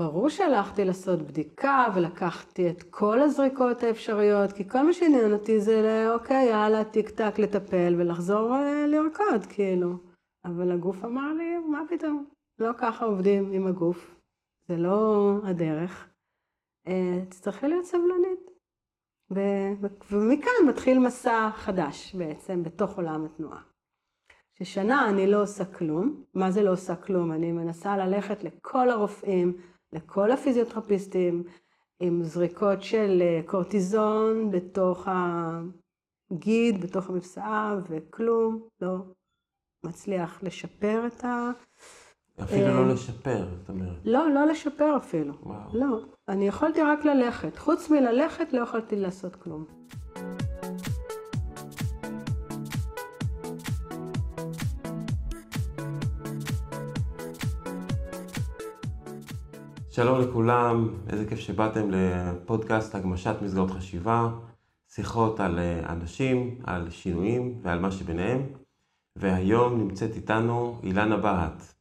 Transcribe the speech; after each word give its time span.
ברור 0.00 0.28
שהלכתי 0.28 0.84
לעשות 0.84 1.22
בדיקה 1.22 1.86
ולקחתי 1.94 2.70
את 2.70 2.82
כל 2.82 3.20
הזריקות 3.20 3.82
האפשריות, 3.82 4.52
כי 4.52 4.68
כל 4.68 4.82
מה 4.86 4.92
שעניין 4.92 5.32
אותי 5.32 5.60
זה, 5.60 6.06
אוקיי, 6.14 6.48
יאללה, 6.48 6.84
טיק 6.84 7.10
טק 7.10 7.38
לטפל 7.38 7.94
ולחזור 7.98 8.54
אה, 8.54 8.86
לרקוד, 8.86 9.46
כאילו. 9.48 9.96
אבל 10.44 10.72
הגוף 10.72 11.04
אמר 11.04 11.32
לי, 11.32 11.58
מה 11.58 11.82
פתאום? 11.88 12.24
לא 12.58 12.70
ככה 12.78 13.04
עובדים 13.04 13.52
עם 13.52 13.66
הגוף, 13.66 14.16
זה 14.68 14.76
לא 14.76 15.32
הדרך. 15.44 16.08
אה, 16.86 17.24
תצטרכי 17.28 17.68
להיות 17.68 17.84
סבלנית. 17.84 18.50
ומכאן 20.10 20.68
מתחיל 20.68 20.98
מסע 20.98 21.50
חדש 21.54 22.14
בעצם 22.14 22.62
בתוך 22.62 22.96
עולם 22.96 23.24
התנועה. 23.24 23.60
ששנה 24.54 25.08
אני 25.08 25.26
לא 25.26 25.42
עושה 25.42 25.64
כלום. 25.64 26.24
מה 26.34 26.50
זה 26.50 26.62
לא 26.62 26.72
עושה 26.72 26.96
כלום? 26.96 27.32
אני 27.32 27.52
מנסה 27.52 27.96
ללכת 27.96 28.44
לכל 28.44 28.90
הרופאים, 28.90 29.56
לכל 29.92 30.30
הפיזיותרפיסטים, 30.32 31.42
עם 32.00 32.24
זריקות 32.24 32.82
של 32.82 33.22
אה, 33.22 33.40
קורטיזון 33.46 34.50
בתוך 34.50 35.08
הגיד, 36.30 36.80
בתוך 36.80 37.10
המפסעה, 37.10 37.76
וכלום 37.88 38.68
לא 38.80 38.96
מצליח 39.84 40.42
לשפר 40.42 41.06
את 41.06 41.24
ה... 41.24 41.50
אפילו 42.42 42.66
לא 42.66 42.88
אה, 42.88 42.92
לשפר, 42.92 43.46
זאת 43.58 43.68
אומרת. 43.68 43.96
לא, 44.04 44.30
לא 44.30 44.46
לשפר 44.46 44.96
אפילו. 44.96 45.34
וואו. 45.42 45.78
לא, 45.78 46.04
אני 46.28 46.48
יכולתי 46.48 46.82
רק 46.82 47.04
ללכת. 47.04 47.56
חוץ 47.56 47.90
מללכת 47.90 48.52
לא 48.52 48.60
יכולתי 48.60 48.96
לעשות 48.96 49.36
כלום. 49.36 49.64
שלום 60.00 60.20
לכולם, 60.20 60.88
איזה 61.08 61.26
כיף 61.28 61.38
שבאתם 61.38 61.90
לפודקאסט 61.90 62.94
הגמשת 62.94 63.34
מסגרות 63.42 63.70
חשיבה, 63.70 64.28
שיחות 64.88 65.40
על 65.40 65.58
אה, 65.58 65.92
אנשים, 65.92 66.58
על 66.64 66.90
שינויים 66.90 67.58
ועל 67.62 67.78
מה 67.80 67.90
שביניהם. 67.90 68.46
והיום 69.16 69.78
נמצאת 69.78 70.16
איתנו 70.16 70.80
אילנה 70.82 71.16
בהט. 71.16 71.74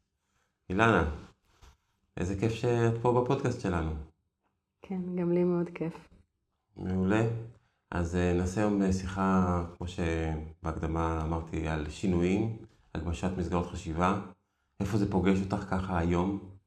אילנה, 0.70 1.10
איזה 2.18 2.40
כיף 2.40 2.52
שאת 2.52 2.94
פה 3.02 3.22
בפודקאסט 3.22 3.62
שלנו. 3.62 3.92
כן, 4.82 5.02
גם 5.16 5.32
לי 5.32 5.44
מאוד 5.44 5.70
כיף. 5.76 6.10
מעולה. 6.78 7.28
אז 7.92 8.16
אה, 8.16 8.34
נעשה 8.34 8.62
היום 8.62 8.82
אה, 8.82 8.94
שיחה, 8.94 9.64
כמו 9.78 9.88
שבהקדמה 9.88 11.22
אמרתי, 11.24 11.68
על 11.68 11.90
שינויים, 11.90 12.58
הגמשת 12.96 13.32
מסגרות 13.38 13.68
חשיבה. 13.68 14.22
איפה 14.80 14.98
זה 14.98 15.12
פוגש 15.12 15.42
אותך 15.42 15.66
ככה 15.70 15.98
היום? 15.98 16.59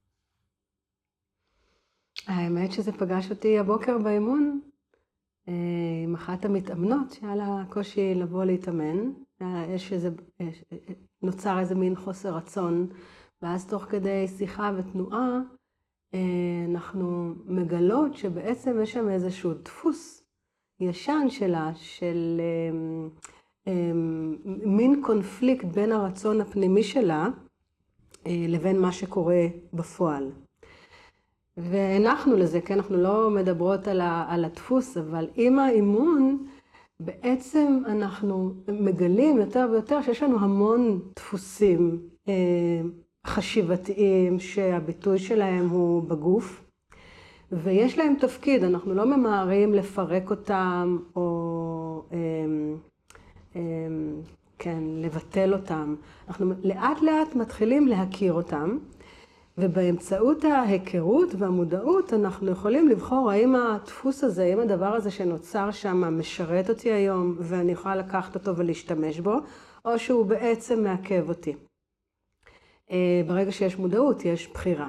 האמת 2.27 2.73
שזה 2.73 2.93
פגש 2.93 3.31
אותי 3.31 3.59
הבוקר 3.59 3.99
באימון 3.99 4.61
אה, 5.49 5.55
עם 6.05 6.15
אחת 6.15 6.45
המתאמנות 6.45 7.11
שהיה 7.13 7.37
לה 7.37 7.65
קושי 7.69 8.15
לבוא 8.15 8.45
להתאמן. 8.45 9.11
יש 9.75 9.93
איזה, 9.93 10.11
נוצר 11.23 11.59
איזה 11.59 11.75
מין 11.75 11.97
חוסר 11.97 12.37
רצון, 12.37 12.87
ואז 13.43 13.67
תוך 13.67 13.85
כדי 13.85 14.29
שיחה 14.29 14.73
ותנועה, 14.77 15.41
אה, 16.15 16.21
אנחנו 16.71 17.35
מגלות 17.47 18.17
שבעצם 18.17 18.77
יש 18.83 18.93
שם 18.93 19.09
איזשהו 19.09 19.55
דפוס 19.55 20.25
ישן 20.81 21.27
שלה, 21.29 21.71
של 21.75 22.41
אה, 23.67 23.73
מין 24.65 25.03
קונפליקט 25.05 25.65
בין 25.65 25.93
הרצון 25.93 26.41
הפנימי 26.41 26.83
שלה 26.83 27.29
לבין 28.27 28.81
מה 28.81 28.93
שקורה 28.93 29.47
בפועל. 29.73 30.31
והנחנו 31.57 32.37
לזה, 32.37 32.61
כי 32.61 32.75
אנחנו 32.75 32.97
לא 32.97 33.31
מדברות 33.31 33.89
על, 33.89 34.01
ה, 34.01 34.25
על 34.29 34.45
הדפוס, 34.45 34.97
אבל 34.97 35.27
עם 35.35 35.59
האימון, 35.59 36.47
בעצם 37.01 37.83
אנחנו 37.87 38.55
מגלים 38.69 39.39
יותר 39.39 39.69
ויותר 39.73 40.03
שיש 40.03 40.23
לנו 40.23 40.41
המון 40.41 41.01
דפוסים 41.17 42.01
אה, 42.29 42.33
חשיבתיים 43.27 44.39
שהביטוי 44.39 45.19
שלהם 45.19 45.69
הוא 45.69 46.03
בגוף, 46.03 46.65
ויש 47.53 47.99
להם 47.99 48.15
תפקיד, 48.21 48.65
אנחנו 48.65 48.95
לא 48.95 49.17
ממהרים 49.17 49.75
לפרק 49.75 50.31
אותם 50.31 50.99
או 51.17 52.03
אה, 52.13 52.19
אה, 53.57 53.61
כן, 54.59 54.83
לבטל 54.85 55.55
אותם. 55.55 55.95
אנחנו 56.29 56.53
לאט 56.63 57.03
לאט 57.03 57.35
מתחילים 57.35 57.89
להכיר 57.89 58.33
אותם. 58.33 58.79
ובאמצעות 59.59 60.45
ההיכרות 60.45 61.29
והמודעות 61.39 62.13
אנחנו 62.13 62.51
יכולים 62.51 62.89
לבחור 62.89 63.31
האם 63.31 63.55
הדפוס 63.57 64.25
הזה, 64.25 64.45
האם 64.45 64.61
הדבר 64.61 64.95
הזה 64.95 65.11
שנוצר 65.11 65.71
שם 65.71 66.19
משרת 66.19 66.71
אותי 66.71 66.93
היום 66.93 67.37
ואני 67.39 67.73
יכולה 67.73 67.97
לקחת 67.97 68.35
אותו 68.35 68.57
ולהשתמש 68.57 69.21
בו, 69.21 69.37
או 69.85 69.99
שהוא 69.99 70.27
בעצם 70.27 70.83
מעכב 70.83 71.29
אותי. 71.29 71.55
אה, 72.91 73.23
ברגע 73.27 73.53
שיש 73.53 73.79
מודעות 73.79 74.25
יש 74.25 74.49
בחירה. 74.49 74.89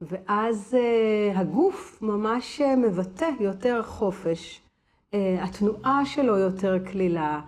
ואז 0.00 0.76
אה, 0.78 1.40
הגוף 1.40 2.02
ממש 2.02 2.60
מבטא 2.60 3.28
יותר 3.40 3.82
חופש, 3.82 4.60
אה, 5.14 5.44
התנועה 5.44 6.06
שלו 6.06 6.38
יותר 6.38 6.78
קלילה, 6.78 7.40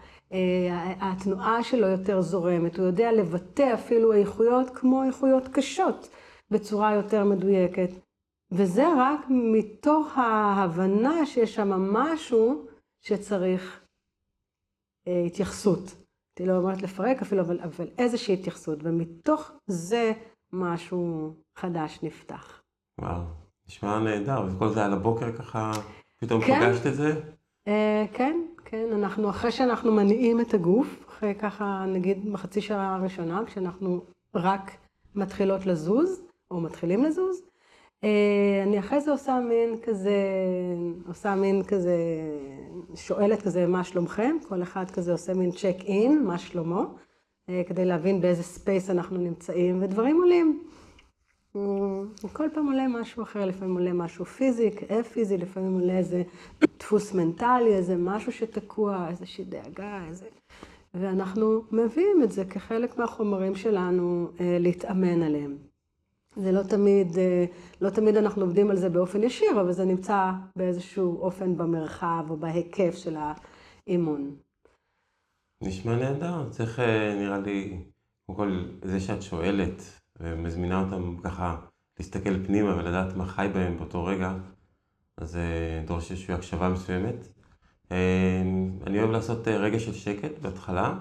התנועה 1.01 1.63
שלו 1.63 1.87
יותר 1.87 2.21
זורמת, 2.21 2.79
הוא 2.79 2.87
יודע 2.87 3.13
לבטא 3.13 3.75
אפילו 3.75 4.13
איכויות 4.13 4.71
כמו 4.71 5.03
איכויות 5.05 5.49
קשות. 5.49 6.09
בצורה 6.53 6.95
יותר 6.95 7.25
מדויקת. 7.25 7.91
וזה 8.51 8.85
רק 8.99 9.21
מתוך 9.31 10.19
ההבנה 10.19 11.27
שיש 11.27 11.55
שם 11.55 11.69
משהו 11.69 12.67
שצריך 13.01 13.81
אה, 15.09 15.23
התייחסות. 15.27 15.95
אני 16.41 16.49
לא 16.49 16.57
אומרת 16.57 16.83
לפרק 16.83 17.23
אפילו, 17.23 17.43
אבל, 17.43 17.61
אבל 17.61 17.89
איזושהי 17.99 18.35
התייחסות, 18.35 18.79
ומתוך 18.83 19.51
זה 19.67 20.13
משהו 20.53 21.35
חדש 21.57 21.99
נפתח. 22.03 22.63
וואו, 23.01 23.21
נשמע 23.69 23.99
נהדר, 23.99 24.47
וכל 24.49 24.69
זה 24.69 24.85
על 24.85 24.93
הבוקר 24.93 25.37
ככה, 25.37 25.73
פתאום 26.21 26.41
כן, 26.45 26.61
פגשת 26.61 26.87
את 26.87 26.95
זה? 26.95 27.21
אה, 27.69 28.05
כן, 28.13 28.41
כן, 28.65 28.87
אנחנו, 28.93 29.31
אחרי 29.31 29.53
שאנחנו 29.53 29.93
מניעים 29.93 30.41
את 30.41 30.55
הגוף, 30.55 31.05
אחרי 31.09 31.35
ככה, 31.35 31.85
נגיד 31.89 32.33
בחצי 32.33 32.61
שעה 32.61 32.95
הראשונה, 32.95 33.43
כשאנחנו 33.47 34.05
רק 34.35 34.71
מתחילות 35.15 35.67
לזוז, 35.67 36.23
או 36.53 36.61
מתחילים 36.61 37.05
לזוז. 37.05 37.43
אה, 38.05 38.63
אני 38.63 38.79
אחרי 38.79 39.01
זה 39.01 39.11
עושה 39.11 39.41
מין 39.41 39.77
כזה, 39.83 40.17
עושה 41.09 41.35
מין 41.35 41.63
כזה, 41.63 41.97
שואלת 42.95 43.43
כזה, 43.43 43.67
מה 43.67 43.85
שלומכם? 43.85 44.37
כל 44.49 44.63
אחד 44.63 44.91
כזה 44.91 45.13
עושה 45.13 45.35
מין 45.35 45.51
check 45.51 45.77
in, 45.85 46.25
מה 46.25 46.39
שלומו? 46.39 46.85
אה, 47.49 47.63
כדי 47.69 47.85
להבין 47.85 48.21
באיזה 48.21 48.43
space 48.43 48.91
אנחנו 48.91 49.19
נמצאים, 49.19 49.83
ודברים 49.83 50.17
עולים. 50.17 50.63
אה, 51.57 51.61
כל 52.33 52.49
פעם 52.55 52.67
עולה 52.67 52.89
משהו 52.89 53.23
אחר, 53.23 53.45
לפעמים 53.47 53.75
עולה 53.75 53.93
משהו 53.93 54.25
פיזי, 54.25 54.71
כאב 54.71 55.03
פיזי, 55.03 55.39
לפעמים 55.39 55.75
עולה 55.75 55.99
איזה 55.99 56.23
דפוס 56.79 57.15
מנטלי, 57.15 57.75
איזה 57.75 57.97
משהו 57.97 58.33
שתקוע, 58.33 59.07
איזושהי 59.11 59.45
דאגה, 59.45 60.05
איזה... 60.09 60.27
ואנחנו 60.95 61.63
מביאים 61.71 62.23
את 62.23 62.33
זה 62.33 62.45
כחלק 62.45 62.99
מהחומרים 62.99 63.55
שלנו 63.55 64.29
להתאמן 64.41 65.23
עליהם. 65.23 65.72
זה 66.37 66.53
לא 66.53 66.63
תמיד, 66.63 67.19
אה, 67.19 67.45
לא 67.81 67.91
תמיד 67.91 68.17
אנחנו 68.17 68.43
עובדים 68.43 68.71
על 68.71 68.77
זה 68.77 68.89
באופן 68.89 69.23
ישיר, 69.23 69.61
אבל 69.61 69.73
זה 69.73 69.85
נמצא 69.85 70.31
באיזשהו 70.57 71.21
אופן 71.21 71.57
במרחב 71.57 72.25
או 72.31 72.37
בהיקף 72.37 72.95
של 72.95 73.17
האימון. 73.87 74.37
נשמע 75.63 75.97
נהדר, 75.97 76.51
צריך 76.51 76.81
אה, 76.81 77.15
נראה 77.15 77.39
לי, 77.39 77.85
קודם 78.27 78.39
כל 78.39 78.65
זה 78.85 79.01
שאת 79.01 79.23
שואלת 79.23 79.83
ומזמינה 80.21 80.81
אותם 80.81 81.17
ככה 81.23 81.57
להסתכל 81.99 82.47
פנימה 82.47 82.77
ולדעת 82.77 83.17
מה 83.17 83.27
חי 83.27 83.49
בהם 83.55 83.77
באותו 83.77 84.05
רגע, 84.05 84.35
אז 85.17 85.37
אה, 85.37 85.83
דורש 85.87 86.11
איזושהי 86.11 86.35
הקשבה 86.35 86.69
מסוימת. 86.69 87.29
אני 88.87 88.99
אוהב 88.99 89.11
לעשות 89.11 89.49
רגע 89.49 89.79
של 89.79 89.93
שקט 89.93 90.39
בהתחלה, 90.39 90.99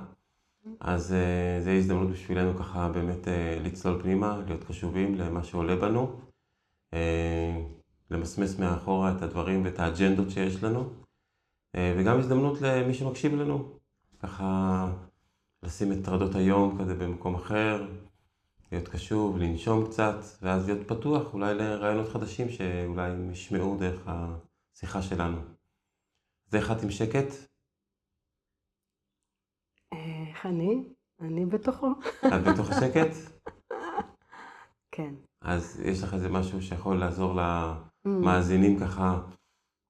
אז 0.80 1.12
uh, 1.12 1.64
זו 1.64 1.70
הזדמנות 1.70 2.10
בשבילנו 2.10 2.58
ככה 2.58 2.90
באמת 2.90 3.26
uh, 3.26 3.30
לצלול 3.64 4.02
פנימה, 4.02 4.42
להיות 4.48 4.64
קשובים 4.64 5.16
למה 5.16 5.44
שעולה 5.44 5.76
בנו, 5.76 6.20
uh, 6.92 6.96
למסמס 8.10 8.60
מאחורה 8.60 9.18
את 9.18 9.22
הדברים 9.22 9.66
ואת 9.66 9.80
האג'נדות 9.80 10.32
שיש 10.32 10.64
לנו, 10.64 10.90
וגם 11.78 12.20
הזדמנות 12.20 12.62
למי 12.62 12.94
שמקשיב 12.94 13.36
לנו, 13.36 13.70
ככה 14.20 14.88
לשים 15.64 15.92
את 15.92 15.98
טרדות 16.06 16.36
היום 16.36 16.78
כזה 16.80 16.96
במקום 16.96 17.36
אחר, 17.36 17.88
להיות 18.72 18.88
קשוב, 18.88 19.38
לנשום 19.38 19.86
קצת, 19.86 20.16
ואז 20.42 20.66
להיות 20.66 20.88
פתוח 20.88 21.34
אולי 21.34 21.54
לרעיונות 21.54 22.10
חדשים 22.10 22.50
שאולי 22.50 23.12
ישמעו 23.32 23.78
דרך 23.80 24.02
השיחה 24.06 25.02
שלנו. 25.02 25.38
זה 26.48 26.60
אחד 26.60 26.84
עם 26.84 26.92
שקט. 26.92 27.51
איך 30.32 30.46
אני? 30.46 30.84
אני 31.22 31.46
בתוכו. 31.46 31.92
את 32.28 32.44
בתוך 32.52 32.70
השקט? 32.72 33.16
כן. 34.96 35.14
אז 35.42 35.82
יש 35.86 36.04
לך 36.04 36.14
איזה 36.14 36.30
משהו 36.30 36.62
שיכול 36.62 36.98
לעזור 36.98 37.40
למאזינים 38.06 38.80
ככה 38.80 39.22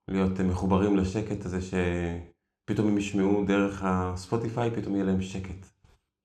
להיות 0.07 0.39
מחוברים 0.39 0.97
לשקט 0.97 1.45
הזה, 1.45 1.59
שפתאום 1.61 2.87
הם 2.87 2.97
ישמעו 2.97 3.45
דרך 3.45 3.81
הספוטיפיי, 3.85 4.71
פתאום 4.71 4.95
יהיה 4.95 5.05
להם 5.05 5.21
שקט. 5.21 5.67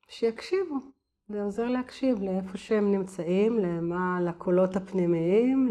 שיקשיבו. 0.08 0.76
זה 1.28 1.42
עוזר 1.42 1.68
להקשיב 1.68 2.22
לאיפה 2.22 2.58
שהם 2.58 2.92
נמצאים, 2.92 3.58
למה, 3.58 4.20
לקולות 4.20 4.76
הפנימיים, 4.76 5.68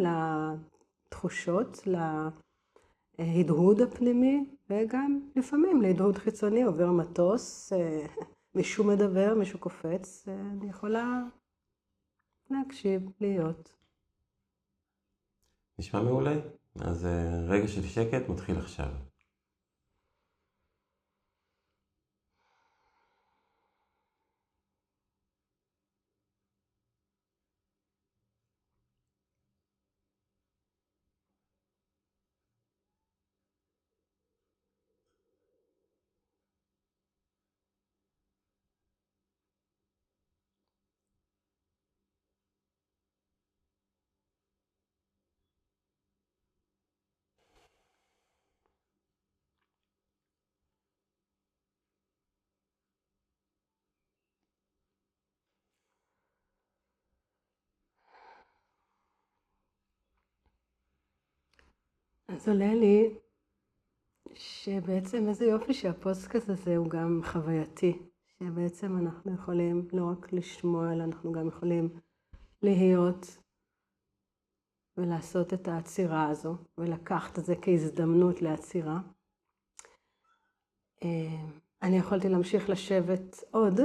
לתחושות, 1.07 1.87
להדהוד 3.19 3.81
הפנימי, 3.81 4.45
וגם 4.69 5.19
לפעמים 5.35 5.81
להדהוד 5.81 6.17
חיצוני, 6.17 6.63
עובר 6.63 6.91
מטוס, 6.91 7.73
אה, 7.73 8.05
מישהו 8.55 8.83
מדבר, 8.83 9.33
מישהו 9.39 9.59
קופץ, 9.59 10.27
אני 10.27 10.69
יכולה 10.69 11.21
להקשיב, 12.49 13.01
להיות. 13.21 13.75
נשמע 15.79 16.01
מעולה. 16.01 16.35
אז 16.79 17.05
אה, 17.05 17.45
רגע 17.47 17.67
של 17.67 17.83
שקט 17.83 18.29
מתחיל 18.29 18.57
עכשיו. 18.57 18.89
אז 62.27 62.47
עולה 62.47 62.73
לי 62.73 63.19
שבעצם 64.33 65.27
איזה 65.27 65.45
יופי 65.45 65.73
שהפוסטקאסט 65.73 66.49
הזה 66.49 66.77
הוא 66.77 66.89
גם 66.89 67.21
חווייתי, 67.23 67.99
שבעצם 68.39 68.97
אנחנו 68.97 69.33
יכולים 69.33 69.87
לא 69.93 70.05
רק 70.11 70.33
לשמוע, 70.33 70.93
אלא 70.93 71.03
אנחנו 71.03 71.31
גם 71.31 71.47
יכולים 71.47 71.99
להיות 72.61 73.37
ולעשות 74.97 75.53
את 75.53 75.67
העצירה 75.67 76.29
הזו, 76.29 76.57
ולקחת 76.77 77.39
את 77.39 77.45
זה 77.45 77.55
כהזדמנות 77.61 78.41
לעצירה. 78.41 78.99
אה, 81.03 81.45
אני 81.81 81.97
יכולתי 81.97 82.29
להמשיך 82.29 82.69
לשבת 82.69 83.43
עוד 83.51 83.79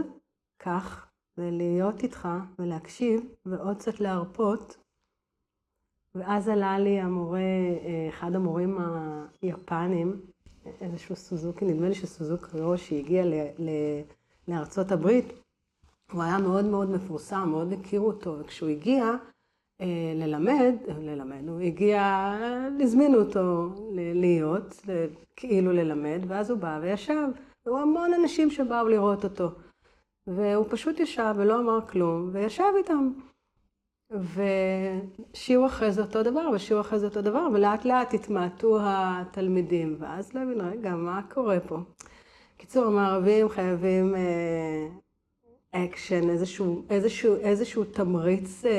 כך, 0.59 1.11
ולהיות 1.39 2.03
איתך 2.03 2.29
ולהקשיב, 2.59 3.21
ועוד 3.47 3.77
קצת 3.77 4.01
להרפות, 4.01 4.77
ואז 6.15 6.49
עלה 6.49 6.79
לי 6.79 7.01
המורה, 7.01 7.39
אה, 7.39 8.09
אחד 8.09 8.35
המורים 8.35 8.79
היפנים, 9.43 10.21
איזשהו 10.81 11.17
סוזוקי, 11.17 11.65
נדמה 11.65 11.89
לי 11.89 11.95
שסוזוקי 11.95 12.61
רושי 12.61 12.99
הגיע 12.99 13.25
ל, 13.25 13.35
ל, 13.59 13.71
לארצות 14.49 14.93
הברית, 14.93 15.33
הוא 16.13 16.23
היה 16.23 16.39
מאוד 16.39 16.65
מאוד 16.65 16.91
מפורסם, 16.91 17.49
מאוד 17.51 17.73
הכירו 17.73 18.07
אותו, 18.07 18.39
וכשהוא 18.39 18.69
הגיע 18.69 19.05
אה, 19.81 20.13
ללמד, 20.15 20.75
ללמד, 20.99 21.49
הוא 21.49 21.61
הגיע, 21.61 22.33
הזמינו 22.81 23.19
אותו 23.19 23.75
להיות, 23.95 24.87
כאילו 25.37 25.73
ללמד, 25.73 26.21
ואז 26.29 26.51
הוא 26.51 26.59
בא 26.59 26.79
וישב, 26.83 27.29
והיו 27.67 27.79
המון 27.79 28.15
אנשים 28.15 28.51
שבאו 28.51 28.89
לראות 28.89 29.25
אותו. 29.25 29.51
והוא 30.27 30.67
פשוט 30.69 31.01
ישב 31.01 31.35
ולא 31.37 31.61
אמר 31.61 31.87
כלום, 31.87 32.31
וישב 32.33 32.73
איתם. 32.77 33.13
ושיעור 34.11 35.67
אחרי 35.67 35.93
זה 35.93 36.03
אותו 36.03 36.23
דבר, 36.23 36.51
ושיעור 36.55 36.81
אחרי 36.81 36.99
זה 36.99 37.07
אותו 37.07 37.23
דבר, 37.23 37.47
ולאט 37.55 37.85
לאט 37.85 38.15
התמעטו 38.15 38.79
התלמידים, 38.83 39.97
ואז 39.99 40.35
להבין, 40.35 40.61
רגע, 40.61 40.95
מה 40.95 41.21
קורה 41.29 41.61
פה? 41.61 41.79
קיצור, 42.57 42.85
המערבים 42.85 43.49
חייבים 43.49 44.15
אקשן, 45.73 46.29
אה, 46.29 46.33
איזשהו, 46.33 46.83
איזשהו, 46.91 47.37
איזשהו 47.37 47.85
תמריץ 47.85 48.65
אה, 48.65 48.71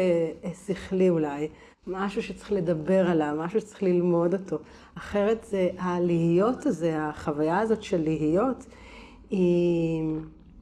אה, 0.43 0.53
שכלי 0.53 1.09
אולי, 1.09 1.47
משהו 1.87 2.23
שצריך 2.23 2.51
לדבר 2.51 3.09
עליו, 3.09 3.35
משהו 3.39 3.61
שצריך 3.61 3.83
ללמוד 3.83 4.33
אותו. 4.33 4.57
אחרת 4.97 5.43
זה, 5.43 5.69
הלהיות 5.77 6.65
הזה, 6.65 7.07
החוויה 7.07 7.59
הזאת 7.59 7.83
של 7.83 8.03
להיות, 8.03 8.65
היא, 9.29 10.03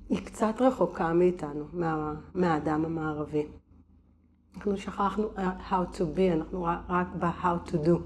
היא 0.09 0.25
קצת 0.25 0.53
רחוקה 0.59 1.13
מאיתנו, 1.13 1.65
מה, 1.73 2.13
מהאדם 2.33 2.85
המערבי. 2.85 3.45
אנחנו 4.55 4.77
שכחנו 4.77 5.29
how 5.69 5.97
to 5.97 6.01
be, 6.17 6.33
אנחנו 6.33 6.63
רק 6.89 7.07
ב-how 7.19 7.69
to 7.71 7.73
do. 7.73 7.99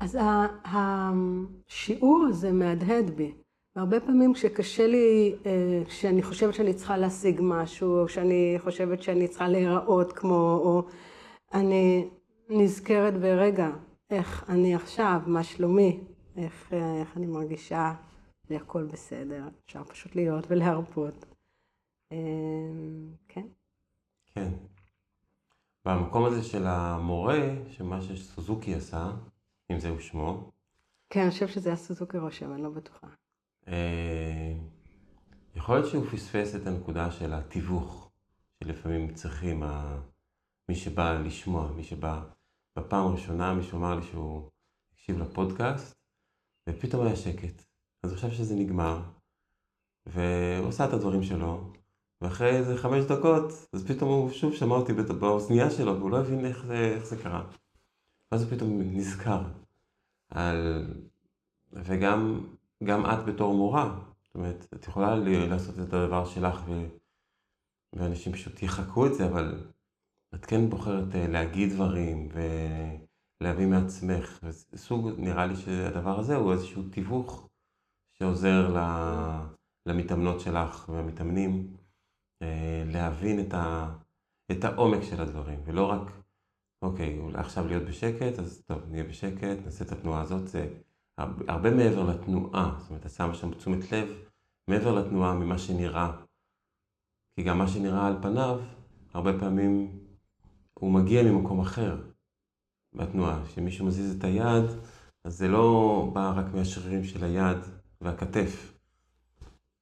אז 0.00 0.18
השיעור 0.64 2.26
הזה 2.28 2.52
מהדהד 2.52 3.10
בי. 3.10 3.32
והרבה 3.76 4.00
פעמים 4.00 4.34
כשקשה 4.34 4.86
לי, 4.86 5.34
אה, 5.46 5.82
כשאני 5.86 6.22
חושבת 6.22 6.54
שאני 6.54 6.74
צריכה 6.74 6.96
להשיג 6.96 7.40
משהו, 7.42 8.00
או 8.00 8.08
שאני 8.08 8.56
חושבת 8.58 9.02
שאני 9.02 9.28
צריכה 9.28 9.48
להיראות 9.48 10.12
כמו, 10.12 10.60
או 10.64 10.82
אני 11.54 12.08
נזכרת 12.48 13.14
ברגע, 13.14 13.70
איך 14.10 14.50
אני 14.50 14.74
עכשיו, 14.74 15.20
מה 15.26 15.44
שלומי, 15.44 16.00
איך, 16.36 16.72
איך 17.00 17.16
אני 17.16 17.26
מרגישה, 17.26 17.94
זה 18.48 18.56
הכל 18.56 18.84
בסדר, 18.84 19.48
אפשר 19.66 19.84
פשוט 19.84 20.16
להיות 20.16 20.44
ולהרפות. 20.48 21.26
אה, 22.12 22.18
כן. 23.28 23.46
כן. 24.34 24.48
במקום 25.84 26.24
הזה 26.24 26.42
של 26.42 26.66
המורה, 26.66 27.40
שמה 27.68 28.02
שסוזוקי 28.02 28.74
עשה, 28.74 29.10
אם 29.72 29.80
זהו 29.80 30.00
שמו. 30.00 30.50
כן, 31.10 31.20
אני 31.20 31.30
חושב 31.30 31.48
שזה 31.48 31.68
היה 31.68 31.76
סוזוקי 31.76 32.18
רושם, 32.18 32.52
אני 32.52 32.62
לא 32.62 32.70
בטוחה. 32.70 33.06
אה, 33.68 34.54
יכול 35.54 35.76
להיות 35.76 35.90
שהוא 35.90 36.06
פספס 36.06 36.54
את 36.54 36.66
הנקודה 36.66 37.10
של 37.10 37.34
התיווך, 37.34 38.10
שלפעמים 38.64 39.14
צריכים, 39.14 39.62
מי 40.68 40.74
שבא 40.74 41.18
לשמוע, 41.24 41.72
מי 41.72 41.84
שבא 41.84 42.22
בפעם 42.78 43.06
הראשונה, 43.06 43.54
מישהו 43.54 43.78
אמר 43.78 43.94
לי 43.94 44.02
שהוא 44.02 44.50
הקשיב 44.92 45.18
לפודקאסט, 45.18 45.96
ופתאום 46.68 47.06
היה 47.06 47.16
שקט. 47.16 47.62
אז 48.02 48.10
הוא 48.10 48.18
חשב 48.18 48.30
שזה 48.30 48.54
נגמר, 48.54 49.02
והוא 50.06 50.68
עשה 50.68 50.84
את 50.84 50.92
הדברים 50.92 51.22
שלו, 51.22 51.72
ואחרי 52.20 52.56
איזה 52.56 52.76
חמש 52.76 53.04
דקות, 53.04 53.52
אז 53.72 53.86
פתאום 53.86 54.10
הוא 54.10 54.30
שוב 54.30 54.54
שמע 54.54 54.74
אותי 54.74 54.92
באוזנייה 54.92 55.70
שלו, 55.70 55.98
והוא 55.98 56.10
לא 56.10 56.20
הבין 56.20 56.46
איך 56.46 56.64
זה, 56.66 56.92
איך 56.94 57.04
זה 57.04 57.16
קרה. 57.16 57.44
ואז 58.32 58.42
הוא 58.42 58.50
פתאום 58.50 58.80
נזכר. 58.82 59.42
על... 60.30 60.86
וגם 61.72 62.40
גם 62.84 63.06
את 63.06 63.24
בתור 63.26 63.54
מורה, 63.54 64.00
זאת 64.24 64.34
אומרת, 64.34 64.66
את 64.74 64.86
יכולה 64.86 65.16
לעשות 65.16 65.74
את 65.78 65.92
הדבר 65.92 66.24
שלך, 66.24 66.62
ו... 66.66 66.86
ואנשים 67.92 68.32
פשוט 68.32 68.62
יחקו 68.62 69.06
את 69.06 69.14
זה, 69.14 69.26
אבל 69.26 69.64
את 70.34 70.46
כן 70.46 70.70
בוחרת 70.70 71.14
אה, 71.14 71.26
להגיד 71.28 71.72
דברים 71.72 72.28
ולהביא 73.40 73.66
מעצמך. 73.66 74.44
סוג, 74.76 75.10
נראה 75.16 75.46
לי 75.46 75.56
שהדבר 75.56 76.18
הזה 76.18 76.36
הוא 76.36 76.52
איזשהו 76.52 76.82
תיווך 76.82 77.48
שעוזר 78.12 78.76
למתאמנות 79.86 80.40
שלך 80.40 80.88
והמתאמנים. 80.88 81.76
אה, 82.42 82.82
להבין 82.86 83.40
את, 83.40 83.54
ה, 83.54 83.94
את 84.50 84.64
העומק 84.64 85.02
של 85.02 85.20
הדברים, 85.20 85.60
ולא 85.64 85.90
רק, 85.90 86.00
אוקיי, 86.82 87.20
עכשיו 87.34 87.66
להיות 87.66 87.82
בשקט, 87.82 88.38
אז 88.38 88.62
טוב, 88.66 88.82
נהיה 88.90 89.04
בשקט, 89.04 89.58
נעשה 89.64 89.84
את 89.84 89.92
התנועה 89.92 90.20
הזאת, 90.20 90.48
זה 90.48 90.68
הרבה, 91.18 91.70
מעבר 91.70 92.10
לתנועה, 92.10 92.76
זאת 92.78 92.90
אומרת, 92.90 93.06
את 93.06 93.10
שמה 93.10 93.34
שם 93.34 93.54
תשומת 93.54 93.92
לב 93.92 94.08
מעבר 94.68 94.94
לתנועה 94.94 95.34
ממה 95.34 95.58
שנראה. 95.58 96.10
כי 97.36 97.42
גם 97.42 97.58
מה 97.58 97.68
שנראה 97.68 98.06
על 98.06 98.16
פניו, 98.22 98.60
הרבה 99.14 99.38
פעמים 99.40 99.98
הוא 100.74 100.92
מגיע 100.92 101.22
ממקום 101.22 101.60
אחר 101.60 102.02
בתנועה. 102.92 103.44
כשמישהו 103.46 103.86
מזיז 103.86 104.16
את 104.16 104.24
היד, 104.24 104.64
אז 105.24 105.38
זה 105.38 105.48
לא 105.48 106.10
בא 106.12 106.32
רק 106.36 106.54
מהשרירים 106.54 107.04
של 107.04 107.24
היד 107.24 107.58
והכתף. 108.00 108.74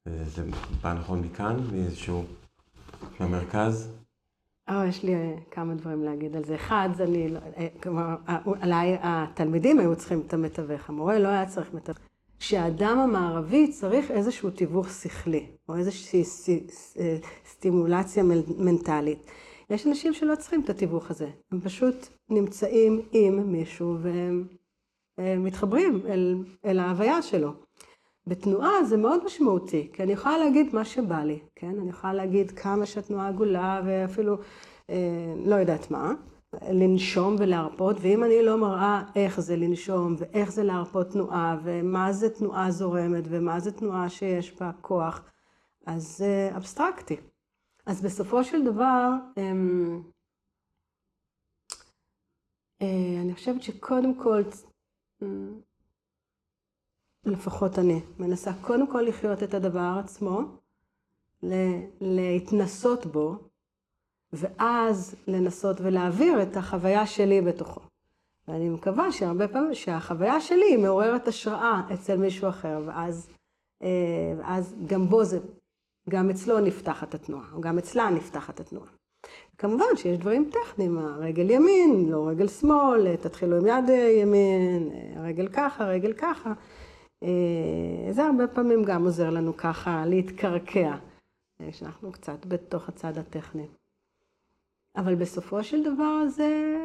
זה 0.05 0.43
בא 0.81 0.93
נכון 0.93 1.21
מכאן, 1.21 1.57
מאיזשהו 1.71 2.23
במרכז? 3.19 4.03
או, 4.69 4.83
יש 4.83 5.03
לי 5.03 5.15
אה, 5.15 5.35
כמה 5.51 5.75
דברים 5.75 6.03
להגיד 6.03 6.35
על 6.35 6.45
זה. 6.45 6.55
אחד, 6.55 6.89
אני, 6.99 7.29
לא, 7.29 7.39
אה, 7.57 7.67
כלומר, 7.83 8.15
עליי 8.61 8.97
התלמידים 9.01 9.79
היו 9.79 9.95
צריכים 9.95 10.23
את 10.27 10.33
המתווך, 10.33 10.89
המורה 10.89 11.19
לא 11.19 11.27
היה 11.27 11.45
צריך 11.45 11.73
מתווך. 11.73 11.97
שהאדם 12.39 12.99
המערבי 12.99 13.71
צריך 13.71 14.11
איזשהו 14.11 14.49
תיווך 14.49 14.89
שכלי, 14.89 15.47
או 15.69 15.75
איזושהי 15.75 16.23
אה, 16.99 17.17
סטימולציה 17.45 18.23
מנטלית. 18.57 19.31
יש 19.69 19.87
אנשים 19.87 20.13
שלא 20.13 20.35
צריכים 20.35 20.61
את 20.61 20.69
התיווך 20.69 21.11
הזה, 21.11 21.29
הם 21.51 21.59
פשוט 21.61 21.95
נמצאים 22.29 23.01
עם 23.11 23.51
מישהו 23.51 23.97
והם 24.01 25.43
מתחברים 25.43 26.01
אל, 26.07 26.35
אל 26.65 26.79
ההוויה 26.79 27.21
שלו. 27.21 27.53
בתנועה 28.27 28.83
זה 28.83 28.97
מאוד 28.97 29.25
משמעותי, 29.25 29.89
כי 29.93 30.03
אני 30.03 30.11
יכולה 30.11 30.37
להגיד 30.37 30.75
מה 30.75 30.85
שבא 30.85 31.23
לי, 31.23 31.39
כן? 31.55 31.79
אני 31.79 31.89
יכולה 31.89 32.13
להגיד 32.13 32.51
כמה 32.51 32.85
שהתנועה 32.85 33.27
עגולה 33.27 33.81
ואפילו 33.85 34.37
אה, 34.89 35.33
לא 35.45 35.55
יודעת 35.55 35.91
מה, 35.91 36.11
לנשום 36.71 37.35
ולהרפות, 37.39 37.97
ואם 38.01 38.23
אני 38.23 38.43
לא 38.43 38.57
מראה 38.57 39.03
איך 39.15 39.39
זה 39.39 39.55
לנשום 39.55 40.15
ואיך 40.17 40.51
זה 40.51 40.63
להרפות 40.63 41.09
תנועה 41.09 41.57
ומה 41.63 42.13
זה 42.13 42.29
תנועה 42.29 42.71
זורמת 42.71 43.23
ומה 43.29 43.59
זה 43.59 43.71
תנועה 43.71 44.09
שיש 44.09 44.59
בה 44.59 44.71
כוח, 44.81 45.21
אז 45.85 46.17
זה 46.17 46.49
אבסטרקטי. 46.55 47.17
אז 47.85 48.01
בסופו 48.01 48.43
של 48.43 48.65
דבר, 48.65 49.09
אמ, 49.37 50.01
אה, 52.81 53.21
אני 53.21 53.33
חושבת 53.33 53.63
שקודם 53.63 54.23
כל, 54.23 54.41
אמ, 55.21 55.59
לפחות 57.25 57.79
אני, 57.79 58.01
מנסה 58.19 58.51
קודם 58.61 58.87
כל 58.91 59.01
לחיות 59.01 59.43
את 59.43 59.53
הדבר 59.53 59.99
עצמו, 59.99 60.39
להתנסות 62.01 63.05
בו, 63.05 63.35
ואז 64.33 65.15
לנסות 65.27 65.77
ולהעביר 65.81 66.41
את 66.41 66.57
החוויה 66.57 67.07
שלי 67.07 67.41
בתוכו. 67.41 67.81
ואני 68.47 68.69
מקווה 68.69 69.11
שהרבה 69.11 69.47
פעמים, 69.47 69.73
שהחוויה 69.73 70.41
שלי 70.41 70.77
מעוררת 70.77 71.27
השראה 71.27 71.81
אצל 71.93 72.17
מישהו 72.17 72.49
אחר, 72.49 72.81
ואז, 72.85 73.29
אה, 73.83 73.87
ואז 74.37 74.75
גם 74.85 75.09
בו 75.09 75.23
זה, 75.23 75.39
גם 76.09 76.29
אצלו 76.29 76.59
נפתחת 76.59 77.13
התנועה, 77.13 77.45
או 77.53 77.61
גם 77.61 77.77
אצלה 77.77 78.09
נפתחת 78.09 78.59
התנועה. 78.59 78.89
כמובן 79.57 79.85
שיש 79.95 80.17
דברים 80.17 80.49
טכניים, 80.51 80.99
רגל 80.99 81.49
ימין, 81.49 82.09
לא 82.09 82.27
רגל 82.27 82.47
שמאל, 82.47 83.15
תתחילו 83.15 83.57
עם 83.57 83.67
יד 83.67 83.89
ימין, 84.21 84.89
רגל 85.23 85.47
ככה, 85.47 85.85
רגל 85.85 86.13
ככה. 86.13 86.53
אה, 87.23 88.11
זה 88.13 88.23
הרבה 88.23 88.47
פעמים 88.47 88.83
גם 88.83 89.03
עוזר 89.03 89.29
לנו 89.29 89.57
ככה 89.57 90.05
להתקרקע, 90.05 90.95
כשאנחנו 91.69 92.11
קצת 92.11 92.45
בתוך 92.45 92.89
הצד 92.89 93.17
הטכני. 93.17 93.67
אבל 94.95 95.15
בסופו 95.15 95.63
של 95.63 95.83
דבר 95.83 96.27
זה, 96.27 96.77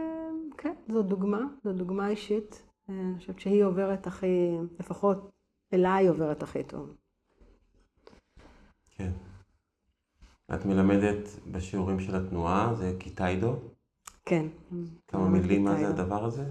כן, 0.59 0.75
זו 0.89 1.03
דוגמה, 1.03 1.41
זו 1.65 1.73
דוגמה 1.73 2.09
אישית. 2.09 2.63
אה, 2.91 2.95
אני 2.95 3.19
חושבת 3.19 3.41
שהיא 3.41 3.65
עוברת 3.65 4.07
הכי, 4.07 4.57
לפחות 4.81 5.31
אליי 5.73 6.09
עוברת 6.09 6.43
הכי 6.43 6.65
טוב. 6.65 6.95
כן. 8.91 9.11
את 10.55 10.67
מלמדת 10.67 11.29
בשיעורים 11.53 12.01
של 12.01 12.17
התנועה, 12.17 12.75
זה 12.75 12.97
קיטיידו? 12.99 13.57
כן. 14.25 14.47
כמה 15.09 15.29
מילים 15.29 15.65
מה 15.65 15.77
זה 15.77 15.89
הדבר 15.89 16.25
הזה? 16.25 16.45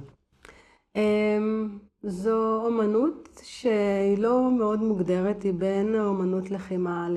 זו 2.04 2.66
אומנות 2.66 3.40
שהיא 3.44 4.18
לא 4.18 4.52
מאוד 4.52 4.84
מוגדרת, 4.84 5.44
היא 5.44 5.54
בין 5.54 5.96
אומנות 5.96 6.52
לחימה 6.52 7.08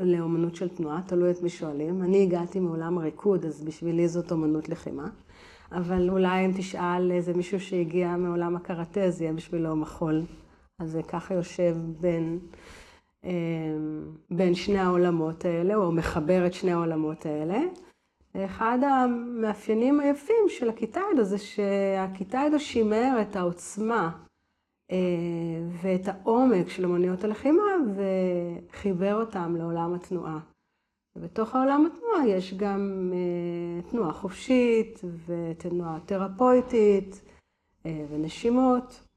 לאומנות 0.00 0.56
של 0.56 0.68
תנועה, 0.68 1.00
תלוי 1.06 1.30
את 1.30 1.42
מי 1.42 1.48
שואלים. 1.48 2.02
אני 2.02 2.22
הגעתי 2.22 2.60
מעולם 2.60 2.98
הריקוד, 2.98 3.44
אז 3.44 3.64
בשבילי 3.64 4.08
זאת 4.08 4.32
אומנות 4.32 4.68
לחימה. 4.68 5.08
אבל 5.72 6.10
אולי 6.10 6.44
אם 6.44 6.52
תשאל 6.56 7.12
איזה 7.12 7.34
מישהו 7.34 7.60
שהגיע 7.60 8.16
מעולם 8.16 8.56
הקראטה, 8.56 9.10
זה 9.10 9.24
יהיה 9.24 9.32
בשבילו 9.32 9.76
מחול. 9.76 10.22
אז 10.78 10.90
זה 10.90 11.02
ככה 11.02 11.34
יושב 11.34 11.76
בין, 12.00 12.38
אמ, 13.24 13.30
בין 14.30 14.54
שני 14.54 14.78
העולמות 14.78 15.44
האלה, 15.44 15.74
או 15.74 15.92
מחבר 15.92 16.46
את 16.46 16.54
שני 16.54 16.72
העולמות 16.72 17.26
האלה. 17.26 17.58
אחד 18.36 18.78
המאפיינים 18.82 20.00
היפים 20.00 20.44
של 20.48 20.68
הקיטיידו 20.68 21.24
זה 21.24 21.38
שהקיטיידו 21.38 22.60
שימר 22.60 23.18
את 23.22 23.36
העוצמה 23.36 24.18
אה, 24.90 24.96
ואת 25.82 26.08
העומק 26.08 26.68
של 26.68 26.84
אמנויות 26.84 27.24
הלחימה 27.24 27.62
וחיבר 27.94 29.20
אותם 29.20 29.56
לעולם 29.56 29.94
התנועה. 29.94 30.38
ובתוך 31.16 31.54
העולם 31.54 31.86
התנועה 31.86 32.28
יש 32.28 32.54
גם 32.54 33.12
אה, 33.12 33.90
תנועה 33.90 34.12
חופשית 34.12 35.00
ותנועה 35.26 35.98
תרפויטית 36.06 37.22
אה, 37.86 38.04
ונשימות. 38.10 39.08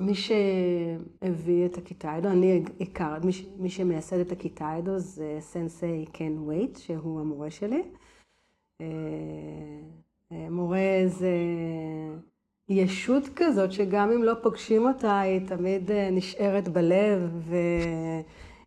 מי 0.00 0.14
שהביא 0.14 1.66
את 1.66 1.78
הקיטיידו, 1.78 2.28
אני 2.28 2.62
הכרת, 2.80 3.24
מי, 3.24 3.32
מי 3.58 3.70
שמייסד 3.70 4.18
את 4.18 4.32
הקיטיידו 4.32 4.98
זה 4.98 5.38
סנסei 5.40 6.10
קן 6.12 6.38
וייט, 6.38 6.76
שהוא 6.76 7.20
המורה 7.20 7.50
שלי. 7.50 7.82
אה, 8.80 8.86
אה, 10.32 10.50
מורה 10.50 11.02
זה 11.06 11.34
ישות 12.68 13.24
כזאת 13.36 13.72
שגם 13.72 14.10
אם 14.10 14.22
לא 14.22 14.34
פוגשים 14.42 14.86
אותה, 14.86 15.20
היא 15.20 15.46
תמיד 15.46 15.90
אה, 15.90 16.10
נשארת 16.10 16.68
בלב 16.68 17.48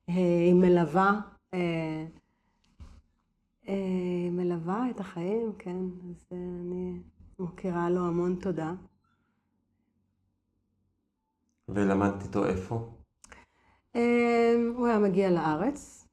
והיא 0.07 0.53
מלווה, 0.53 1.19
מלווה 4.31 4.89
את 4.89 4.99
החיים, 4.99 5.51
כן, 5.59 5.77
אז 6.09 6.27
אני 6.31 6.99
מוקירה 7.39 7.89
לו 7.89 8.07
המון 8.07 8.35
תודה. 8.35 8.73
ולמדת 11.69 12.23
איתו 12.23 12.45
איפה? 12.45 12.89
אמ, 13.95 14.73
הוא 14.75 14.87
היה 14.87 14.99
מגיע 14.99 15.31
לארץ 15.31 16.07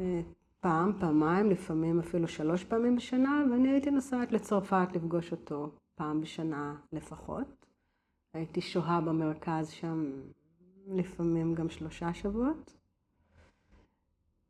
אה, 0.00 0.20
פעם, 0.60 0.92
פעמיים, 1.00 1.50
לפעמים 1.50 1.98
אפילו 1.98 2.28
שלוש 2.28 2.64
פעמים 2.64 2.96
בשנה, 2.96 3.44
ואני 3.50 3.68
הייתי 3.70 3.90
נוסעת 3.90 4.32
לצרפת 4.32 4.88
לפגוש 4.94 5.32
אותו 5.32 5.70
פעם 5.94 6.20
בשנה 6.20 6.74
לפחות. 6.92 7.66
הייתי 8.34 8.60
שוהה 8.60 9.00
במרכז 9.00 9.70
שם 9.70 10.10
לפעמים 10.86 11.54
גם 11.54 11.68
שלושה 11.68 12.14
שבועות. 12.14 12.74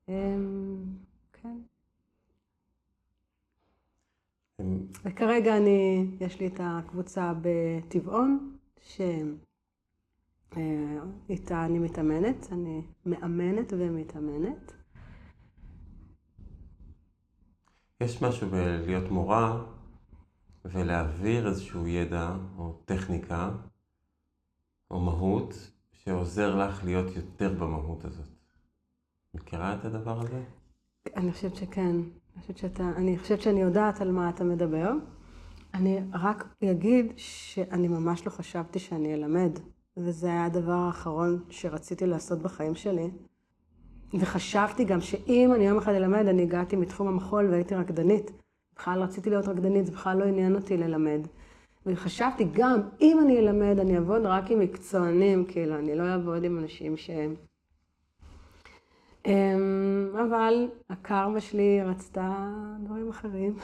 אמ, 0.08 0.84
כן. 1.32 1.58
וכרגע 5.04 5.56
אני, 5.56 6.06
יש 6.20 6.40
לי 6.40 6.46
את 6.46 6.60
הקבוצה 6.60 7.32
בטבעון, 7.42 8.56
שהם 8.80 9.36
איתה 11.28 11.64
אני 11.64 11.78
מתאמנת, 11.78 12.52
אני 12.52 12.82
מאמנת 13.06 13.72
ומתאמנת. 13.78 14.72
יש 18.00 18.22
משהו 18.22 18.48
בלהיות 18.50 19.10
מורה 19.10 19.64
ולהעביר 20.64 21.48
איזשהו 21.48 21.86
ידע 21.86 22.36
או 22.58 22.72
טכניקה 22.84 23.50
או 24.90 25.00
מהות 25.00 25.70
שעוזר 25.92 26.56
לך 26.56 26.84
להיות 26.84 27.16
יותר 27.16 27.54
במהות 27.54 28.04
הזאת. 28.04 28.28
מכירה 29.34 29.74
את 29.74 29.84
הדבר 29.84 30.20
הזה? 30.20 30.42
אני 31.16 31.32
חושבת 31.32 31.56
שכן. 31.56 31.96
אני 32.34 32.40
חושבת, 32.40 32.58
שאתה, 32.58 32.90
אני 32.96 33.18
חושבת 33.18 33.42
שאני 33.42 33.60
יודעת 33.60 34.00
על 34.00 34.10
מה 34.10 34.30
אתה 34.30 34.44
מדבר. 34.44 34.90
אני 35.74 36.00
רק 36.12 36.54
אגיד 36.64 37.12
שאני 37.16 37.88
ממש 37.88 38.26
לא 38.26 38.30
חשבתי 38.30 38.78
שאני 38.78 39.14
אלמד 39.14 39.58
וזה 39.96 40.26
היה 40.26 40.44
הדבר 40.44 40.72
האחרון 40.72 41.44
שרציתי 41.50 42.06
לעשות 42.06 42.38
בחיים 42.38 42.74
שלי. 42.74 43.10
וחשבתי 44.14 44.84
גם 44.84 45.00
שאם 45.00 45.52
אני 45.54 45.66
יום 45.66 45.78
אחד 45.78 45.92
אלמד, 45.92 46.26
אני 46.26 46.42
הגעתי 46.42 46.76
מתחום 46.76 47.08
המחול 47.08 47.50
והייתי 47.50 47.74
רקדנית. 47.74 48.30
בכלל 48.76 49.02
רציתי 49.02 49.30
להיות 49.30 49.48
רקדנית, 49.48 49.86
זה 49.86 49.92
בכלל 49.92 50.18
לא 50.18 50.24
עניין 50.24 50.54
אותי 50.54 50.76
ללמד. 50.76 51.20
וחשבתי 51.86 52.44
גם, 52.52 52.80
אם 53.00 53.18
אני 53.22 53.38
אלמד, 53.38 53.78
אני 53.78 53.96
אעבוד 53.96 54.22
רק 54.26 54.50
עם 54.50 54.60
מקצוענים, 54.60 55.44
כאילו, 55.44 55.78
אני 55.78 55.94
לא 55.94 56.02
אעבוד 56.02 56.44
עם 56.44 56.58
אנשים 56.58 56.96
שהם... 56.96 57.34
אמ, 59.26 60.10
אבל 60.12 60.68
הקרמה 60.90 61.40
שלי 61.40 61.82
רצתה 61.82 62.50
דברים 62.84 63.08
אחרים 63.08 63.56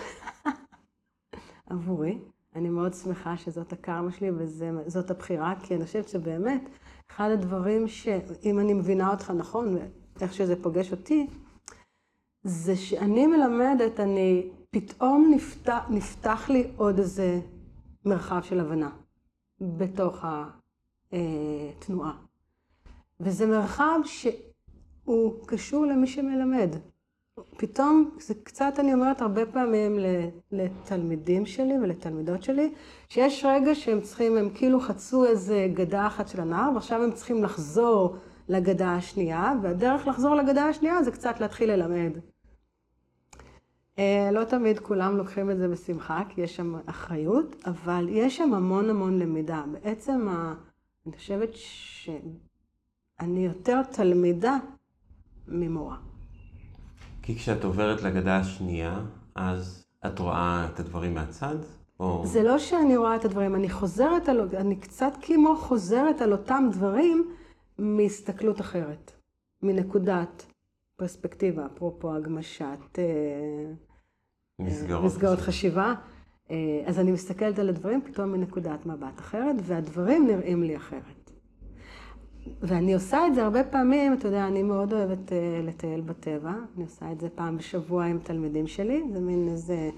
עבורי. 1.71 2.19
אני 2.55 2.69
מאוד 2.69 2.95
שמחה 2.95 3.37
שזאת 3.37 3.73
הקרמה 3.73 4.13
שלי 4.13 4.31
וזאת 4.31 5.11
הבחירה, 5.11 5.55
כי 5.63 5.75
אני 5.77 5.85
חושבת 5.85 6.09
שבאמת, 6.09 6.69
אחד 7.11 7.31
הדברים 7.31 7.89
שאם 7.89 8.59
אני 8.59 8.75
מבינה 8.75 9.11
אותך 9.11 9.31
נכון, 9.31 9.77
ואיך 10.17 10.35
שזה 10.35 10.63
פוגש 10.63 10.93
אותי, 10.93 11.27
זה 12.43 12.77
שאני 12.77 13.27
מלמדת, 13.27 14.01
אני, 14.01 14.51
פתאום 14.71 15.31
נפתח, 15.35 15.83
נפתח 15.91 16.51
לי 16.51 16.71
עוד 16.77 16.99
איזה 16.99 17.41
מרחב 18.05 18.43
של 18.43 18.61
הבנה 18.61 18.91
בתוך 19.61 20.25
התנועה. 21.13 22.17
וזה 23.21 23.47
מרחב 23.47 24.01
שהוא 24.05 25.47
קשור 25.47 25.87
למי 25.87 26.07
שמלמד. 26.07 26.71
פתאום, 27.57 28.11
זה 28.19 28.35
קצת, 28.43 28.75
אני 28.79 28.95
אומרת 28.95 29.23
הרבה 29.23 29.47
פעמים 29.47 29.99
לתלמידים 30.53 31.47
שלי 31.47 31.75
ולתלמידות 31.83 32.43
שלי, 32.43 32.73
שיש 33.09 33.45
רגע 33.49 33.75
שהם 33.75 34.01
צריכים, 34.01 34.37
הם 34.37 34.51
כאילו 34.55 34.81
חצו 34.81 35.25
איזה 35.25 35.69
גדה 35.75 36.07
אחת 36.07 36.29
של 36.29 36.41
הנהר, 36.41 36.71
ועכשיו 36.75 37.03
הם 37.03 37.13
צריכים 37.13 37.45
לחזור 37.45 38.17
לגדה 38.49 38.95
השנייה, 38.95 39.53
והדרך 39.63 40.07
לחזור 40.07 40.35
לגדה 40.35 40.65
השנייה 40.65 41.03
זה 41.03 41.11
קצת 41.11 41.41
להתחיל 41.41 41.73
ללמד. 41.73 42.13
אה, 43.99 44.31
לא 44.33 44.45
תמיד 44.45 44.79
כולם 44.79 45.17
לוקחים 45.17 45.51
את 45.51 45.59
זה 45.59 45.69
בשמחה, 45.69 46.23
כי 46.29 46.41
יש 46.41 46.57
שם 46.57 46.75
אחריות, 46.87 47.57
אבל 47.67 48.07
יש 48.11 48.37
שם 48.37 48.55
המון 48.55 48.91
המון 48.91 49.19
למידה. 49.19 49.65
בעצם, 49.73 50.29
ה... 50.29 50.55
אני 51.07 51.17
חושבת 51.17 51.51
שאני 51.55 53.47
יותר 53.47 53.83
תלמידה 53.83 54.57
ממורה. 55.49 56.10
כי 57.31 57.37
כשאת 57.37 57.65
עוברת 57.65 58.03
לגדה 58.03 58.37
השנייה, 58.37 59.01
אז 59.35 59.87
את 60.07 60.19
רואה 60.19 60.69
את 60.73 60.81
הדברים 60.81 61.15
מהצד? 61.15 61.57
או... 62.01 62.23
זה 62.27 62.43
לא 62.43 62.59
שאני 62.59 62.97
רואה 62.97 63.17
את 63.17 63.25
הדברים, 63.25 63.55
אני 63.55 63.71
חוזרת 63.71 64.29
על... 64.29 64.49
אני 64.57 64.77
קצת 64.77 65.13
כמו 65.23 65.57
חוזרת 65.57 66.21
על 66.21 66.33
אותם 66.33 66.69
דברים 66.73 67.35
מהסתכלות 67.79 68.61
אחרת, 68.61 69.13
מנקודת 69.63 70.47
פרספקטיבה, 70.97 71.67
אפרופו 71.67 72.15
הגמשת 72.15 72.99
אה, 72.99 73.73
מסגרות, 74.61 75.05
מסגרות 75.05 75.39
חשיבה. 75.39 75.95
אה, 76.51 76.57
אז 76.87 76.99
אני 76.99 77.13
מסתכלת 77.13 77.59
על 77.59 77.69
הדברים 77.69 78.01
פתאום 78.05 78.33
מנקודת 78.33 78.87
מבט 78.87 79.21
אחרת, 79.21 79.57
והדברים 79.63 80.27
נראים 80.27 80.63
לי 80.63 80.77
אחרת. 80.77 81.20
ואני 82.63 82.95
עושה 82.95 83.27
את 83.27 83.35
זה 83.35 83.45
הרבה 83.45 83.65
פעמים, 83.65 84.13
אתה 84.13 84.29
יודע, 84.29 84.47
אני 84.47 84.63
מאוד 84.63 84.93
אוהבת 84.93 85.33
אה, 85.33 85.61
לטייל 85.65 86.01
בטבע, 86.01 86.53
אני 86.77 86.85
עושה 86.85 87.13
את 87.13 87.21
זה 87.21 87.29
פעם 87.35 87.57
בשבוע 87.57 88.05
עם 88.05 88.19
תלמידים 88.23 88.67
שלי, 88.67 89.03
זה 89.13 89.21
מין 89.21 89.49
איזה... 89.49 89.91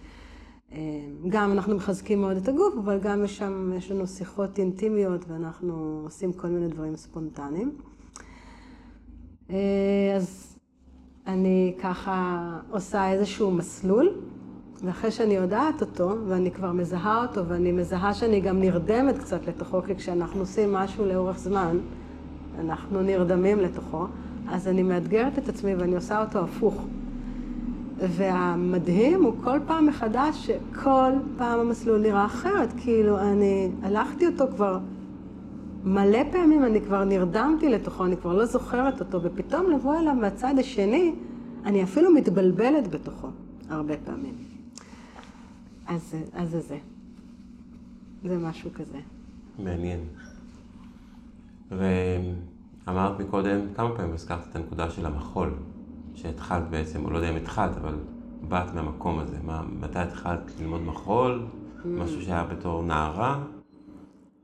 גם 1.28 1.52
אנחנו 1.52 1.76
מחזקים 1.76 2.20
מאוד 2.20 2.36
את 2.36 2.48
הגוף, 2.48 2.74
אבל 2.84 2.98
גם 2.98 3.24
יש 3.24 3.38
שם, 3.38 3.72
יש 3.76 3.90
לנו 3.90 4.06
שיחות 4.06 4.58
אינטימיות 4.58 5.24
ואנחנו 5.28 6.00
עושים 6.04 6.32
כל 6.32 6.48
מיני 6.48 6.68
דברים 6.68 6.96
ספונטניים. 6.96 7.72
אז 10.16 10.56
אני 11.26 11.74
ככה 11.82 12.58
עושה 12.70 13.12
איזשהו 13.12 13.50
מסלול, 13.50 14.08
ואחרי 14.84 15.10
שאני 15.10 15.34
יודעת 15.34 15.80
אותו, 15.80 16.14
ואני 16.26 16.50
כבר 16.50 16.72
מזהה 16.72 17.22
אותו, 17.26 17.48
ואני 17.48 17.72
מזהה 17.72 18.14
שאני 18.14 18.40
גם 18.40 18.60
נרדמת 18.60 19.18
קצת 19.18 19.46
לתוכו, 19.46 19.82
כי 19.82 19.94
כשאנחנו 19.94 20.40
עושים 20.40 20.72
משהו 20.72 21.06
לאורך 21.06 21.38
זמן, 21.38 21.78
אנחנו 22.60 23.02
נרדמים 23.02 23.60
לתוכו, 23.60 24.06
אז 24.48 24.68
אני 24.68 24.82
מאתגרת 24.82 25.38
את 25.38 25.48
עצמי 25.48 25.74
ואני 25.74 25.94
עושה 25.94 26.20
אותו 26.24 26.38
הפוך. 26.38 26.86
והמדהים 27.98 29.24
הוא 29.24 29.34
כל 29.44 29.58
פעם 29.66 29.86
מחדש 29.86 30.46
שכל 30.46 31.12
פעם 31.36 31.60
המסלול 31.60 32.00
נראה 32.00 32.24
אחרת. 32.24 32.68
כאילו, 32.76 33.18
אני 33.18 33.70
הלכתי 33.82 34.26
אותו 34.26 34.44
כבר 34.54 34.78
מלא 35.84 36.18
פעמים, 36.32 36.64
אני 36.64 36.80
כבר 36.80 37.04
נרדמתי 37.04 37.68
לתוכו, 37.68 38.04
אני 38.04 38.16
כבר 38.16 38.32
לא 38.32 38.44
זוכרת 38.44 39.00
אותו, 39.00 39.22
ופתאום 39.22 39.70
לבוא 39.70 39.98
אליו 39.98 40.14
מהצד 40.14 40.54
השני, 40.58 41.14
אני 41.64 41.82
אפילו 41.82 42.14
מתבלבלת 42.14 42.88
בתוכו 42.88 43.28
הרבה 43.68 43.94
פעמים. 44.04 44.34
אז, 45.86 46.14
זה 46.44 46.60
זה. 46.60 46.78
זה 48.24 48.38
משהו 48.38 48.70
כזה. 48.74 48.98
מעניין. 49.58 50.00
ואמרת 51.78 53.20
מקודם, 53.20 53.60
כמה 53.74 53.96
פעמים 53.96 54.14
הזכרת 54.14 54.46
את 54.50 54.56
הנקודה 54.56 54.90
של 54.90 55.06
המחול, 55.06 55.54
שהתחלת 56.14 56.70
בעצם, 56.70 57.04
או 57.04 57.10
לא 57.10 57.16
יודע 57.16 57.30
אם 57.30 57.36
התחלת, 57.36 57.76
אבל 57.76 57.94
באת 58.48 58.74
מהמקום 58.74 59.18
הזה. 59.18 59.36
מה, 59.44 59.62
מתי 59.80 59.98
התחלת 59.98 60.52
ללמוד 60.60 60.80
מחול? 60.80 61.46
Mm. 61.46 61.86
משהו 61.86 62.22
שהיה 62.22 62.44
בתור 62.44 62.82
נערה? 62.82 63.44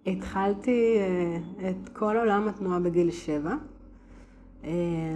התחלתי 0.06 0.96
אה, 0.98 1.70
את 1.70 1.88
כל 1.88 2.16
עולם 2.16 2.48
התנועה 2.48 2.80
בגיל 2.80 3.10
שבע. 3.10 3.54
אה, 4.64 4.70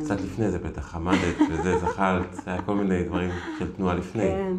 קצת 0.05 0.21
לפני 0.21 0.51
זה 0.51 0.59
בטח, 0.59 0.95
עמדת 0.95 1.37
וזה, 1.51 1.79
זחלת, 1.87 2.41
היה 2.47 2.63
כל 2.63 2.75
מיני 2.75 3.05
דברים 3.05 3.31
של 3.59 3.73
תנועה 3.73 3.95
לפני. 3.95 4.23
כן, 4.23 4.57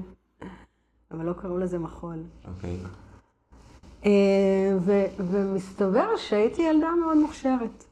אבל 1.12 1.26
לא 1.26 1.34
קראו 1.34 1.58
לזה 1.58 1.80
מחול. 1.80 2.24
אוקיי. 2.48 2.78
אה, 4.06 4.78
ומסתבר 5.18 6.18
שהייתי 6.18 6.62
ילדה 6.62 6.90
מאוד 7.02 7.18
מוכשרת. 7.18 7.84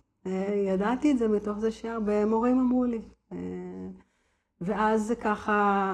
ידעתי 0.68 1.12
את 1.12 1.18
זה 1.18 1.28
מתוך 1.28 1.60
זה 1.60 1.72
שהרבה 1.72 2.26
מורים 2.26 2.60
אמרו 2.60 2.84
לי. 2.84 3.02
ואז 4.62 5.08
זה 5.08 5.16
ככה 5.16 5.94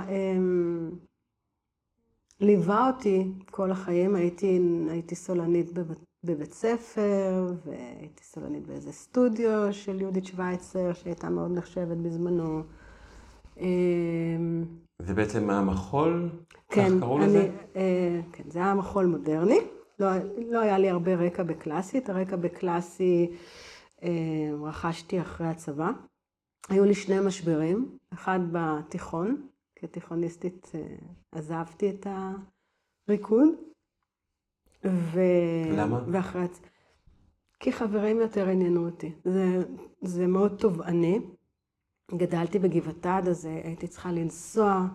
ליווה 2.42 2.88
אותי 2.88 3.32
כל 3.52 3.72
החיים, 3.72 4.16
הייתי, 4.16 4.60
הייתי 4.90 5.16
סולנית 5.16 5.74
בבת, 5.74 5.98
בבית 6.24 6.54
ספר, 6.54 7.54
והייתי 7.66 8.24
סולנית 8.24 8.68
באיזה 8.68 8.92
סטודיו 8.92 9.74
של 9.74 10.02
יהודית 10.02 10.26
שווייצר, 10.26 10.94
שהייתה 10.94 11.30
מאוד 11.30 11.52
נחשבת 11.52 11.98
בזמנו. 11.98 12.62
אמ, 13.60 14.64
זה 15.00 15.14
בעצם 15.14 15.50
המחול? 15.50 16.30
כן, 16.70 16.90
כך 16.90 17.00
קראו 17.00 17.18
לזה? 17.18 17.50
אה, 17.76 18.22
כן, 18.32 18.44
זה 18.48 18.60
היה 18.60 18.74
מחול 18.74 19.06
מודרני. 19.06 19.60
לא, 20.00 20.08
לא 20.50 20.60
היה 20.60 20.78
לי 20.78 20.90
הרבה 20.90 21.16
רקע 21.16 21.44
בקלאסי, 21.44 21.98
את 21.98 22.10
הרקע 22.10 22.36
בקלאסי 22.36 23.32
אה, 24.04 24.50
רכשתי 24.62 25.22
אחרי 25.22 25.48
הצבא. 25.48 25.92
היו 26.70 26.86
לי 26.86 26.94
שני 26.94 27.20
משברים, 27.28 27.98
אחד 28.14 28.40
בתיכון, 28.52 29.48
כתיכוניסטית 29.76 30.72
אה, 30.76 30.96
עזבתי 31.32 31.90
את 31.90 32.08
הריקוד. 33.08 33.50
ו... 34.86 35.20
למה? 35.78 36.02
ואחרי... 36.12 36.46
כי 37.60 37.72
חברים 37.72 38.20
יותר 38.20 38.50
עניינו 38.50 38.86
אותי. 38.86 39.12
זה, 39.24 39.64
זה 40.02 40.28
מאוד 40.28 40.56
תובעני. 40.60 41.20
גדלתי 42.12 42.60
בגבעתד, 42.60 43.22
אז 43.30 43.46
הייתי 43.46 43.88
צריכה 43.88 44.12
לנסוע. 44.12 44.88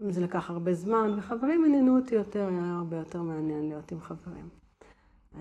זה 0.00 0.20
לקח 0.20 0.50
הרבה 0.50 0.74
זמן, 0.74 1.14
וחברים 1.18 1.64
עניינו 1.64 1.96
אותי 1.96 2.14
יותר, 2.14 2.48
היה 2.48 2.76
הרבה 2.78 2.96
יותר 2.96 3.22
מעניין 3.22 3.68
להיות 3.68 3.92
עם 3.92 4.00
חברים. 4.00 4.48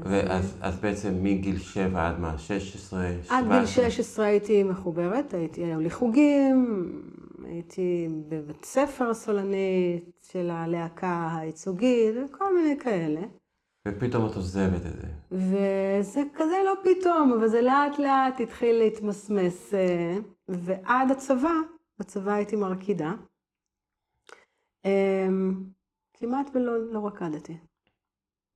ואז 0.01 0.57
אז 0.61 0.79
בעצם 0.79 1.23
מגיל 1.23 1.59
7 1.59 2.07
עד 2.07 2.19
מה? 2.19 2.37
16? 2.37 3.07
עד 3.29 3.45
גיל 3.51 3.65
16 3.65 4.25
הייתי 4.25 4.63
מחוברת, 4.63 5.33
הייתי, 5.33 5.63
היו 5.63 5.79
לי 5.79 5.89
חוגים, 5.89 6.91
הייתי 7.45 8.07
בבית 8.29 8.65
ספר 8.65 9.13
סולנית 9.13 10.21
של 10.31 10.49
הלהקה 10.49 11.37
הייצוגית, 11.39 12.15
וכל 12.25 12.55
מיני 12.55 12.79
כאלה. 12.79 13.21
ופתאום 13.87 14.25
את 14.25 14.35
עוזבת 14.35 14.85
את 14.85 15.01
זה. 15.01 15.07
וזה 15.31 16.21
כזה 16.33 16.55
לא 16.65 16.73
פתאום, 16.83 17.33
אבל 17.33 17.47
זה 17.47 17.61
לאט 17.61 17.99
לאט 17.99 18.39
התחיל 18.39 18.75
להתמסמס. 18.75 19.73
אה, 19.73 20.17
ועד 20.47 21.11
הצבא, 21.11 21.53
בצבא 21.99 22.31
הייתי 22.31 22.55
מרקידה. 22.55 23.13
אמ, 24.85 25.63
כמעט 26.13 26.49
ולא 26.53 26.93
לא 26.93 27.07
רקדתי. 27.07 27.57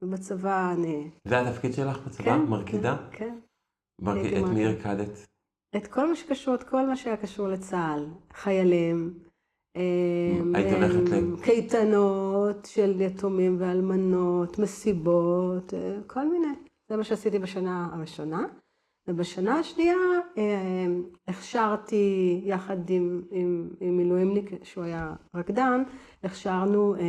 ובצבא 0.02 0.74
אני... 0.74 1.10
זה 1.26 1.40
התפקיד 1.40 1.74
שלך 1.74 2.08
בצבא? 2.08 2.26
כן, 2.26 2.42
מרקידה? 2.42 2.98
כן. 3.12 3.40
מרק... 4.02 4.26
את 4.26 4.50
מי 4.54 4.66
הרקדת? 4.66 5.28
את 5.76 5.88
כל 5.88 6.10
מה 6.10 6.16
שקשור, 6.16 6.56
את 6.56 6.64
כל 6.64 6.88
מה 6.88 6.96
שהיה 6.96 7.18
קשור 7.18 7.48
לצה"ל. 7.48 8.08
חיילים. 8.34 9.20
היית 10.56 10.74
הולכת 10.74 11.10
ל... 11.10 11.44
קייטנות 11.44 12.66
של 12.66 13.02
יתומים 13.02 13.56
ואלמנות, 13.60 14.60
מסיבות, 14.60 15.74
אה, 15.74 15.98
כל 16.08 16.28
מיני. 16.28 16.54
זה 16.90 16.98
מה 16.98 17.04
שעשיתי 17.04 17.40
בשנה 17.40 17.90
הראשונה. 17.94 18.46
ובשנה 19.08 19.60
השנייה 19.60 19.98
אה, 20.38 20.86
הכשרתי 21.28 22.42
יחד 22.44 22.90
עם, 22.90 23.22
עם, 23.32 23.70
עם 23.80 23.98
מילואימניק, 23.98 24.64
שהוא 24.64 24.84
היה 24.84 25.14
רקדן, 25.36 25.84
הכשרנו 26.24 26.96
אה, 26.96 27.02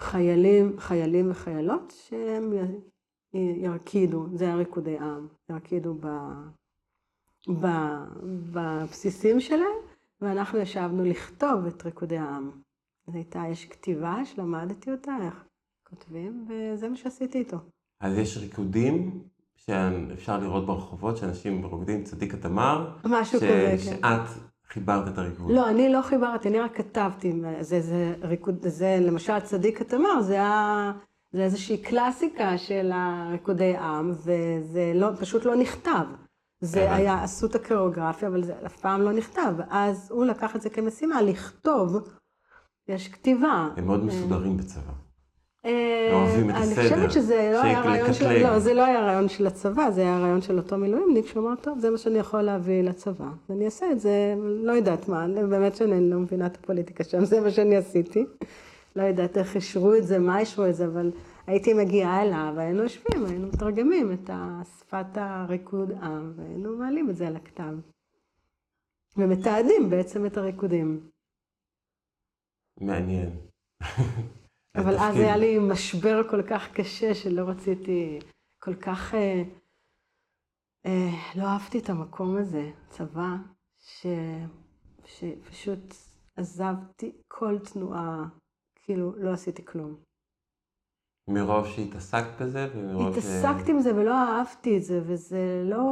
חיילים, 0.00 0.80
חיילים 0.80 1.30
וחיילות 1.30 1.94
שהם 2.08 2.52
ירקידו, 3.34 4.26
זה 4.34 4.44
היה 4.44 4.56
ריקודי 4.56 4.98
עם, 4.98 5.26
ירקידו 5.50 5.94
ב, 5.94 6.06
ב, 7.60 7.66
בבסיסים 8.52 9.40
שלהם, 9.40 9.78
ואנחנו 10.20 10.58
ישבנו 10.58 11.04
לכתוב 11.04 11.66
את 11.66 11.82
ריקודי 11.82 12.18
העם. 12.18 12.50
אז 13.08 13.14
הייתה, 13.14 13.42
יש 13.50 13.64
כתיבה 13.64 14.24
שלמדתי 14.24 14.92
אותה, 14.92 15.16
איך 15.22 15.44
כותבים, 15.88 16.46
וזה 16.48 16.88
מה 16.88 16.96
שעשיתי 16.96 17.38
איתו. 17.38 17.56
אז 18.00 18.18
יש 18.18 18.36
ריקודים 18.36 19.22
שאפשר 19.70 20.38
לראות 20.38 20.66
ברחובות, 20.66 21.16
שאנשים 21.16 21.64
רוקדים 21.64 22.04
צדיק 22.04 22.34
התמר? 22.34 22.90
משהו 23.04 23.40
ש... 23.40 23.42
כזה, 23.42 23.70
כן. 23.70 23.78
שאת 23.78 24.42
חיברת 24.68 25.08
את 25.08 25.18
הריקוד. 25.18 25.50
לא, 25.50 25.68
אני 25.68 25.92
לא 25.92 26.02
חיברתי, 26.02 26.48
אני 26.48 26.60
רק 26.60 26.76
כתבתי. 26.76 27.42
זה, 27.60 27.80
זה 27.80 28.14
ריקוד, 28.22 28.68
זה 28.68 28.98
למשל 29.00 29.40
צדיק 29.40 29.80
התמר, 29.80 30.20
זה 30.20 30.34
היה... 30.34 30.92
זה 31.32 31.42
איזושהי 31.44 31.78
קלאסיקה 31.78 32.58
של 32.58 32.90
הריקודי 32.94 33.76
עם, 33.76 34.10
וזה 34.10 34.92
לא, 34.94 35.08
פשוט 35.20 35.44
לא 35.44 35.56
נכתב. 35.56 36.04
זה 36.60 36.94
היה, 36.94 37.22
עשו 37.22 37.46
את 37.46 37.54
הקוריאוגרפיה, 37.54 38.28
אבל 38.28 38.44
זה 38.44 38.54
אף 38.66 38.76
פעם 38.76 39.02
לא 39.02 39.12
נכתב. 39.12 39.54
אז 39.70 40.08
הוא 40.10 40.24
לקח 40.24 40.56
את 40.56 40.60
זה 40.60 40.70
כמשימה, 40.70 41.22
לכתוב, 41.22 41.96
יש 42.88 43.08
כתיבה. 43.08 43.68
הם 43.76 43.86
מאוד 43.86 44.04
מסודרים 44.04 44.56
בצבא. 44.56 44.92
אוהבים 46.12 46.50
את 46.50 46.54
אני 46.54 46.62
הסדר. 46.62 46.82
חושבת 46.82 47.12
שזה 47.12 47.50
לא 47.52 47.62
היה 47.62 47.80
רעיון 47.80 48.12
של... 48.12 48.42
לא, 48.42 48.58
זה 48.58 48.74
לא 48.74 48.84
היה 48.84 49.00
רעיון 49.00 49.28
של 49.28 49.46
הצבא, 49.46 49.90
זה 49.90 50.00
היה 50.00 50.18
רעיון 50.18 50.42
של 50.42 50.58
אותו 50.58 50.78
מילואימניק 50.78 51.26
שאומר, 51.26 51.54
טוב, 51.54 51.78
זה 51.78 51.90
מה 51.90 51.98
שאני 51.98 52.18
יכול 52.18 52.42
להביא 52.42 52.82
לצבא. 52.82 53.28
ואני 53.48 53.64
אעשה 53.64 53.92
את 53.92 54.00
זה, 54.00 54.34
לא 54.38 54.72
יודעת 54.72 55.08
מה, 55.08 55.24
אני 55.24 55.46
באמת 55.46 55.76
שאני 55.76 56.10
לא 56.10 56.18
מבינה 56.18 56.46
את 56.46 56.56
הפוליטיקה 56.56 57.04
שם, 57.04 57.24
זה 57.24 57.40
מה 57.40 57.50
שאני 57.50 57.76
עשיתי. 57.76 58.26
לא 58.96 59.02
יודעת 59.02 59.38
איך 59.38 59.56
אישרו 59.56 59.94
את 59.94 60.06
זה, 60.06 60.18
מה 60.18 60.38
אישרו 60.38 60.66
את 60.66 60.74
זה, 60.74 60.86
אבל 60.86 61.10
הייתי 61.46 61.74
מגיעה 61.74 62.22
אליו, 62.22 62.52
והיינו 62.56 62.82
יושבים, 62.82 63.26
היינו 63.26 63.48
מתרגמים 63.48 64.12
את 64.12 64.30
שפת 64.78 65.06
הריקוד 65.14 65.90
עם, 66.02 66.32
והיינו 66.36 66.76
מעלים 66.76 67.10
את 67.10 67.16
זה 67.16 67.26
על 67.26 67.36
הכתב. 67.36 67.74
ומתעדים 69.16 69.90
בעצם 69.90 70.26
את 70.26 70.36
הריקודים. 70.36 71.00
מעניין. 72.80 73.30
אבל 74.76 74.94
אז. 74.98 75.16
היה 75.16 75.36
לי 75.36 75.58
משבר 75.58 76.28
כל 76.30 76.42
כך 76.42 76.72
קשה 76.72 77.14
שלא 77.14 77.42
רציתי, 77.48 78.18
כל 78.62 78.74
כך, 78.74 79.14
אה, 79.14 79.42
אה, 80.86 81.10
לא 81.36 81.44
אהבתי 81.44 81.78
את 81.78 81.90
המקום 81.90 82.36
הזה, 82.36 82.70
צבא, 82.88 83.36
ש, 83.78 84.06
שפשוט 85.04 85.94
עזבתי 86.36 87.12
כל 87.28 87.58
תנועה, 87.58 88.24
כאילו 88.76 89.12
לא 89.16 89.32
עשיתי 89.32 89.64
כלום. 89.64 89.96
מרוב 91.28 91.66
שהתעסקת 91.66 92.42
בזה 92.42 92.68
ומרוב. 92.74 93.08
התעסקתי 93.08 93.70
עם 93.70 93.80
זה 93.80 93.94
ולא 93.94 94.14
אהבתי 94.14 94.76
את 94.76 94.82
זה, 94.82 95.00
וזה 95.06 95.62
לא, 95.64 95.86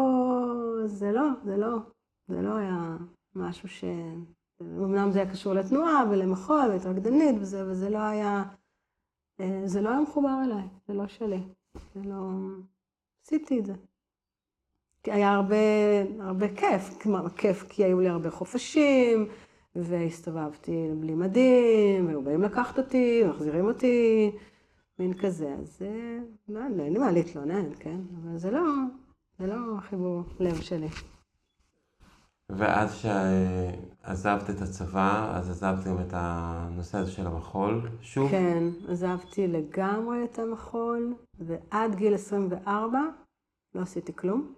זה 0.87 1.13
לא, 1.13 1.27
זה 1.45 1.57
לא, 1.57 1.77
זה 2.29 2.43
לא 2.43 2.57
היה 2.57 2.97
משהו 3.35 3.69
ש... 3.69 3.85
אמנם 4.63 5.11
זה 5.13 5.23
היה 5.23 5.31
קשור 5.31 5.55
לתנועה 5.55 6.05
ולמחול 6.11 6.61
ולהתרקדנית 6.69 7.37
וזה, 7.41 7.71
וזה 7.71 7.91
לא 7.91 7.99
היה, 7.99 8.45
זה 9.65 9.81
לא 9.81 9.89
היה 9.89 10.01
מחובר 10.01 10.41
אליי, 10.45 10.69
זה 10.89 10.95
לא 10.95 11.09
שלי. 11.09 11.41
זה 11.95 12.01
לא... 12.05 12.31
עשיתי 13.25 13.59
את 13.59 13.67
זה. 13.67 13.75
כי 15.03 15.13
היה 15.13 15.35
הרבה, 15.35 15.57
הרבה 16.21 16.55
כיף, 16.55 17.03
כלומר, 17.03 17.29
כיף 17.29 17.65
כי 17.69 17.85
היו 17.85 18.01
לי 18.01 18.09
הרבה 18.09 18.31
חופשים, 18.31 19.29
והסתובבתי 19.77 20.91
בלי 21.01 21.15
מדים, 21.15 22.07
והיו 22.07 22.23
באים 22.23 22.43
לקחת 22.43 22.79
אותי, 22.79 23.23
מחזירים 23.25 23.67
אותי, 23.67 24.31
מין 24.99 25.15
כזה. 25.15 25.55
אז 25.61 25.83
אה, 25.83 26.19
לא, 26.49 26.61
לא, 26.77 26.83
אין 26.83 26.93
לי 26.93 26.99
מה 26.99 27.13
להתלונן, 27.13 27.75
כן? 27.81 28.01
אבל 28.23 28.39
זה 28.39 28.51
לא, 28.51 28.63
זה 29.39 29.47
לא 29.47 29.57
החיבור 29.79 30.23
לב 30.41 30.61
שלי. 30.61 30.89
ואז 32.53 32.95
שעזבת 32.95 34.51
את 34.51 34.63
הצבא, 34.63 35.33
אז 35.37 35.51
עזבת 35.51 35.85
גם 35.85 36.01
את 36.01 36.13
הנושא 36.13 36.99
הזה 36.99 37.11
של 37.11 37.27
המחול, 37.27 37.89
שוב? 38.01 38.31
כן, 38.31 38.65
עזבתי 38.89 39.47
לגמרי 39.47 40.25
את 40.25 40.39
המחול, 40.39 41.15
ועד 41.39 41.95
גיל 41.95 42.15
24 42.15 42.99
לא 43.75 43.81
עשיתי 43.81 44.17
כלום. 44.17 44.55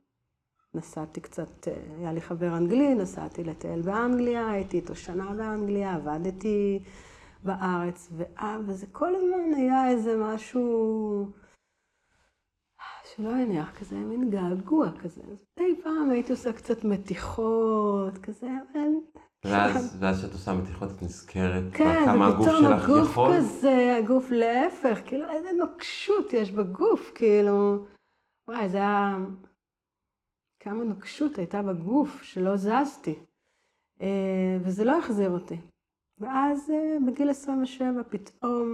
נסעתי 0.74 1.20
קצת, 1.20 1.68
אה, 1.68 1.74
היה 1.98 2.12
לי 2.12 2.20
חבר 2.20 2.56
אנגלי, 2.56 2.94
נסעתי 2.94 3.44
לטייל 3.44 3.82
באנגליה, 3.82 4.50
הייתי 4.50 4.76
איתו 4.76 4.94
שנה 4.94 5.34
באנגליה, 5.34 5.94
עבדתי 5.94 6.82
בארץ, 7.44 8.12
וזה 8.66 8.86
כל 8.92 9.14
הזמן 9.14 9.54
היה 9.56 9.88
איזה 9.88 10.16
משהו 10.16 11.26
שלא 13.16 13.30
הניח, 13.30 13.78
כזה 13.78 13.96
מין 13.96 14.30
געגוע 14.30 14.90
כזה. 15.02 15.22
אז 15.22 15.38
מדי 15.58 15.82
פעם 15.82 16.10
הייתי 16.10 16.32
עושה 16.32 16.52
קצת 16.52 16.84
מתיחות, 16.84 18.18
כזה, 18.18 18.46
אבל... 18.46 18.88
ואז, 19.44 19.96
ואז 20.00 20.18
כשאת 20.18 20.32
עושה 20.32 20.54
מתיחות 20.54 20.90
את 20.90 21.02
נזכרת 21.02 21.72
כן, 21.72 22.04
כמה 22.04 22.26
הגוף 22.26 22.46
ופתאום 22.46 22.64
שלך 22.64 22.84
הגוף 22.84 23.10
יכול? 23.10 23.36
כזה, 23.36 23.96
הגוף 23.96 24.30
להפך, 24.30 24.98
כאילו 25.06 25.30
איזה 25.30 25.48
נוקשות 25.58 26.32
יש 26.32 26.50
בגוף, 26.50 27.12
כאילו, 27.14 27.84
וואי, 28.48 28.68
זה 28.68 28.76
היה, 28.78 29.16
כמה 30.62 30.84
נוקשות 30.84 31.38
הייתה 31.38 31.62
בגוף 31.62 32.22
שלא 32.22 32.56
זזתי, 32.56 33.14
אה, 34.00 34.58
וזה 34.60 34.84
לא 34.84 34.98
החזיר 34.98 35.30
אותי. 35.30 35.56
ואז 36.18 36.70
אה, 36.70 36.96
בגיל 37.06 37.30
27 37.30 38.02
פתאום 38.08 38.68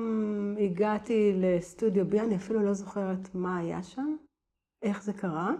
הגעתי 0.64 1.32
לסטודיו 1.34 2.06
בי, 2.06 2.20
אני 2.20 2.36
אפילו 2.36 2.62
לא 2.62 2.72
זוכרת 2.72 3.34
מה 3.34 3.58
היה 3.58 3.82
שם, 3.82 4.16
איך 4.82 5.02
זה 5.02 5.12
קרה, 5.12 5.50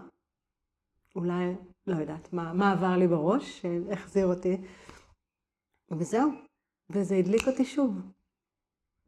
אולי, 1.15 1.55
לא 1.87 1.95
יודעת, 1.95 2.33
מה, 2.33 2.53
מה 2.53 2.71
עבר 2.71 2.97
לי 2.97 3.07
בראש, 3.07 3.61
שהחזיר 3.61 4.25
אותי, 4.25 4.57
וזהו. 5.91 6.31
וזה 6.89 7.15
הדליק 7.15 7.47
אותי 7.47 7.65
שוב. 7.65 8.01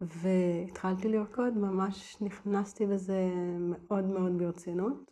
והתחלתי 0.01 1.07
לרקוד, 1.07 1.57
ממש 1.57 2.17
נכנסתי 2.21 2.85
בזה 2.85 3.31
מאוד 3.59 4.05
מאוד 4.05 4.37
ברצינות. 4.37 5.11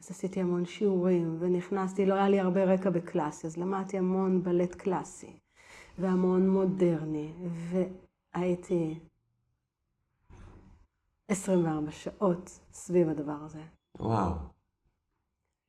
אז 0.00 0.10
עשיתי 0.10 0.40
המון 0.40 0.66
שיעורים, 0.66 1.36
ונכנסתי, 1.40 2.06
לא 2.06 2.14
היה 2.14 2.28
לי 2.28 2.40
הרבה 2.40 2.64
רקע 2.64 2.90
בקלאסי, 2.90 3.46
אז 3.46 3.56
למדתי 3.56 3.98
המון 3.98 4.42
בלט 4.42 4.74
קלאסי, 4.74 5.38
והמון 5.98 6.48
מודרני, 6.48 7.32
והייתי 8.34 8.98
24 11.28 11.90
שעות 11.90 12.60
סביב 12.72 13.08
הדבר 13.08 13.38
הזה. 13.44 13.62
וואו. 13.98 14.34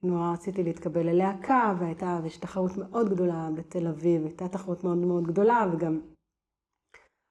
נורא 0.03 0.33
רציתי 0.33 0.63
להתקבל 0.63 1.09
ללהקה, 1.09 1.75
והייתה, 1.79 2.19
ויש 2.23 2.37
תחרות 2.37 2.71
מאוד 2.77 3.09
גדולה 3.09 3.49
בתל 3.57 3.87
אביב, 3.87 4.25
הייתה 4.25 4.47
תחרות 4.47 4.83
מאוד 4.83 4.97
מאוד 4.97 5.23
גדולה, 5.23 5.65
וגם 5.73 6.01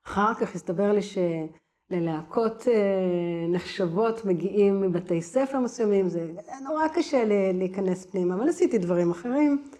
אחר 0.07 0.35
כך 0.35 0.55
הסתבר 0.55 0.93
לי 0.93 1.01
שללהקות 1.03 2.69
אה, 2.69 3.47
נחשבות 3.53 4.25
מגיעים 4.25 4.81
מבתי 4.81 5.23
ספר 5.23 5.61
מסוימים, 5.61 6.09
זה 6.09 6.33
נורא 6.65 6.89
קשה 6.95 7.25
להיכנס 7.53 8.07
פנימה, 8.07 8.35
אבל 8.35 8.49
עשיתי 8.49 8.79
דברים 8.79 9.11
אחרים, 9.11 9.71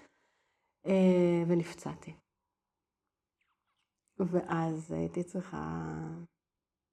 אה, 0.87 1.43
ונפצעתי. 1.49 2.15
ואז 4.19 4.93
הייתי 4.93 5.23
צריכה 5.23 5.91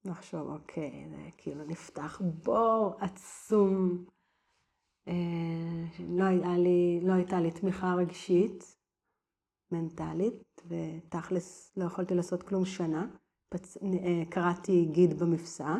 לחשוב, 0.04 0.48
אוקיי, 0.48 1.06
זה 1.10 1.30
כאילו 1.36 1.64
נפתח 1.64 2.22
בור 2.24 2.96
עצום. 3.00 4.04
אה, 5.08 5.84
לא, 6.08 6.24
לי, 6.56 7.00
לא 7.02 7.12
הייתה 7.12 7.40
לי 7.40 7.50
תמיכה 7.50 7.94
רגשית, 7.94 8.76
מנטלית, 9.72 10.62
ותכלס 10.66 11.72
לא 11.76 11.84
יכולתי 11.84 12.14
לעשות 12.14 12.42
כלום 12.42 12.64
שנה. 12.64 13.06
פצ... 13.48 13.76
אה, 13.76 14.22
קרעתי 14.30 14.84
גיד 14.92 15.18
במפשעה, 15.18 15.76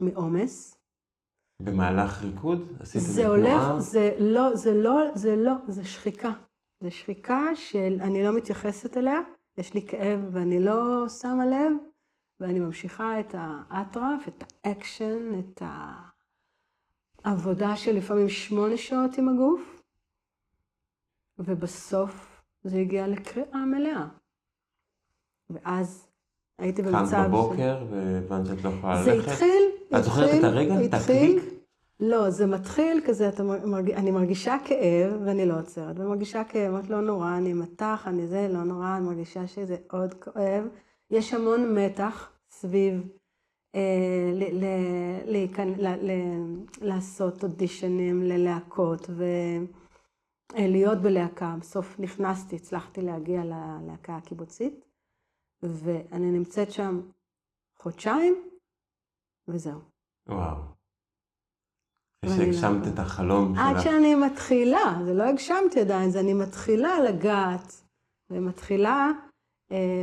מעומס. 0.00 0.76
במהלך 1.62 2.22
ריקוד? 2.22 2.76
עשית 2.80 3.02
זה? 3.02 3.26
הולך, 3.26 3.78
זה 3.78 4.16
לא, 4.18 4.56
זה 4.56 4.74
לא, 4.74 5.14
זה 5.14 5.36
לא, 5.36 5.52
זה 5.68 5.84
שחיקה. 5.84 6.32
זה 6.80 6.90
שחיקה 6.90 7.56
של 7.56 7.98
אני 8.00 8.22
לא 8.22 8.36
מתייחסת 8.36 8.96
אליה, 8.96 9.20
יש 9.58 9.74
לי 9.74 9.86
כאב 9.86 10.20
ואני 10.32 10.60
לא 10.64 11.08
שמה 11.08 11.46
לב, 11.46 11.72
ואני 12.40 12.60
ממשיכה 12.60 13.20
את 13.20 13.34
האטרף, 13.38 14.28
את 14.28 14.44
האקשן, 14.64 15.38
את 15.38 15.62
העבודה 17.24 17.76
של 17.76 17.96
לפעמים 17.96 18.28
שמונה 18.28 18.76
שעות 18.76 19.18
עם 19.18 19.28
הגוף, 19.28 19.82
ובסוף 21.38 22.42
זה 22.64 22.78
הגיע 22.78 23.06
לקריאה 23.06 23.64
מלאה. 23.66 24.06
ואז 25.50 26.08
הייתי 26.58 26.82
קמת 26.82 26.92
במצב... 26.92 27.24
בבוקר 27.28 27.84
והבנת 27.90 28.46
שאת 28.46 28.64
לא 28.64 28.70
יכולה 28.70 29.02
זה 29.02 29.14
ללכת? 29.14 29.28
התחיל, 29.28 29.62
את 29.98 30.04
זוכרת 30.04 30.38
את 30.38 30.44
הרגע? 30.44 30.74
התחיל-? 30.74 31.40
לא, 32.00 32.30
זה 32.30 32.46
מתחיל 32.46 33.00
כזה, 33.06 33.28
אתה 33.28 33.42
מרג... 33.42 33.90
אני 33.90 34.10
מרגישה 34.10 34.56
כאב 34.64 35.12
ואני 35.24 35.46
לא 35.46 35.58
עוצרת, 35.58 35.98
ומרגישה 35.98 36.44
כאב, 36.44 36.70
אומרת 36.70 36.90
לא 36.90 37.00
נורא, 37.00 37.36
אני 37.36 37.52
מטח, 37.52 38.04
אני 38.06 38.26
זה, 38.26 38.48
לא 38.48 38.64
נורא, 38.64 38.96
אני 38.96 39.06
מרגישה 39.06 39.46
שזה 39.46 39.76
עוד 39.90 40.14
כואב. 40.14 40.64
יש 41.10 41.34
המון 41.34 41.78
מתח 41.78 42.32
סביב 42.50 43.08
אה, 43.74 44.30
ל... 44.32 44.64
ל... 44.64 44.66
להיכנ... 45.24 45.68
ל... 45.68 45.86
ל... 45.86 46.10
לעשות 46.80 47.44
אודישנים 47.44 48.22
ללהקות 48.22 49.06
ולהיות 50.56 50.98
בלהקה. 50.98 51.56
בסוף 51.60 52.00
נכנסתי, 52.00 52.56
הצלחתי 52.56 53.02
להגיע 53.02 53.44
ללהקה 53.44 54.16
הקיבוצית, 54.16 54.84
ואני 55.62 56.30
נמצאת 56.30 56.72
שם 56.72 57.00
חודשיים, 57.78 58.50
וזהו. 59.48 59.80
וואו. 60.28 60.56
כשהגשמת 62.24 62.86
לא- 62.86 62.92
את 62.94 62.98
החלום 62.98 63.54
עד 63.58 63.74
שלך. 63.74 63.84
שאני 63.84 64.14
מתחילה, 64.14 64.98
זה 65.04 65.14
לא 65.14 65.22
הגשמתי 65.22 65.80
עדיין, 65.80 66.10
זה 66.10 66.20
אני 66.20 66.34
מתחילה 66.34 67.00
לגעת, 67.00 67.82
ומתחילה 68.30 68.90
אה, 68.90 69.29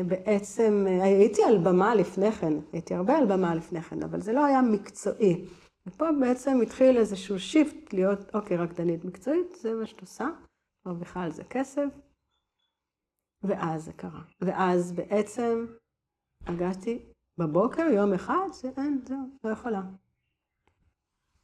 בעצם, 0.07 0.85
אה, 0.87 1.03
הייתי 1.03 1.43
על 1.43 1.57
במה 1.57 1.95
לפני 1.95 2.31
כן, 2.31 2.53
הייתי 2.73 2.95
הרבה 2.95 3.17
על 3.17 3.25
במה 3.25 3.55
לפני 3.55 3.81
כן, 3.81 4.03
אבל 4.03 4.21
זה 4.21 4.33
לא 4.33 4.45
היה 4.45 4.61
מקצועי. 4.61 5.45
ופה 5.87 6.05
בעצם 6.21 6.59
התחיל 6.63 6.97
איזשהו 6.97 7.39
שיפט 7.39 7.93
להיות, 7.93 8.35
אוקיי, 8.35 8.57
רקדנית 8.57 9.05
מקצועית, 9.05 9.55
זה 9.61 9.73
מה 9.73 9.85
שאת 9.85 10.01
עושה, 10.01 10.27
מרוויחה 10.85 11.23
על 11.23 11.31
זה 11.31 11.43
כסף, 11.43 11.85
ואז 13.43 13.83
זה 13.85 13.93
קרה. 13.93 14.21
ואז 14.41 14.91
בעצם 14.91 15.65
הגעתי 16.47 16.99
בבוקר, 17.37 17.81
יום 17.81 18.13
אחד, 18.13 18.47
זה 18.51 18.69
אין, 18.77 19.01
זהו, 19.07 19.17
לא 19.43 19.49
יכולה. 19.49 19.81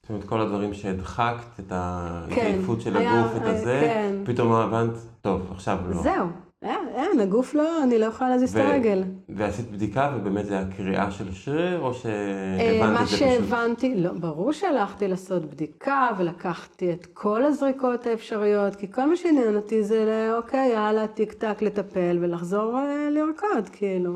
זאת 0.01 0.09
אומרת, 0.09 0.23
כל 0.23 0.41
הדברים 0.41 0.73
שהדחקת, 0.73 1.59
את 1.59 1.67
כן, 1.69 1.73
ההתעייפות 1.75 2.81
של 2.81 2.97
היה- 2.97 3.19
הגוף, 3.25 3.37
את 3.37 3.41
אה, 3.41 3.51
הזה, 3.55 3.79
כן. 3.83 4.33
פתאום 4.33 4.51
הבנת, 4.51 4.93
טוב, 5.21 5.51
עכשיו 5.51 5.77
לא. 5.89 6.03
זהו, 6.03 6.27
אין, 6.63 6.87
אין, 6.87 7.19
הגוף 7.19 7.53
לא, 7.53 7.83
אני 7.83 7.99
לא 7.99 8.05
יכולה 8.05 8.29
להזיז 8.29 8.57
את 8.57 8.61
הרגל. 8.65 9.03
ועשית 9.29 9.71
בדיקה, 9.71 10.15
ובאמת 10.17 10.45
זה 10.45 10.53
היה 10.57 10.71
קריאה 10.77 11.11
של 11.11 11.31
שריר, 11.31 11.79
או 11.79 11.87
אה, 11.87 11.93
שהבנת 11.93 12.93
מה 12.93 13.01
את 13.03 13.07
זה 13.07 13.15
פשוט? 13.15 13.19
שהבנתי, 13.27 13.95
לא, 13.95 14.13
ברור 14.13 14.51
שהלכתי 14.53 15.07
לעשות 15.07 15.45
בדיקה 15.45 16.09
ולקחתי 16.17 16.93
את 16.93 17.05
כל 17.13 17.43
הזריקות 17.43 18.05
האפשריות, 18.07 18.75
כי 18.75 18.91
כל 18.91 19.05
מה 19.09 19.15
שעניין 19.15 19.55
אותי 19.55 19.83
זה, 19.83 20.05
ל- 20.05 20.33
אוקיי, 20.37 20.69
יאללה, 20.73 21.07
טיק 21.07 21.33
טק 21.33 21.61
לטפל 21.61 22.17
ולחזור 22.21 22.77
אה, 22.79 23.09
לרקוד, 23.09 23.69
כאילו. 23.71 24.15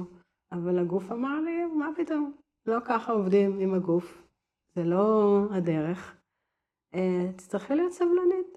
אבל 0.51 0.79
הגוף 0.79 1.11
אמר 1.11 1.41
לי, 1.41 1.65
מה 1.65 1.89
פתאום? 1.97 2.31
לא 2.65 2.77
ככה 2.85 3.11
עובדים 3.11 3.59
עם 3.59 3.73
הגוף, 3.73 4.23
זה 4.75 4.83
לא 4.83 5.39
הדרך. 5.51 6.13
אה, 6.95 7.25
תצטרכי 7.35 7.75
להיות 7.75 7.91
סבלנית. 7.91 8.56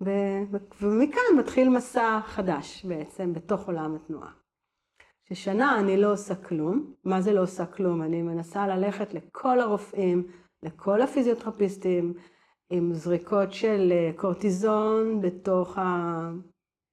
ומכאן 0.00 1.36
מתחיל 1.38 1.68
מסע 1.68 2.20
חדש 2.24 2.84
בעצם 2.84 3.32
בתוך 3.32 3.66
עולם 3.66 3.94
התנועה. 3.94 4.30
ששנה 5.24 5.80
אני 5.80 5.96
לא 5.96 6.12
עושה 6.12 6.34
כלום. 6.34 6.94
מה 7.04 7.20
זה 7.20 7.32
לא 7.32 7.42
עושה 7.42 7.66
כלום? 7.66 8.02
אני 8.02 8.22
מנסה 8.22 8.66
ללכת 8.66 9.14
לכל 9.14 9.60
הרופאים, 9.60 10.26
לכל 10.62 11.02
הפיזיותרפיסטים, 11.02 12.14
עם 12.70 12.94
זריקות 12.94 13.52
של 13.52 13.92
אה, 13.92 14.10
קורטיזון 14.16 15.20
בתוך 15.20 15.78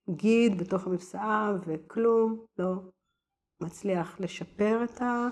הגיד, 0.08 0.58
בתוך 0.58 0.88
המפסעה, 0.88 1.54
וכלום 1.68 2.46
לא 2.60 2.74
מצליח 3.62 4.20
לשפר 4.20 4.84
את 4.84 5.02
ה... 5.02 5.28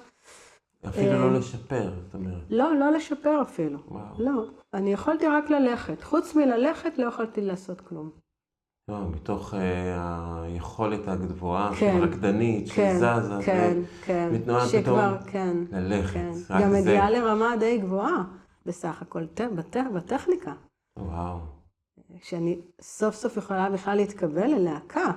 אפילו 0.89 1.12
אה, 1.12 1.17
לא 1.17 1.34
לשפר, 1.34 1.91
זאת 2.06 2.13
אומרת. 2.15 2.41
לא, 2.50 2.76
לא 2.80 2.91
לשפר 2.91 3.41
אפילו. 3.41 3.80
וואו. 3.88 4.04
לא, 4.19 4.45
אני 4.74 4.93
יכולתי 4.93 5.28
רק 5.28 5.50
ללכת. 5.50 6.04
חוץ 6.04 6.36
מללכת 6.36 6.98
לא 6.98 7.06
יכולתי 7.08 7.41
לעשות 7.41 7.82
כלום. 7.82 8.10
לא, 8.91 9.10
מתוך 9.10 9.54
אה, 9.54 10.41
היכולת 10.43 11.08
הגבוהה, 11.08 11.76
כן, 11.80 12.00
רקדנית, 12.02 12.69
כן, 12.76 12.93
שזזה, 12.95 13.34
כן, 13.45 13.78
כן. 14.06 14.30
מתנועה 14.34 14.65
שכבר, 14.67 15.17
פתאום 15.17 15.32
כן, 15.32 15.58
ללכת, 15.71 16.13
כן. 16.13 16.32
גם 16.62 16.71
זה. 16.71 16.82
מגיעה 16.82 17.12
לרמה 17.12 17.56
די 17.60 17.78
גבוהה, 17.78 18.24
בסך 18.65 19.02
הכל, 19.02 19.26
ט- 19.26 19.41
בט- 19.41 19.78
בטכניקה. 19.95 20.54
וואו. 21.00 21.38
שאני 22.21 22.60
סוף 22.82 23.15
סוף 23.15 23.38
יכולה 23.38 23.69
בכלל 23.69 23.95
להתקבל 23.98 24.48
ללהקה. 24.48 25.12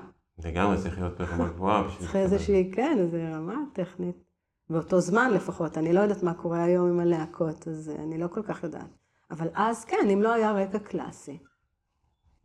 לגמרי 0.44 0.76
צריך 0.76 0.98
להיות 1.00 1.18
ברמה 1.18 1.48
גבוהה. 1.48 1.84
צריך 1.98 2.16
איזושהי, 2.16 2.70
כן, 2.74 2.96
איזו 2.98 3.16
רמה 3.36 3.54
טכנית. 3.72 4.27
באותו 4.70 5.00
זמן 5.00 5.30
לפחות, 5.34 5.78
אני 5.78 5.92
לא 5.92 6.00
יודעת 6.00 6.22
מה 6.22 6.34
קורה 6.34 6.64
היום 6.64 6.88
עם 6.88 7.00
הלהקות, 7.00 7.68
אז 7.68 7.88
אה, 7.88 8.02
אני 8.02 8.18
לא 8.18 8.28
כל 8.28 8.42
כך 8.42 8.62
יודעת. 8.62 8.90
אבל 9.30 9.48
אז 9.54 9.84
כן, 9.84 10.10
אם 10.12 10.22
לא 10.22 10.32
היה 10.32 10.52
רקע 10.52 10.78
קלאסי, 10.78 11.38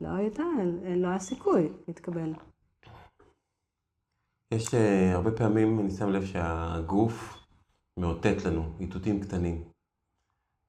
לא 0.01 0.09
הייתה, 0.09 0.43
לא 0.95 1.07
היה 1.07 1.19
סיכוי 1.19 1.69
להתקבל. 1.87 2.33
יש 4.53 4.73
אה, 4.73 5.13
הרבה 5.13 5.31
פעמים, 5.31 5.79
אני 5.79 5.91
שם 5.91 6.09
לב 6.09 6.25
שהגוף 6.25 7.37
מאותת 7.97 8.45
לנו 8.45 8.63
איתותים 8.79 9.19
קטנים. 9.19 9.63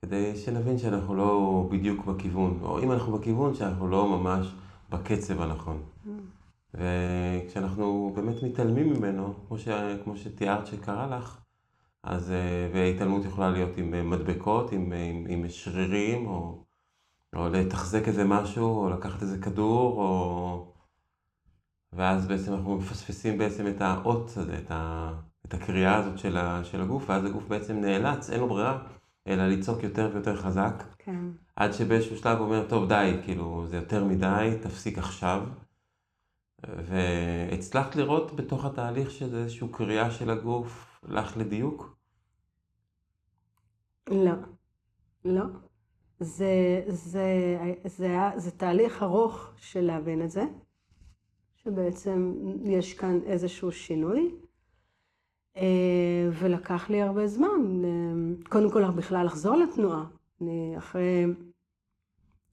כדי 0.04 0.36
שנבין 0.36 0.78
שאנחנו 0.78 1.14
לא 1.14 1.62
בדיוק 1.70 2.06
בכיוון, 2.06 2.58
או 2.62 2.82
אם 2.82 2.92
אנחנו 2.92 3.18
בכיוון, 3.18 3.54
שאנחנו 3.54 3.88
לא 3.88 4.08
ממש 4.08 4.54
בקצב 4.90 5.40
הנכון. 5.40 5.82
וכשאנחנו 6.74 8.12
באמת 8.16 8.42
מתעלמים 8.42 8.92
ממנו, 8.92 9.34
כמו, 9.48 9.58
ש... 9.58 9.68
כמו 10.04 10.16
שתיארת 10.16 10.66
שקרה 10.66 11.06
לך, 11.06 11.43
אז, 12.04 12.30
אה, 12.30 12.68
והתעלמות 12.72 13.24
יכולה 13.24 13.50
להיות 13.50 13.78
עם 13.78 13.94
אה, 13.94 14.02
מדבקות, 14.02 14.72
עם, 14.72 14.92
אה, 14.92 15.04
עם, 15.04 15.24
עם 15.28 15.48
שרירים, 15.48 16.26
או, 16.26 16.64
או 17.36 17.48
לתחזק 17.48 18.08
איזה 18.08 18.24
משהו, 18.24 18.84
או 18.84 18.90
לקחת 18.90 19.22
איזה 19.22 19.38
כדור, 19.38 20.02
או... 20.02 20.72
ואז 21.92 22.26
בעצם 22.26 22.52
אנחנו 22.52 22.76
מפספסים 22.76 23.38
בעצם 23.38 23.66
את 23.66 23.80
האות 23.80 24.36
הזה, 24.36 24.58
את, 24.58 24.70
ה... 24.70 25.12
את 25.46 25.54
הקריאה 25.54 25.96
הזאת 25.96 26.18
של, 26.18 26.36
ה... 26.36 26.64
של 26.64 26.80
הגוף, 26.80 27.04
ואז 27.10 27.24
הגוף 27.24 27.48
בעצם 27.48 27.80
נאלץ, 27.80 28.30
אין 28.30 28.40
לו 28.40 28.48
ברירה, 28.48 28.82
אלא 29.26 29.46
לצעוק 29.46 29.82
יותר 29.82 30.10
ויותר 30.12 30.36
חזק, 30.36 30.84
כן. 30.98 31.20
עד 31.56 31.72
שבאיזשהו 31.72 32.16
שלב 32.16 32.38
הוא 32.38 32.46
אומר, 32.46 32.68
טוב, 32.68 32.88
די, 32.88 33.16
כאילו, 33.24 33.66
זה 33.66 33.76
יותר 33.76 34.04
מדי, 34.04 34.56
תפסיק 34.62 34.98
עכשיו. 34.98 35.42
והצלחת 36.68 37.96
לראות 37.96 38.36
בתוך 38.36 38.64
התהליך 38.64 39.10
שזה 39.10 39.38
איזושהי 39.38 39.68
קריאה 39.72 40.10
של 40.10 40.30
הגוף 40.30 41.00
לך 41.08 41.36
לדיוק? 41.36 41.93
לא, 44.10 44.32
לא. 45.24 45.44
זה, 46.20 46.82
זה, 46.88 47.26
זה, 47.84 48.06
היה- 48.06 48.38
זה 48.38 48.50
תהליך 48.50 49.02
ארוך 49.02 49.50
של 49.56 49.80
להבין 49.80 50.22
את 50.24 50.30
זה, 50.30 50.44
שבעצם 51.56 52.34
יש 52.64 52.94
כאן 52.94 53.20
איזשהו 53.26 53.72
שינוי, 53.72 54.34
אה, 55.56 55.62
ולקח 56.38 56.90
לי 56.90 57.02
הרבה 57.02 57.26
זמן. 57.26 57.84
אה, 57.84 57.90
קודם 58.48 58.70
כל 58.70 58.90
בכלל 58.90 59.26
לחזור 59.26 59.56
לתנועה. 59.56 60.04
אני 60.40 60.74
אחרי 60.78 61.24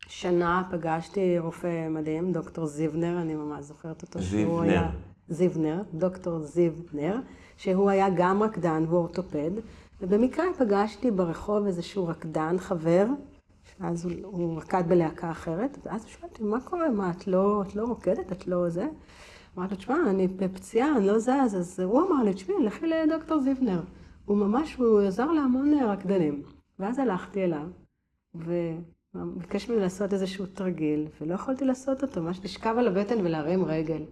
שנה 0.08 0.68
פגשתי 0.72 1.40
רופא 1.40 1.90
מדהים, 1.90 2.32
דוקטור 2.34 2.66
זיבנר, 2.66 3.22
אני 3.22 3.36
ממש 3.36 3.64
זוכרת 3.66 4.02
אותו. 4.02 4.22
שהוא 4.22 4.30
זיו 4.30 4.62
היה- 4.62 4.82
נר. 4.82 4.90
זיבנר, 5.30 5.82
דוקטור 5.94 6.40
זיו 6.40 6.72
נר, 6.94 7.16
שהוא 7.58 7.90
היה 7.90 8.08
גם 8.18 8.44
רקדן 8.44 8.84
והוא 8.88 8.98
אורתופד, 9.00 9.52
ובמקרה 10.02 10.46
פגשתי 10.58 11.12
ברחוב 11.12 11.66
איזשהו 11.66 12.08
רקדן, 12.08 12.58
חבר, 12.58 13.06
שאז 13.64 14.06
הוא, 14.06 14.14
הוא 14.24 14.58
רקד 14.58 14.84
בלהקה 14.88 15.32
אחרת, 15.32 15.78
ואז 15.86 16.06
שאלתי, 16.06 16.44
מה 16.44 16.62
קורה? 16.62 16.90
מה, 16.90 17.12
את 17.12 17.28
לא, 17.28 17.64
את 17.68 17.76
לא 17.76 17.84
רוקדת? 17.84 18.32
את 18.32 18.48
לא 18.48 18.70
זה? 18.70 18.88
אמרתי 19.58 19.74
לו, 19.74 19.78
תשמע, 19.78 19.96
אני 20.10 20.28
בפציעה, 20.28 20.98
אני 20.98 21.08
לא 21.08 21.20
זז, 21.20 21.56
אז 21.56 21.80
הוא 21.80 22.02
אמר 22.02 22.24
לי, 22.24 22.34
תשמעי, 22.34 22.64
לכי 22.64 22.88
לדוקטור 22.88 23.42
זיבנר. 23.42 23.82
הוא 24.26 24.38
ממש, 24.38 24.76
הוא 24.76 25.02
עזר 25.02 25.32
להמון 25.32 25.74
רקדנים. 25.74 26.42
ואז 26.80 27.00
הלכתי 27.00 27.44
אליו, 27.44 27.68
וביקש 28.36 29.70
ממני 29.70 29.82
לעשות 29.82 30.14
איזשהו 30.14 30.46
תרגיל, 30.46 31.08
ולא 31.22 31.34
יכולתי 31.34 31.66
לעשות 31.66 32.04
אותו, 32.04 32.22
ממש 32.22 32.40
לשכב 32.44 32.76
על 32.78 32.88
הבטן 32.88 33.20
ולהרים 33.20 33.66
רגל. 33.66 34.04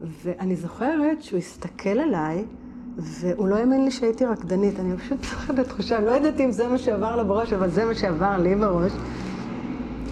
ואני 0.00 0.56
זוכרת 0.56 1.22
שהוא 1.22 1.38
הסתכל 1.38 1.98
עליי, 1.98 2.44
והוא 2.96 3.48
לא 3.48 3.56
האמין 3.56 3.84
לי 3.84 3.90
שהייתי 3.90 4.24
רקדנית. 4.24 4.80
אני 4.80 4.96
פשוט 4.96 5.24
זוכרת 5.24 5.50
את 5.50 5.66
התחושה, 5.66 6.00
לא 6.00 6.10
יודעת 6.10 6.40
אם 6.40 6.50
זה 6.50 6.68
מה 6.68 6.78
שעבר 6.78 7.16
לו 7.16 7.24
בראש, 7.24 7.52
אבל 7.52 7.70
זה 7.70 7.84
מה 7.84 7.94
שעבר 7.94 8.38
לי 8.38 8.54
בראש, 8.54 8.92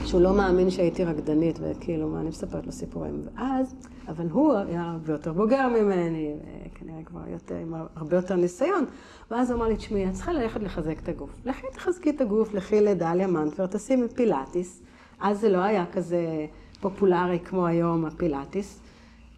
שהוא 0.04 0.20
לא 0.20 0.34
מאמין 0.34 0.70
שהייתי 0.70 1.04
רקדנית, 1.04 1.58
וכאילו, 1.62 2.08
מה, 2.08 2.20
אני 2.20 2.28
מספרת 2.28 2.66
לו 2.66 2.72
סיפורים. 2.72 3.22
ואז, 3.24 3.74
אבל 4.08 4.26
הוא 4.30 4.54
היה 4.54 4.82
הרבה 4.82 5.12
יותר 5.12 5.32
בוגר 5.32 5.68
ממני, 5.68 6.34
כנראה 6.74 7.02
כבר 7.04 7.20
יותר, 7.28 7.54
עם 7.54 7.74
הרבה 7.96 8.16
יותר 8.16 8.36
ניסיון, 8.36 8.84
ואז 9.30 9.50
הוא 9.50 9.58
אמר 9.58 9.68
לי, 9.68 9.76
תשמעי, 9.76 10.08
את 10.08 10.12
צריכה 10.12 10.32
ללכת 10.32 10.62
לחזק 10.62 10.98
את 11.02 11.08
הגוף. 11.08 11.30
לכי 11.44 11.66
תחזקי 11.72 12.10
את 12.10 12.20
הגוף, 12.20 12.54
לכי 12.54 12.80
לדליה 12.80 13.26
מנטבר, 13.26 13.66
תשימי 13.66 14.08
פילאטיס. 14.08 14.82
אז 15.20 15.40
זה 15.40 15.48
לא 15.48 15.58
היה 15.58 15.84
כזה 15.92 16.46
פופולרי 16.80 17.38
כמו 17.38 17.66
היום, 17.66 18.04
הפילאטיס. 18.04 18.80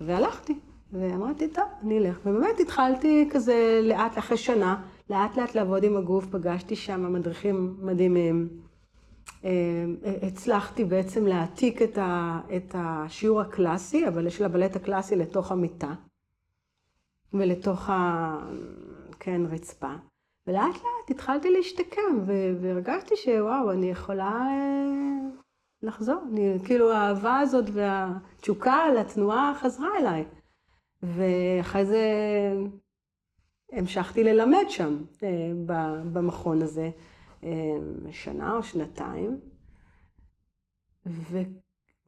והלכתי, 0.00 0.58
ואמרתי, 0.92 1.48
טוב, 1.48 1.64
אני 1.82 1.98
אלך. 1.98 2.18
ובאמת 2.26 2.60
התחלתי 2.60 3.28
כזה 3.30 3.80
לאט, 3.82 4.18
אחרי 4.18 4.36
שנה, 4.36 4.82
לאט 5.10 5.36
לאט 5.36 5.54
לעבוד 5.54 5.84
עם 5.84 5.96
הגוף, 5.96 6.26
פגשתי 6.26 6.76
שם 6.76 7.12
מדריכים 7.12 7.76
מדהימים. 7.80 8.48
אה, 9.44 9.50
הצלחתי 10.22 10.84
בעצם 10.84 11.26
להעתיק 11.26 11.82
את, 11.82 11.98
ה, 11.98 12.40
את 12.56 12.74
השיעור 12.78 13.40
הקלאסי, 13.40 14.08
אבל 14.08 14.28
של 14.30 14.44
הבלט 14.44 14.76
הקלאסי 14.76 15.16
לתוך 15.16 15.52
המיטה, 15.52 15.94
ולתוך 17.34 17.90
ה... 17.90 18.38
כן, 19.20 19.42
רצפה. 19.50 19.92
ולאט 20.46 20.74
לאט 20.74 21.10
התחלתי 21.10 21.50
להשתקם, 21.50 22.18
והרגשתי 22.60 23.16
שוואו, 23.16 23.72
אני 23.72 23.90
יכולה 23.90 24.46
אה, 24.48 25.28
לחזור. 25.82 26.20
אני, 26.32 26.58
כאילו 26.64 26.92
האהבה 26.92 27.38
הזאת 27.38 27.64
והתשוקה 27.72 28.88
לתנועה 28.88 29.52
חזרה 29.60 29.88
אליי. 29.98 30.24
ואחרי 31.02 31.84
זה 31.84 32.02
המשכתי 33.72 34.24
ללמד 34.24 34.64
שם, 34.68 35.04
אה, 35.22 35.28
במכון 36.12 36.62
הזה, 36.62 36.90
אה, 37.44 37.50
שנה 38.10 38.56
או 38.56 38.62
שנתיים. 38.62 39.40
ו, 41.06 41.38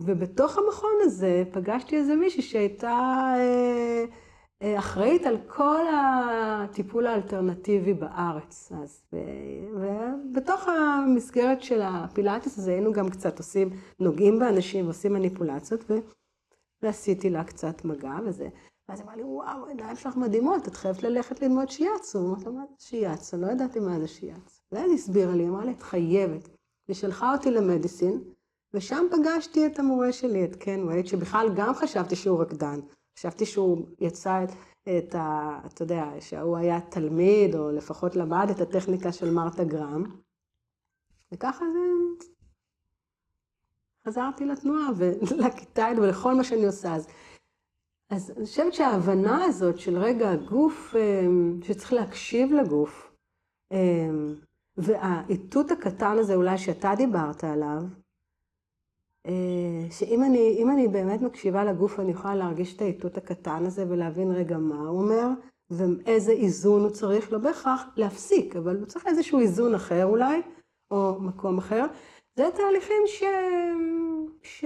ובתוך 0.01 0.59
המכון 0.59 0.95
הזה 1.03 1.43
פגשתי 1.53 1.97
איזה 1.97 2.17
מישהי 2.17 2.43
שהייתה 2.43 3.35
אה, 4.63 4.79
אחראית 4.79 5.27
על 5.27 5.39
כל 5.47 5.85
הטיפול 5.95 7.07
האלטרנטיבי 7.07 7.95
בארץ. 7.95 8.73
אז, 8.83 9.03
ו- 9.13 9.19
ובתוך 9.75 10.69
המסגרת 10.69 11.63
של 11.63 11.81
הפילאטיס 11.83 12.59
הזה 12.59 12.71
היינו 12.71 12.93
גם 12.93 13.11
קצת 13.11 13.39
עושים, 13.39 13.71
נוגעים 14.01 14.39
באנשים 14.39 14.85
ועושים 14.85 15.13
מניפולציות, 15.13 15.91
ו, 15.91 15.95
ועשיתי 16.83 17.31
לה 17.31 17.45
קצת 17.45 17.85
מגע 17.85 18.17
וזה. 18.27 18.49
ואז 18.89 18.99
היא 18.99 19.05
אמרה 19.05 19.17
לי, 19.17 19.23
וואו, 19.23 19.67
העיניים 19.67 19.97
שלך 19.97 20.17
מדהימות, 20.17 20.69
את 20.69 20.75
חייבת 20.75 21.03
ללכת 21.03 21.43
ללמוד 21.43 21.69
שיאצו. 21.69 22.19
אמרתי 22.19 22.45
לה, 22.45 22.51
מה 22.51 22.65
זה 22.67 22.75
שיאצו? 22.79 23.37
לא 23.37 23.47
ידעתי 23.47 23.81
מה 23.81 24.01
זה 24.01 24.09
שיאצו. 24.09 24.61
ואז 24.73 24.85
היא 24.91 24.95
הסבירה 24.95 25.35
לי, 25.35 25.49
אמרה 25.49 25.65
לי, 25.65 25.73
את 25.73 25.83
חייבת. 25.83 26.49
היא 26.89 26.97
שלחה 26.97 27.33
אותי 27.33 27.51
למדיסין, 27.51 28.25
ושם 28.75 29.07
פגשתי 29.11 29.67
את 29.67 29.79
המורה 29.79 30.13
שלי, 30.13 30.45
את 30.45 30.57
קן 30.57 30.89
וייד, 30.89 31.07
שבכלל 31.07 31.49
גם 31.57 31.75
חשבתי 31.75 32.17
שהוא 32.17 32.43
רקדן. 32.43 32.81
חשבתי 33.19 33.47
שהוא 33.47 33.87
יצא 34.01 34.45
את, 34.45 34.51
את 34.89 35.15
ה... 35.15 35.59
אתה 35.67 35.83
יודע, 35.83 36.05
שהוא 36.21 36.57
היה 36.57 36.81
תלמיד, 36.81 37.55
או 37.55 37.71
לפחות 37.71 38.17
למד 38.17 38.47
את 38.51 38.61
הטכניקה 38.61 39.13
של 39.13 39.31
מרתה 39.31 39.65
גרם. 39.65 40.05
וככה 41.33 41.65
זה... 41.73 41.79
חזרתי 44.09 44.45
לתנועה 44.45 44.89
ולכיתה 44.97 45.87
ולכל 45.97 46.35
מה 46.35 46.45
שאני 46.45 46.67
עושה. 46.67 46.95
אז, 46.95 47.07
אז 48.15 48.31
אני 48.37 48.47
חושבת 48.47 48.75
שההבנה 48.75 49.45
הזאת 49.45 49.79
של 49.79 49.99
רגע 49.99 50.31
הגוף, 50.31 50.95
אמ, 50.97 51.61
שצריך 51.63 51.93
להקשיב 51.93 52.53
לגוף, 52.53 53.13
אמ, 53.73 54.35
והאיתות 54.77 55.71
הקטן 55.71 56.17
הזה 56.19 56.35
אולי 56.35 56.59
שאתה 56.59 56.93
דיברת 56.97 57.45
עליו, 57.45 57.83
אה, 59.27 59.91
שאם 59.91 60.23
אני, 60.25 60.65
אני 60.73 60.89
באמת 60.89 61.21
מקשיבה 61.21 61.65
לגוף, 61.65 62.01
אני 62.01 62.11
יכולה 62.11 62.35
להרגיש 62.35 62.77
את 62.77 62.83
האיתות 62.83 63.17
הקטן 63.17 63.67
הזה 63.67 63.85
ולהבין 63.89 64.31
רגע 64.31 64.59
מה 64.59 64.89
הוא 64.89 65.03
אומר, 65.03 65.29
ואיזה 65.71 66.33
איזון 66.33 66.83
הוא 66.83 66.91
צריך, 66.91 67.33
לא 67.33 67.39
בהכרח 67.39 67.85
להפסיק, 67.97 68.57
אבל 68.57 68.77
הוא 68.77 68.87
צריך 68.87 69.07
איזשהו 69.07 69.41
איזון 69.41 69.75
אחר 69.75 70.05
אולי, 70.05 70.43
או 70.91 71.21
מקום 71.21 71.59
אחר. 71.59 71.87
זה 72.37 72.49
תהליכים 72.57 73.03
ש... 73.07 73.23
ש... 74.43 74.65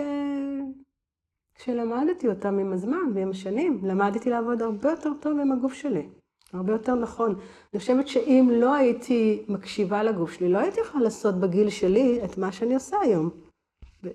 שלמדתי 1.58 2.28
אותם 2.28 2.58
עם 2.58 2.72
הזמן 2.72 3.12
ועם 3.14 3.30
השנים. 3.30 3.80
למדתי 3.84 4.30
לעבוד 4.30 4.62
הרבה 4.62 4.90
יותר 4.90 5.10
טוב 5.20 5.38
עם 5.38 5.52
הגוף 5.52 5.74
שלי, 5.74 6.08
הרבה 6.52 6.72
יותר 6.72 6.94
נכון. 6.94 7.34
אני 7.72 7.80
חושבת 7.80 8.08
שאם 8.08 8.50
לא 8.52 8.74
הייתי 8.74 9.44
מקשיבה 9.48 10.02
לגוף 10.02 10.32
שלי, 10.32 10.48
לא 10.48 10.58
הייתי 10.58 10.80
יכולה 10.80 11.04
לעשות 11.04 11.34
בגיל 11.34 11.70
שלי 11.70 12.24
את 12.24 12.38
מה 12.38 12.52
שאני 12.52 12.74
עושה 12.74 12.96
היום 13.00 13.30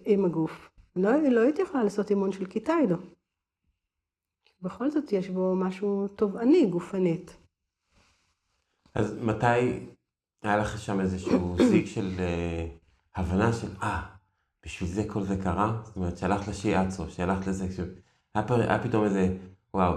עם 0.06 0.26
הגוף. 0.26 0.70
לא, 0.96 1.12
לא 1.30 1.42
הייתי 1.42 1.62
יכולה 1.62 1.84
לעשות 1.84 2.10
אימון 2.10 2.32
של 2.32 2.46
קיטיידו. 2.46 2.96
בכל 4.62 4.90
זאת 4.90 5.12
יש 5.12 5.30
בו 5.30 5.56
משהו 5.56 6.08
תובעני, 6.08 6.66
גופנית. 6.66 7.38
אז 8.96 9.18
מתי 9.22 9.86
היה 10.44 10.58
לך 10.58 10.80
שם 10.80 11.00
איזשהו 11.00 11.56
זיק 11.70 11.86
של 11.86 12.10
uh, 12.18 13.20
הבנה 13.20 13.54
של, 13.54 13.68
אה, 13.84 14.02
ah, 14.02 14.13
בשביל 14.66 14.90
זה 14.90 15.04
כל 15.08 15.24
זה 15.24 15.38
קרה? 15.44 15.82
זאת 15.84 15.96
אומרת, 15.96 16.18
שהלכת 16.18 16.48
לשיאצו, 16.48 17.10
שהלכת 17.10 17.48
לזה, 17.48 17.68
היה, 18.36 18.48
פ... 18.48 18.52
היה 18.52 18.84
פתאום 18.84 19.04
איזה, 19.04 19.38
וואו, 19.74 19.94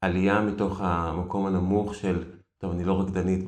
עלייה 0.00 0.40
מתוך 0.40 0.80
המקום 0.80 1.46
הנמוך 1.46 1.94
של, 1.94 2.34
טוב, 2.58 2.72
אני 2.72 2.84
לא 2.84 3.00
רקדנית 3.00 3.44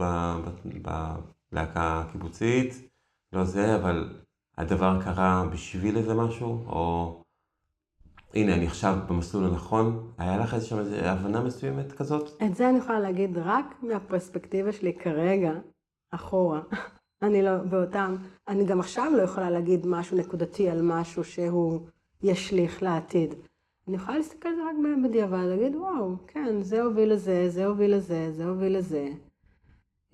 בלהקה 1.53 2.01
הקיבוצית, 2.01 2.89
לא 3.33 3.45
זה, 3.45 3.77
אבל 3.77 4.23
הדבר 4.59 5.03
קרה 5.05 5.45
בשביל 5.53 5.97
איזה 5.97 6.15
משהו, 6.15 6.65
או 6.67 7.23
הנה, 8.35 8.55
אני 8.55 8.67
עכשיו 8.67 8.99
במסלול 9.09 9.45
הנכון, 9.45 10.13
היה 10.19 10.37
לך 10.37 10.55
איזושהי 10.55 11.09
הבנה 11.09 11.41
מסוימת 11.41 11.93
כזאת? 11.93 12.43
את 12.43 12.55
זה 12.55 12.69
אני 12.69 12.79
יכולה 12.79 13.01
להגיד 13.01 13.39
רק 13.39 13.83
מהפרספקטיבה 13.83 14.73
שלי 14.73 14.95
כרגע, 14.95 15.53
אחורה. 16.11 16.61
אני 17.23 17.43
לא, 17.43 17.57
באותם, 17.57 18.17
אני 18.49 18.65
גם 18.65 18.81
עכשיו 18.81 19.13
לא 19.17 19.23
יכולה 19.23 19.51
להגיד 19.51 19.87
משהו 19.87 20.19
נקודתי 20.19 20.69
על 20.69 20.83
משהו 20.83 21.25
שהוא 21.25 21.81
ישליך 22.23 22.83
לעתיד. 22.83 23.35
אני 23.89 23.97
יכולה 23.97 24.17
להסתכל 24.19 24.49
על 24.49 24.55
זה 24.55 24.63
רק 24.63 25.05
בדיעבד, 25.05 25.45
להגיד, 25.49 25.77
וואו, 25.77 26.17
כן, 26.27 26.63
זה 26.63 26.83
הוביל 26.83 27.13
לזה, 27.13 27.51
זה 27.51 27.67
הוביל 27.67 27.95
לזה, 27.95 28.33
זה 28.33 28.45
הוביל 28.45 28.79
לזה. 28.79 29.09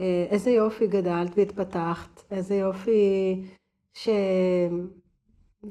אה, 0.01 0.27
איזה 0.31 0.51
יופי 0.51 0.87
גדלת 0.87 1.31
והתפתחת, 1.37 2.23
איזה 2.31 2.55
יופי 2.55 3.43
ש... 3.95 4.09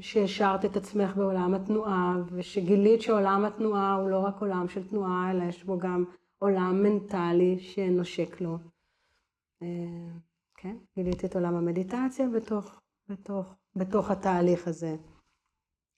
שהשארת 0.00 0.64
את 0.64 0.76
עצמך 0.76 1.16
בעולם 1.16 1.54
התנועה, 1.54 2.16
ושגילית 2.32 3.02
שעולם 3.02 3.44
התנועה 3.44 3.94
הוא 3.94 4.10
לא 4.10 4.18
רק 4.18 4.40
עולם 4.40 4.68
של 4.68 4.88
תנועה, 4.88 5.30
אלא 5.30 5.44
יש 5.44 5.64
בו 5.64 5.78
גם 5.78 6.04
עולם 6.38 6.82
מנטלי 6.82 7.58
שנושק 7.58 8.40
לו. 8.40 8.58
כן? 10.62 10.76
גיליתי 10.96 11.26
את 11.26 11.34
עולם 11.34 11.54
המדיטציה 11.54 12.28
בתוך, 12.28 12.80
בתוך, 13.08 13.54
בתוך 13.76 14.10
התהליך 14.10 14.68
הזה. 14.68 14.96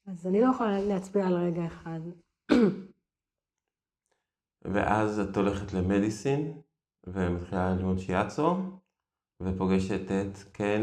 אז 0.07 0.27
אני 0.27 0.41
לא 0.41 0.51
יכולה 0.55 0.81
להצביע 0.81 1.27
על 1.27 1.35
רגע 1.35 1.67
אחד. 1.67 2.01
ואז 4.73 5.21
את 5.21 5.37
הולכת 5.37 5.73
למדיסין, 5.73 6.61
ומתחילה 7.07 7.75
ללמוד 7.75 7.99
שיאצו, 7.99 8.57
ופוגשת 9.41 10.11
את 10.11 10.39
קן. 10.53 10.83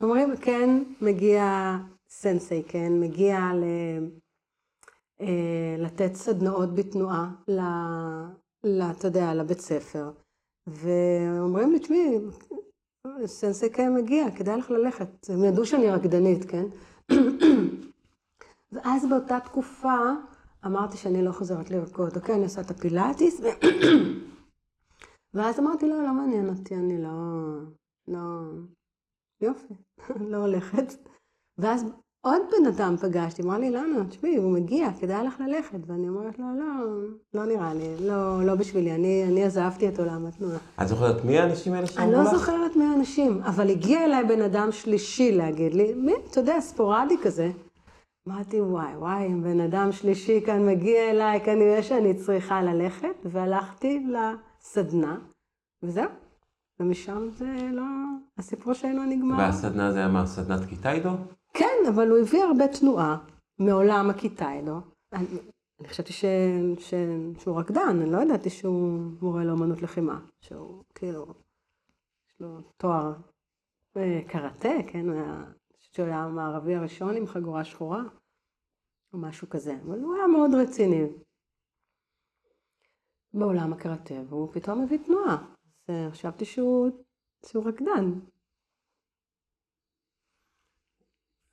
אומרים, 0.00 0.36
כן, 0.36 0.82
מגיע 1.00 1.42
סנסei, 2.08 2.68
כן, 2.68 2.92
מגיע 3.00 3.38
ל... 3.54 3.64
אה, 5.20 5.76
לתת 5.78 6.14
סדנאות 6.14 6.74
בתנועה, 6.74 7.30
ל... 7.48 7.60
אתה 8.90 9.06
יודע, 9.06 9.34
לבית 9.34 9.60
ספר. 9.60 10.10
ואומרים 10.66 11.72
לי, 11.72 11.78
תשמעי, 11.78 12.18
סנסי 13.26 13.70
כן 13.70 13.94
מגיע, 13.94 14.30
כדאי 14.30 14.58
לך 14.58 14.70
ללכת. 14.70 15.26
הם 15.28 15.44
ידעו 15.44 15.66
שאני 15.66 15.90
רקדנית, 15.90 16.44
כן? 16.44 16.64
ואז 18.72 19.08
באותה 19.08 19.40
תקופה 19.40 19.98
אמרתי 20.66 20.96
שאני 20.96 21.22
לא 21.22 21.32
חוזרת 21.32 21.70
לרקוד. 21.70 22.16
אוקיי, 22.16 22.34
אני 22.34 22.44
עושה 22.44 22.60
את 22.60 22.70
הפילאטיס. 22.70 23.40
ואז 25.34 25.58
אמרתי, 25.58 25.88
לא, 25.88 26.02
לא 26.02 26.12
מעניין 26.12 26.48
אותי, 26.48 26.74
אני 26.74 27.02
לא... 27.02 27.10
לא... 28.08 28.20
יופי, 29.40 29.74
לא 30.30 30.36
הולכת. 30.36 30.94
ואז 31.58 31.84
עוד 32.26 32.42
בן 32.50 32.66
אדם 32.66 32.96
פגשתי, 32.96 33.42
אמר 33.42 33.58
לי, 33.58 33.70
למה? 33.70 34.04
תשמעי, 34.08 34.36
הוא 34.36 34.52
מגיע, 34.52 34.88
כדאי 35.00 35.26
לך 35.26 35.40
ללכת. 35.40 35.78
ואני 35.86 36.08
אומרת 36.08 36.38
לו, 36.38 36.44
לא, 36.58 37.00
לא 37.34 37.46
נראה 37.46 37.74
לי, 37.74 38.08
לא, 38.08 38.44
לא 38.44 38.54
בשבילי, 38.54 38.94
אני, 38.94 39.24
אני 39.28 39.44
עזבתי 39.44 39.88
את 39.88 39.98
עולם 39.98 40.26
התנועה. 40.26 40.58
את 40.82 40.88
זוכרת 40.88 41.24
מי 41.24 41.38
האנשים 41.38 41.72
האלה 41.72 41.86
שאמרו 41.86 42.10
לך? 42.10 42.18
אני 42.18 42.24
לא 42.24 42.38
זוכרת 42.38 42.76
מי 42.76 42.84
האנשים, 42.84 43.42
אבל 43.42 43.70
הגיע 43.70 44.04
אליי 44.04 44.24
בן 44.24 44.42
אדם 44.42 44.72
שלישי 44.72 45.32
להגיד 45.32 45.74
לי, 45.74 45.94
מי, 45.94 46.12
אתה 46.30 46.40
יודע, 46.40 46.60
ספורדי 46.60 47.14
כזה. 47.22 47.50
אמרתי, 48.28 48.60
וואי, 48.60 48.96
וואי, 48.96 49.26
אם 49.26 49.42
בן 49.42 49.60
אדם 49.60 49.92
שלישי 49.92 50.40
כאן 50.46 50.66
מגיע 50.66 51.10
אליי, 51.10 51.40
כנראה 51.40 51.82
שאני 51.82 52.14
צריכה 52.14 52.62
ללכת, 52.62 53.16
והלכתי 53.24 54.06
לסדנה, 54.08 55.16
וזהו. 55.82 56.10
ומשם 56.80 57.28
זה 57.36 57.46
לא, 57.72 57.82
הסיפור 58.38 58.72
שלנו 58.72 59.04
נגמר. 59.04 59.38
והסדנה 59.38 59.92
זה 59.92 59.98
היה 59.98 60.08
מה, 60.08 60.26
סדנת 60.26 60.64
קיטיידו? 60.64 61.10
כן, 61.58 61.88
אבל 61.94 62.10
הוא 62.10 62.18
הביא 62.18 62.42
הרבה 62.42 62.64
תנועה 62.80 63.24
מעולם 63.58 64.10
הקיטיידו. 64.10 64.80
אני, 65.12 65.26
אני 65.80 65.88
חשבתי 65.88 66.12
ש, 66.12 66.24
ש, 66.78 66.94
שהוא 67.38 67.60
רקדן, 67.60 68.00
אני 68.02 68.10
לא 68.10 68.22
ידעתי 68.22 68.50
שהוא 68.50 69.00
מורה 69.22 69.44
לאמנות 69.44 69.82
לחימה. 69.82 70.20
שהוא 70.40 70.84
כאילו, 70.94 71.26
יש 72.28 72.40
לו 72.40 72.60
תואר 72.76 73.14
קראטה, 74.28 74.68
כן? 74.86 75.10
אני 75.10 75.46
חושבת 75.76 75.94
שהוא 75.94 76.06
היה 76.06 76.18
המערבי 76.18 76.74
הראשון 76.74 77.16
עם 77.16 77.26
חגורה 77.26 77.64
שחורה, 77.64 78.02
או 79.12 79.18
משהו 79.18 79.48
כזה. 79.48 79.76
אבל 79.86 80.00
הוא 80.00 80.14
היה 80.14 80.26
מאוד 80.26 80.50
רציני 80.54 81.04
בעולם 83.34 83.72
הקראטה, 83.72 84.14
והוא 84.28 84.52
פתאום 84.52 84.82
הביא 84.82 84.98
תנועה. 85.06 85.46
אז 85.88 86.12
חשבתי 86.12 86.44
שהוא, 86.44 86.90
שהוא 87.46 87.64
רקדן. 87.68 88.12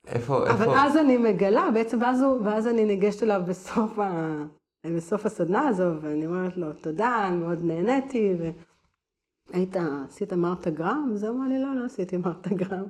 איפה, 0.06 0.50
אבל 0.50 0.68
איפה... 0.68 0.84
אז 0.84 0.96
אני 0.96 1.16
מגלה, 1.16 1.70
בעצם, 1.74 2.02
ואז, 2.02 2.22
הוא, 2.22 2.40
ואז 2.44 2.66
אני 2.66 2.84
ניגשת 2.84 3.22
אליו 3.22 3.42
בסוף, 3.48 3.98
ה... 3.98 4.44
בסוף 4.86 5.26
הסדנה 5.26 5.68
הזו, 5.68 5.84
ואני 6.00 6.26
אומרת 6.26 6.56
לו, 6.56 6.72
תודה, 6.72 7.28
אני 7.28 7.36
מאוד 7.36 7.58
נהניתי, 7.62 8.34
והיית, 8.38 9.76
עשית 10.08 10.32
מרתה 10.32 10.70
גרם? 10.70 11.10
אז 11.12 11.24
הוא 11.24 11.36
אמר 11.36 11.48
לי, 11.48 11.62
לא, 11.62 11.74
לא 11.74 11.84
עשיתי 11.84 12.16
מרתה 12.16 12.50
גרם. 12.54 12.84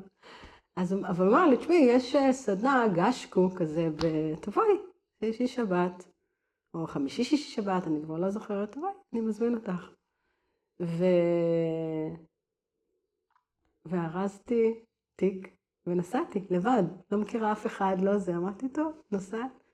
אז 0.77 0.93
הוא 0.93 1.29
אמר 1.29 1.47
לי, 1.47 1.57
תשמעי, 1.57 1.87
יש 1.89 2.17
אה, 2.17 2.33
סדנה 2.33 2.89
גשקו 2.95 3.51
כזה, 3.57 3.89
תבואי, 4.41 4.77
שישי 5.21 5.47
שבת, 5.47 6.05
או 6.75 6.87
חמישי 6.87 7.25
שישי 7.25 7.51
שבת, 7.51 7.87
אני 7.87 8.03
כבר 8.03 8.19
לא 8.19 8.31
זוכרת, 8.31 8.73
תבואי, 8.73 8.93
אני 9.13 9.21
מזמין 9.21 9.55
אותך. 9.55 9.91
ו... 10.83 11.05
וארזתי 13.87 14.75
תיק 15.17 15.55
ונסעתי 15.87 16.45
לבד, 16.51 16.83
לא 17.13 17.19
מכירה 17.19 17.53
אף 17.53 17.67
אחד, 17.67 17.97
לא 18.01 18.19
זה. 18.19 18.37
אמרתי, 18.37 18.69
טוב, 18.69 18.93
נוסעת. 19.13 19.65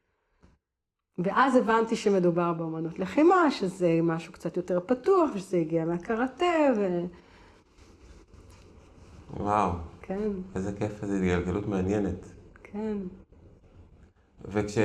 ואז 1.18 1.56
הבנתי 1.56 1.96
שמדובר 1.96 2.52
באמנות 2.52 2.98
לחימה, 2.98 3.50
שזה 3.50 3.98
משהו 4.02 4.32
קצת 4.32 4.56
יותר 4.56 4.80
פתוח, 4.86 5.36
שזה 5.36 5.56
הגיע 5.56 5.84
מהקראטה, 5.84 6.44
ו... 6.76 7.04
וואו. 9.36 9.70
כן. 10.02 10.30
איזה 10.54 10.72
כיף, 10.72 11.02
איזו 11.02 11.14
התגלגלות 11.14 11.66
מעניינת. 11.66 12.26
כן. 12.62 12.96
וכש... 14.44 14.78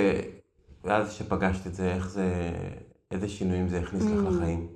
ואז 0.83 1.09
כשפגשת 1.09 1.67
את 1.67 1.73
זה, 1.73 1.93
איך 1.93 2.09
זה... 2.09 2.51
איזה 3.11 3.29
שינויים 3.29 3.67
זה 3.67 3.79
הכניס 3.79 4.03
לך 4.03 4.25
Mm. 4.25 4.29
לחיים? 4.29 4.67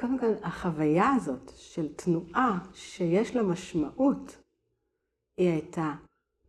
קודם 0.00 0.18
כל, 0.18 0.32
החוויה 0.42 1.12
הזאת 1.16 1.52
של 1.56 1.88
תנועה 1.96 2.58
שיש 2.74 3.36
לה 3.36 3.42
משמעות, 3.42 4.36
היא 5.36 5.50
הייתה, 5.50 5.92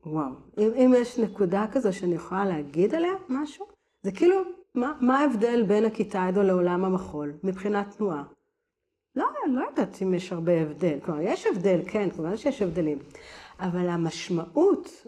וואו. 0.05 0.31
אם, 0.57 0.69
אם 0.75 0.93
יש 0.97 1.19
נקודה 1.19 1.65
כזו 1.71 1.93
שאני 1.93 2.15
יכולה 2.15 2.45
להגיד 2.45 2.95
עליה 2.95 3.13
משהו, 3.29 3.65
זה 4.03 4.11
כאילו, 4.11 4.35
מה, 4.75 4.93
מה 5.01 5.19
ההבדל 5.19 5.63
בין 5.67 5.85
הכיתה 5.85 6.25
עדו 6.25 6.43
לעולם 6.43 6.85
המחול 6.85 7.33
מבחינת 7.43 7.97
תנועה? 7.97 8.23
לא, 9.15 9.25
לא 9.47 9.65
יודעת 9.69 10.01
אם 10.01 10.13
יש 10.13 10.31
הרבה 10.31 10.61
הבדל. 10.61 10.99
כלומר, 11.05 11.21
יש 11.21 11.47
הבדל, 11.47 11.79
כן, 11.87 12.09
כמובן 12.09 12.37
שיש 12.37 12.61
הבדלים. 12.61 12.99
אבל 13.59 13.89
המשמעות 13.89 15.05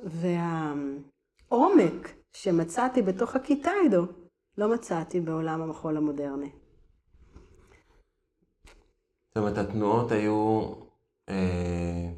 והעומק 1.49 2.13
שמצאתי 2.33 3.01
בתוך 3.01 3.35
הכיתה 3.35 3.71
עדו, 3.85 4.05
לא 4.57 4.73
מצאתי 4.73 5.21
בעולם 5.21 5.61
המחול 5.61 5.97
המודרני. 5.97 6.49
זאת 9.27 9.37
אומרת, 9.37 9.57
התנועות 9.57 10.11
היו 10.11 10.73
אה, 11.29 12.09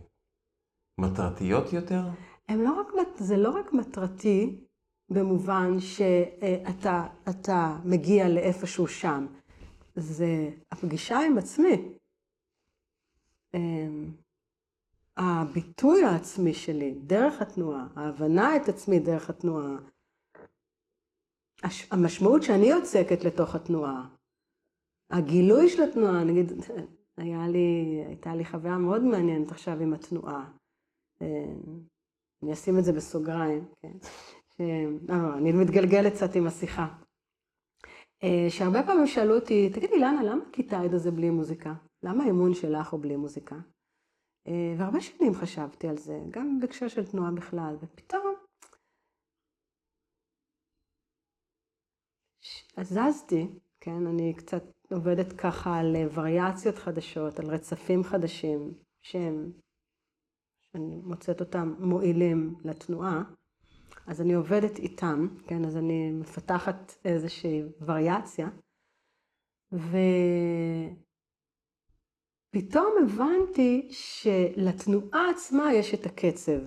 מטרתיות 1.00 1.74
יותר? 1.74 2.02
הם 2.50 2.62
לא 2.62 2.82
רק, 2.82 2.88
זה 3.18 3.38
לא 3.38 3.50
רק 3.50 3.74
מטרתי 3.74 4.66
במובן 5.10 5.80
שאתה 5.80 7.08
אתה 7.30 7.78
מגיע 7.86 8.30
לאיפשהו 8.30 8.88
שם, 8.88 9.26
זה 9.96 10.50
הפגישה 10.72 11.20
עם 11.20 11.38
עצמי. 11.38 11.94
אמ, 13.54 14.12
הביטוי 15.18 16.04
העצמי 16.04 16.54
שלי 16.54 16.94
דרך 16.94 17.42
התנועה, 17.42 17.88
ההבנה 17.96 18.56
את 18.56 18.70
עצמי 18.70 19.00
דרך 19.00 19.30
התנועה, 19.30 19.78
המשמעות 21.92 22.44
שאני 22.44 22.66
יוצקת 22.66 23.24
לתוך 23.24 23.56
התנועה, 23.56 24.08
הגילוי 25.10 25.70
של 25.70 25.84
התנועה, 25.84 26.24
נגיד, 26.24 26.52
היה 27.18 27.48
לי, 27.48 28.04
הייתה 28.08 28.36
לי 28.36 28.46
חוויה 28.46 28.78
מאוד 28.78 29.04
מעניינת 29.04 29.52
עכשיו 29.52 29.82
עם 29.82 29.94
התנועה. 29.94 30.59
אמ, 31.22 31.80
אני 32.44 32.54
אשים 32.54 32.80
את 32.80 32.84
זה 32.84 32.94
בסוגריים, 32.94 33.66
כן? 33.82 33.94
ש... 34.50 34.62
לא, 35.10 35.16
לא, 35.18 35.38
אני 35.38 35.52
מתגלגלת 35.52 36.14
קצת 36.14 36.36
עם 36.36 36.48
השיחה. 36.48 36.88
אה, 38.24 38.50
שהרבה 38.50 38.84
פעמים 38.84 39.08
שאלו 39.08 39.36
אותי, 39.36 39.70
תגידי, 39.70 40.00
לנה, 40.00 40.24
למה 40.24 40.44
כיתה 40.54 40.80
עד 40.80 40.94
הזה 40.94 41.12
בלי 41.12 41.30
מוזיקה? 41.30 41.74
למה 42.04 42.24
האמון 42.24 42.54
שלך 42.54 42.90
הוא 42.90 43.02
בלי 43.02 43.16
מוזיקה? 43.16 43.56
אה, 44.48 44.76
והרבה 44.78 45.02
שנים 45.02 45.34
חשבתי 45.34 45.88
על 45.88 45.98
זה, 45.98 46.20
גם 46.30 46.60
בהקשר 46.60 46.88
של 46.88 47.06
תנועה 47.06 47.32
בכלל, 47.32 47.76
ופתאום 47.82 48.36
זזתי, 52.82 53.48
כן, 53.80 54.08
אני 54.08 54.34
קצת 54.34 54.64
עובדת 54.92 55.34
ככה 55.34 55.80
על 55.80 55.96
אה, 55.96 56.06
וריאציות 56.14 56.76
חדשות, 56.76 57.40
על 57.40 57.46
רצפים 57.46 58.04
חדשים, 58.04 58.74
שהם 59.02 59.52
שאני 60.74 61.02
מוצאת 61.04 61.40
אותם 61.40 61.74
מועילים 61.80 62.56
לתנועה, 62.64 63.24
אז 64.08 64.22
אני 64.22 64.34
עובדת 64.34 64.80
איתם, 64.80 65.28
כן, 65.48 65.66
אז 65.66 65.78
אני 65.78 66.12
מפתחת 66.12 66.96
איזושהי 67.06 67.64
וריאציה, 67.82 68.50
ופתאום 72.54 72.94
הבנתי 73.04 73.88
שלתנועה 73.92 75.30
עצמה 75.30 75.74
יש 75.74 75.94
את 75.94 76.06
הקצב, 76.06 76.60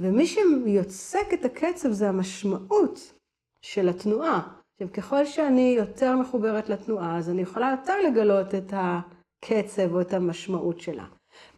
ומי 0.00 0.26
שיוצק 0.26 1.26
את 1.34 1.44
הקצב 1.44 1.90
זה 1.90 2.08
המשמעות 2.08 3.12
של 3.60 3.88
התנועה. 3.88 4.56
עכשיו, 4.74 4.92
ככל 4.92 5.24
שאני 5.24 5.74
יותר 5.78 6.16
מחוברת 6.16 6.68
לתנועה, 6.68 7.18
אז 7.18 7.30
אני 7.30 7.42
יכולה 7.42 7.74
יותר 7.78 7.94
לגלות 8.00 8.54
את 8.54 8.72
הקצב 8.72 9.92
או 9.94 10.00
את 10.00 10.12
המשמעות 10.12 10.80
שלה. 10.80 11.06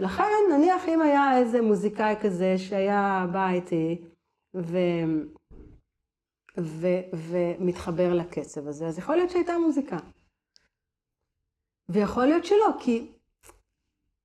לכן, 0.00 0.24
נניח 0.52 0.88
אם 0.88 1.02
היה 1.02 1.38
איזה 1.38 1.62
מוזיקאי 1.62 2.14
כזה 2.22 2.58
שהיה 2.58 3.26
בא 3.32 3.50
איתי 3.50 4.02
ו... 4.54 4.78
ו... 6.58 6.86
ומתחבר 7.12 8.14
לקצב 8.14 8.68
הזה, 8.68 8.86
אז 8.86 8.98
יכול 8.98 9.16
להיות 9.16 9.30
שהייתה 9.30 9.58
מוזיקה. 9.58 9.96
ויכול 11.88 12.26
להיות 12.26 12.44
שלא, 12.44 12.68
כי, 12.80 13.06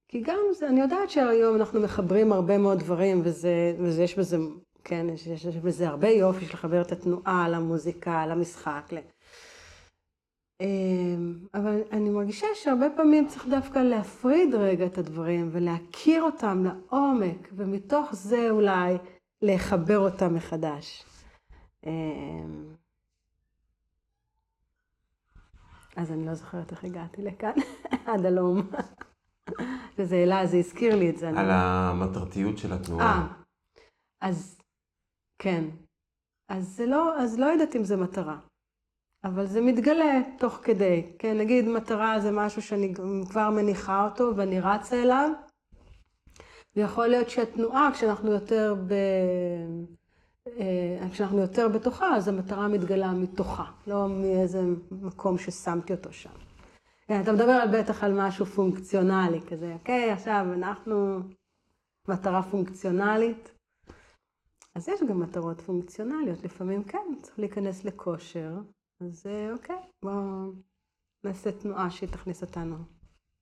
כי 0.07 0.21
גם 0.21 0.39
זה, 0.51 0.67
אני 0.67 0.81
יודעת 0.81 1.09
שהיום 1.09 1.55
אנחנו 1.55 1.81
מחברים 1.81 2.31
הרבה 2.31 2.57
מאוד 2.57 2.79
דברים, 2.79 3.21
וזה, 3.23 3.75
וזה 3.79 4.03
יש 4.03 4.19
בזה, 4.19 4.37
כן, 4.83 5.09
יש, 5.09 5.27
יש, 5.27 5.45
בזה 5.45 5.87
הרבה 5.87 6.09
יופי 6.09 6.45
של 6.45 6.53
לחבר 6.53 6.81
את 6.81 6.91
התנועה 6.91 7.49
למוזיקה, 7.49 8.25
למשחק. 8.27 8.83
ל... 8.91 8.97
אמ, 10.61 11.37
אבל 11.53 11.81
אני 11.91 12.09
מרגישה 12.09 12.47
שהרבה 12.55 12.85
פעמים 12.95 13.27
צריך 13.27 13.47
דווקא 13.47 13.79
להפריד 13.79 14.55
רגע 14.55 14.85
את 14.85 14.97
הדברים 14.97 15.49
ולהכיר 15.51 16.23
אותם 16.23 16.63
לעומק, 16.63 17.49
ומתוך 17.55 18.09
זה 18.13 18.49
אולי 18.49 18.97
לחבר 19.41 19.99
אותם 19.99 20.33
מחדש. 20.35 21.05
אמ, 21.85 22.73
אז 25.95 26.11
אני 26.11 26.25
לא 26.25 26.33
זוכרת 26.33 26.71
איך 26.71 26.83
הגעתי 26.83 27.21
לכאן, 27.21 27.51
עד 28.13 28.25
הלום. 28.25 28.61
וזה 29.97 30.15
העלה, 30.15 30.45
זה 30.45 30.57
הזכיר 30.57 30.95
לי 30.95 31.09
את 31.09 31.17
זה. 31.17 31.29
על 31.29 31.37
אני- 31.37 31.47
המטרתיות 31.53 32.57
של 32.57 32.73
התנועה. 32.73 33.05
אה, 33.05 33.27
אז 34.21 34.57
כן. 35.39 35.63
אז 36.49 36.67
זה 36.67 36.85
לא, 36.85 37.17
אז 37.21 37.39
לא 37.39 37.45
יודעת 37.45 37.75
אם 37.75 37.83
זה 37.83 37.97
מטרה. 37.97 38.39
אבל 39.23 39.45
זה 39.45 39.61
מתגלה 39.61 40.21
תוך 40.37 40.59
כדי. 40.63 41.11
כן, 41.19 41.37
נגיד 41.37 41.67
מטרה 41.67 42.19
זה 42.19 42.31
משהו 42.31 42.61
שאני 42.61 42.93
כבר 43.29 43.49
מניחה 43.49 44.05
אותו 44.05 44.31
ואני 44.35 44.59
רצה 44.59 45.03
אליו. 45.03 45.29
ויכול 46.75 47.07
להיות 47.07 47.29
שהתנועה, 47.29 47.89
כשאנחנו 47.93 48.31
יותר 48.31 48.75
ב... 48.87 48.93
אה, 50.47 51.09
כשאנחנו 51.11 51.39
יותר 51.39 51.67
בתוכה, 51.67 52.15
אז 52.15 52.27
המטרה 52.27 52.67
מתגלה 52.67 53.11
מתוכה, 53.11 53.65
לא 53.87 54.09
מאיזה 54.09 54.61
מקום 54.91 55.37
ששמתי 55.37 55.93
אותו 55.93 56.13
שם. 56.13 56.29
כן, 57.07 57.21
אתה 57.21 57.31
מדבר 57.31 57.51
על 57.51 57.81
בטח 57.81 58.03
על 58.03 58.13
משהו 58.27 58.45
פונקציונלי 58.45 59.41
כזה, 59.41 59.73
אוקיי, 59.73 60.11
עכשיו 60.11 60.45
אנחנו 60.53 61.19
מטרה 62.07 62.43
פונקציונלית. 62.43 63.51
אז 64.75 64.89
יש 64.89 65.03
גם 65.09 65.19
מטרות 65.19 65.61
פונקציונליות, 65.61 66.43
לפעמים 66.43 66.83
כן, 66.83 67.13
צריך 67.21 67.39
להיכנס 67.39 67.85
לכושר, 67.85 68.51
אז 69.01 69.25
אה, 69.25 69.53
אוקיי, 69.53 69.75
בואו 70.03 70.51
נעשה 71.23 71.51
תנועה 71.51 71.91
שהיא 71.91 72.09
תכניס 72.09 72.41
אותנו 72.41 72.77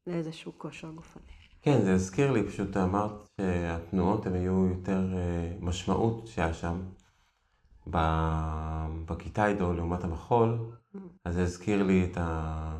לאיזשהו 0.08 0.52
כושר 0.58 0.92
גופני. 0.92 1.24
כן, 1.62 1.82
זה 1.82 1.94
הזכיר 1.94 2.32
לי, 2.32 2.48
פשוט 2.48 2.78
אמרת 2.78 3.30
שהתנועות 3.38 4.26
הן 4.26 4.34
היו 4.34 4.68
יותר 4.68 5.18
אה, 5.18 5.54
משמעות 5.60 6.28
שהיה 6.28 6.54
שם 6.54 6.82
בכיתה 9.06 9.48
איתו 9.48 9.74
לעומת 9.74 10.04
המחול, 10.04 10.72
אז 11.26 11.34
זה 11.34 11.44
הזכיר 11.44 11.84
לי 11.84 12.08
את, 12.12 12.18
ה... 12.18 12.78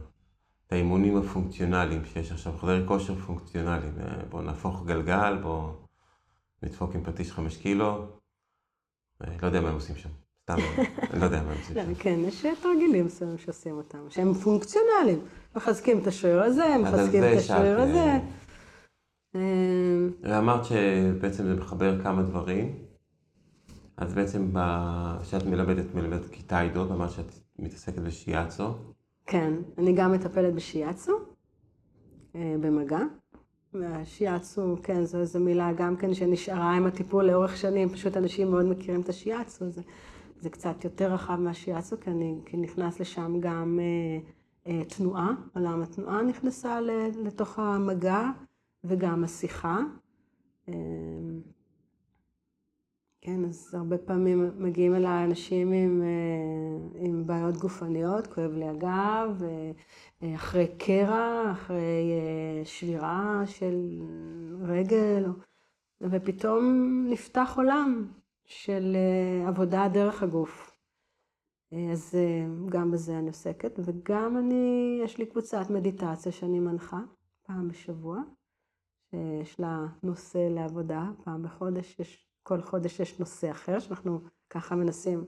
את 0.68 0.72
האימונים 0.74 1.18
הפונקציונליים 1.18 2.06
שיש 2.06 2.32
עכשיו, 2.32 2.58
חדרי 2.58 2.88
כושר 2.88 3.16
פונקציונליים. 3.16 3.94
אה, 4.00 4.26
בואו 4.30 4.42
נהפוך 4.42 4.86
גלגל, 4.86 5.38
בואו 5.42 5.74
נדפוק 6.64 6.96
עם 6.96 7.04
פטיש 7.04 7.32
חמש 7.32 7.58
קילו. 7.58 8.08
לא 9.42 9.48
יודע 9.48 9.62
מה 9.62 9.70
הם 9.70 9.76
עושים 9.76 9.96
שם, 9.96 10.10
סתם, 10.60 11.20
לא 11.20 11.26
יודע 11.26 11.44
מה 11.44 11.54
שם. 11.68 11.94
כן, 12.04 12.20
יש 12.28 12.46
תרגילים 12.64 13.06
מסוימים 13.06 13.38
שעושים 13.38 13.78
אותם, 13.78 14.00
שהם 14.10 14.34
פונקציונליים. 14.34 15.20
מחזקים 15.56 16.00
את 16.00 16.08
השריר 16.08 16.44
הזה, 16.44 16.76
מחזקים 16.82 17.22
זה 17.22 17.34
את 17.34 17.38
השריר 17.38 17.82
הזה. 17.82 18.18
אה, 19.36 19.42
ואמרת 20.22 20.66
שבעצם 20.66 21.44
זה 21.44 21.56
מחבר 21.56 22.04
כמה 22.04 22.22
דברים. 22.22 22.76
אז 23.98 24.14
בעצם 24.14 24.52
כשאת 25.22 25.46
מלמדת, 25.46 25.96
מלמדת 25.96 26.30
כיתה 26.32 26.62
אידו, 26.62 26.86
ואמרת 26.90 27.12
שאת 27.12 27.32
מתעסקת 27.60 28.00
בשיאצו. 28.00 28.74
כן, 29.26 29.54
אני 29.78 29.94
גם 29.94 30.12
מטפלת 30.12 30.54
בשיאצו, 30.54 31.14
אה, 32.36 32.56
במגע. 32.62 33.00
והשיאצו, 33.74 34.76
כן, 34.84 35.04
זו 35.04 35.20
איזו 35.20 35.40
מילה 35.40 35.74
גם 35.74 35.96
כן 35.96 36.14
שנשארה 36.14 36.72
עם 36.72 36.86
הטיפול 36.86 37.26
לאורך 37.26 37.58
שנים, 37.58 37.90
פשוט 37.90 38.18
אנשים 38.18 38.52
מאוד 38.52 38.66
מכירים 38.66 39.02
את 39.02 39.10
השיאצו, 39.10 39.70
זה, 39.70 39.82
זה 40.42 40.50
קצת 40.50 40.84
יותר 40.84 41.14
רחב 41.14 41.36
מהשיאצו, 41.36 42.00
כי, 42.00 42.10
אני, 42.10 42.40
כי 42.46 42.58
נכנס 42.58 43.00
לשם 43.00 43.40
גם 43.40 43.80
אה, 43.82 44.20
אה, 44.68 44.86
תנועה, 44.86 45.34
עולם 45.56 45.82
התנועה 45.82 46.22
נכנסה 46.22 46.82
ל- 46.82 47.12
לתוך 47.24 47.60
המגע, 47.60 48.22
וגם 48.84 49.24
השיחה. 49.24 49.80
אה, 50.70 50.74
כן, 53.22 53.46
אז 53.46 53.76
הרבה 53.76 53.98
פעמים 53.98 54.52
מגיעים 54.58 54.96
אליי 54.96 55.24
אנשים 55.24 55.72
עם, 55.72 56.02
אה, 56.04 57.02
עם 57.08 57.28
בעיות 57.28 57.58
גופניות, 57.58 58.28
כואב 58.28 58.52
לי 58.52 58.68
הגב, 58.68 59.44
אה, 59.44 59.72
אה, 60.24 60.36
אחרי 60.36 60.68
קרע, 60.78 61.52
אחרי 61.52 62.12
שבירה 62.64 63.42
של 63.46 64.02
רגל, 64.62 65.26
ופתאום 66.02 66.64
נפתח 67.10 67.54
עולם 67.58 68.08
של 68.52 68.96
אה, 68.96 69.48
עבודה 69.48 69.88
דרך 69.94 70.24
הגוף. 70.24 70.78
אז 71.92 72.16
אה, 72.16 72.46
גם 72.70 72.92
בזה 72.92 73.18
אני 73.18 73.28
עוסקת, 73.28 73.80
וגם 73.86 74.38
אני, 74.38 75.00
יש 75.04 75.18
לי 75.18 75.26
קבוצת 75.26 75.70
מדיטציה 75.70 76.32
שאני 76.32 76.60
מנחה 76.60 77.00
פעם 77.48 77.68
בשבוע, 77.68 78.18
שיש 79.12 79.60
לה 79.60 79.86
נושא 80.04 80.38
לעבודה, 80.38 81.04
פעם 81.24 81.44
בחודש, 81.44 82.00
יש, 82.00 82.28
כל 82.44 82.62
חודש 82.62 83.00
יש 83.00 83.20
נושא 83.20 83.52
אחר, 83.52 83.80
שאנחנו 83.80 84.22
ככה 84.50 84.76
מנסים 84.76 85.26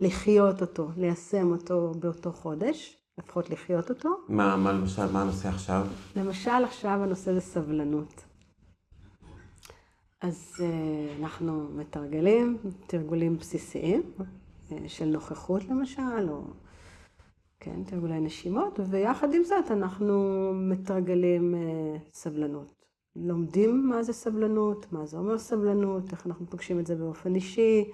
לחיות 0.00 0.60
אותו, 0.62 0.88
ליישם 0.96 1.52
אותו 1.52 1.92
באותו 1.98 2.32
חודש, 2.32 2.96
לפחות 3.18 3.50
לחיות 3.50 3.90
אותו. 3.90 4.08
מה, 4.28 4.56
מה 4.56 4.72
למשל, 4.72 5.12
מה 5.12 5.22
הנושא 5.22 5.48
עכשיו? 5.48 5.86
למשל 6.16 6.64
עכשיו 6.64 7.02
הנושא 7.02 7.34
זה 7.34 7.40
סבלנות. 7.40 8.24
אז 10.24 10.54
uh, 10.58 10.62
אנחנו 11.22 11.68
מתרגלים 11.70 12.56
תרגולים 12.86 13.36
בסיסיים 13.36 14.02
uh, 14.18 14.74
של 14.86 15.04
נוכחות 15.04 15.64
למשל, 15.64 16.28
או 16.28 16.42
כן, 17.60 17.84
תרגולי 17.84 18.20
נשימות, 18.20 18.80
ויחד 18.90 19.34
עם 19.34 19.44
זאת 19.44 19.70
אנחנו 19.70 20.50
מתרגלים 20.54 21.54
uh, 21.54 21.98
סבלנות. 22.12 22.84
לומדים 23.16 23.88
מה 23.88 24.02
זה 24.02 24.12
סבלנות, 24.12 24.92
מה 24.92 25.06
זה 25.06 25.18
אומר 25.18 25.38
סבלנות, 25.38 26.12
איך 26.12 26.26
אנחנו 26.26 26.46
פוגשים 26.46 26.80
את 26.80 26.86
זה 26.86 26.96
באופן 26.96 27.34
אישי. 27.34 27.90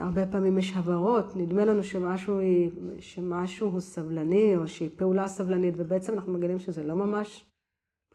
הרבה 0.00 0.26
פעמים 0.26 0.58
יש 0.58 0.72
הבהרות, 0.76 1.36
נדמה 1.36 1.64
לנו 1.64 1.82
שמשהו, 1.82 2.38
היא, 2.38 2.70
שמשהו 3.00 3.68
הוא 3.68 3.80
סבלני, 3.80 4.56
או 4.56 4.68
שהיא 4.68 4.90
פעולה 4.96 5.28
סבלנית, 5.28 5.74
ובעצם 5.76 6.12
אנחנו 6.12 6.32
מגלים 6.32 6.58
שזה 6.58 6.84
לא 6.84 6.94
ממש 6.94 7.44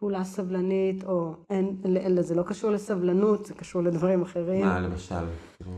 פעולה 0.01 0.23
סבלנית, 0.23 1.03
או 1.03 1.35
אין, 1.49 1.81
אין, 1.95 2.21
זה 2.21 2.35
לא 2.35 2.43
קשור 2.43 2.71
לסבלנות, 2.71 3.45
זה 3.45 3.53
קשור 3.53 3.81
לדברים 3.81 4.21
אחרים. 4.21 4.65
מה 4.65 4.79
למשל? 4.79 5.25
כאילו, 5.57 5.71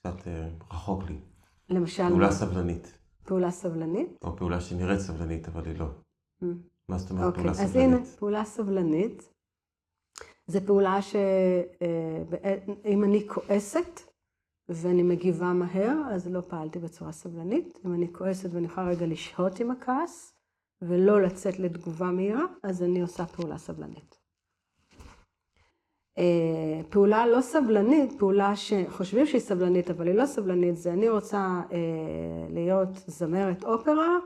קצת 0.00 0.28
אה, 0.28 0.48
רחוק 0.70 1.02
לי. 1.08 1.18
למשל... 1.68 2.08
פעולה 2.08 2.32
סבלנית. 2.32 2.98
פעולה 3.24 3.50
סבלנית? 3.50 4.18
או 4.24 4.36
פעולה 4.36 4.60
שנראית 4.60 5.00
סבלנית, 5.00 5.48
אבל 5.48 5.66
היא 5.66 5.78
לא. 5.78 5.86
Mm. 6.42 6.46
מה 6.88 6.98
זאת 6.98 7.10
אומרת 7.10 7.26
אוקיי, 7.26 7.42
פעולה 7.42 7.50
אז 7.50 7.70
סבלנית? 7.70 7.98
הנה, 7.98 8.06
פעולה 8.18 8.44
סבלנית. 8.44 9.34
זה 10.46 10.66
פעולה 10.66 11.02
שאם 11.02 13.04
אני 13.04 13.28
כועסת 13.28 14.00
ואני 14.68 15.02
מגיבה 15.02 15.52
מהר, 15.52 15.96
אז 16.10 16.28
לא 16.28 16.40
פעלתי 16.40 16.78
בצורה 16.78 17.12
סבלנית. 17.12 17.78
אם 17.86 17.94
אני 17.94 18.12
כועסת 18.12 18.48
ואני 18.52 18.66
יכולה 18.66 18.86
רגע 18.86 19.06
לשהות 19.06 19.60
עם 19.60 19.70
הכעס, 19.70 20.37
ולא 20.82 21.22
לצאת 21.22 21.58
לתגובה 21.58 22.10
מהירה, 22.10 22.44
אז 22.62 22.82
אני 22.82 23.00
עושה 23.00 23.26
פעולה 23.26 23.58
סבלנית. 23.58 24.18
אה, 26.18 26.80
פעולה 26.90 27.26
לא 27.26 27.40
סבלנית, 27.40 28.18
פעולה 28.18 28.56
שחושבים 28.56 29.26
שהיא 29.26 29.40
סבלנית, 29.40 29.90
אבל 29.90 30.06
היא 30.06 30.14
לא 30.14 30.26
סבלנית, 30.26 30.76
זה 30.76 30.92
אני 30.92 31.08
רוצה 31.08 31.62
אה, 31.72 32.46
להיות 32.50 32.88
זמרת 33.06 33.64
אופרה 33.64 34.18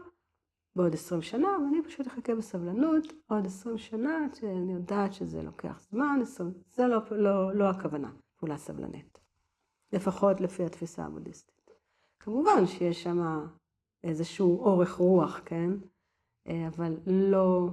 בעוד 0.77 0.95
20 0.95 1.23
שנה, 1.23 1.49
ואני 1.49 1.83
פשוט 1.87 2.07
אחכה 2.07 2.35
בסבלנות 2.35 3.13
עוד 3.27 3.47
20 3.47 3.79
שנה, 3.79 4.27
שאני 4.35 4.73
יודעת 4.73 5.13
שזה 5.13 5.43
לוקח 5.43 5.81
זמן, 5.91 6.19
20, 6.23 6.53
זה 6.73 6.87
לא, 6.87 6.99
לא, 7.11 7.55
לא 7.55 7.71
הכוונה, 7.71 8.11
פעולה 8.37 8.59
סבלנית. 8.59 9.19
לפחות 9.93 10.41
לפי 10.41 10.65
התפיסה 10.65 11.05
הבודהיסטית. 11.05 11.71
כמובן 12.21 12.67
שיש 12.67 13.03
שם 13.03 13.47
איזשהו 14.05 14.61
אורך 14.65 14.93
רוח, 14.95 15.41
כן? 15.45 15.71
אה, 16.49 16.69
אבל 16.69 16.97
לא, 17.07 17.69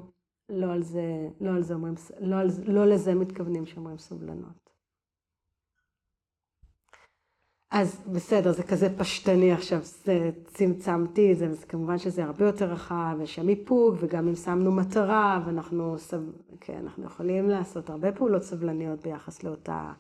לא 0.49 0.73
על 0.73 0.83
זה, 0.83 1.29
לא 1.41 1.49
על 1.49 1.61
זה 1.61 1.73
אומרים, 1.73 1.95
לא, 2.19 2.35
על, 2.35 2.49
לא 2.65 2.85
לזה 2.85 3.15
מתכוונים 3.15 3.65
שאומרים 3.65 3.97
סובלנות. 3.97 4.69
אז 7.71 8.07
בסדר, 8.13 8.51
זה 8.51 8.63
כזה 8.63 8.97
פשטני 8.99 9.51
עכשיו, 9.51 9.79
זה 9.83 10.31
צמצמתי 10.47 11.35
זה, 11.35 11.47
אז 11.47 11.65
כמובן 11.65 11.97
שזה 11.97 12.23
הרבה 12.23 12.45
יותר 12.45 12.71
רחב, 12.71 13.17
יש 13.23 13.35
שם 13.35 13.49
איפוק, 13.49 13.95
וגם 13.99 14.27
אם 14.27 14.35
שמנו 14.35 14.71
מטרה, 14.71 15.43
ואנחנו 15.45 15.95
כן, 16.59 16.77
אנחנו 16.77 17.05
יכולים 17.05 17.49
לעשות 17.49 17.89
הרבה 17.89 18.11
פעולות 18.11 18.43
סבלניות 18.43 19.01
ביחס 19.01 19.43
לאותה, 19.43 19.93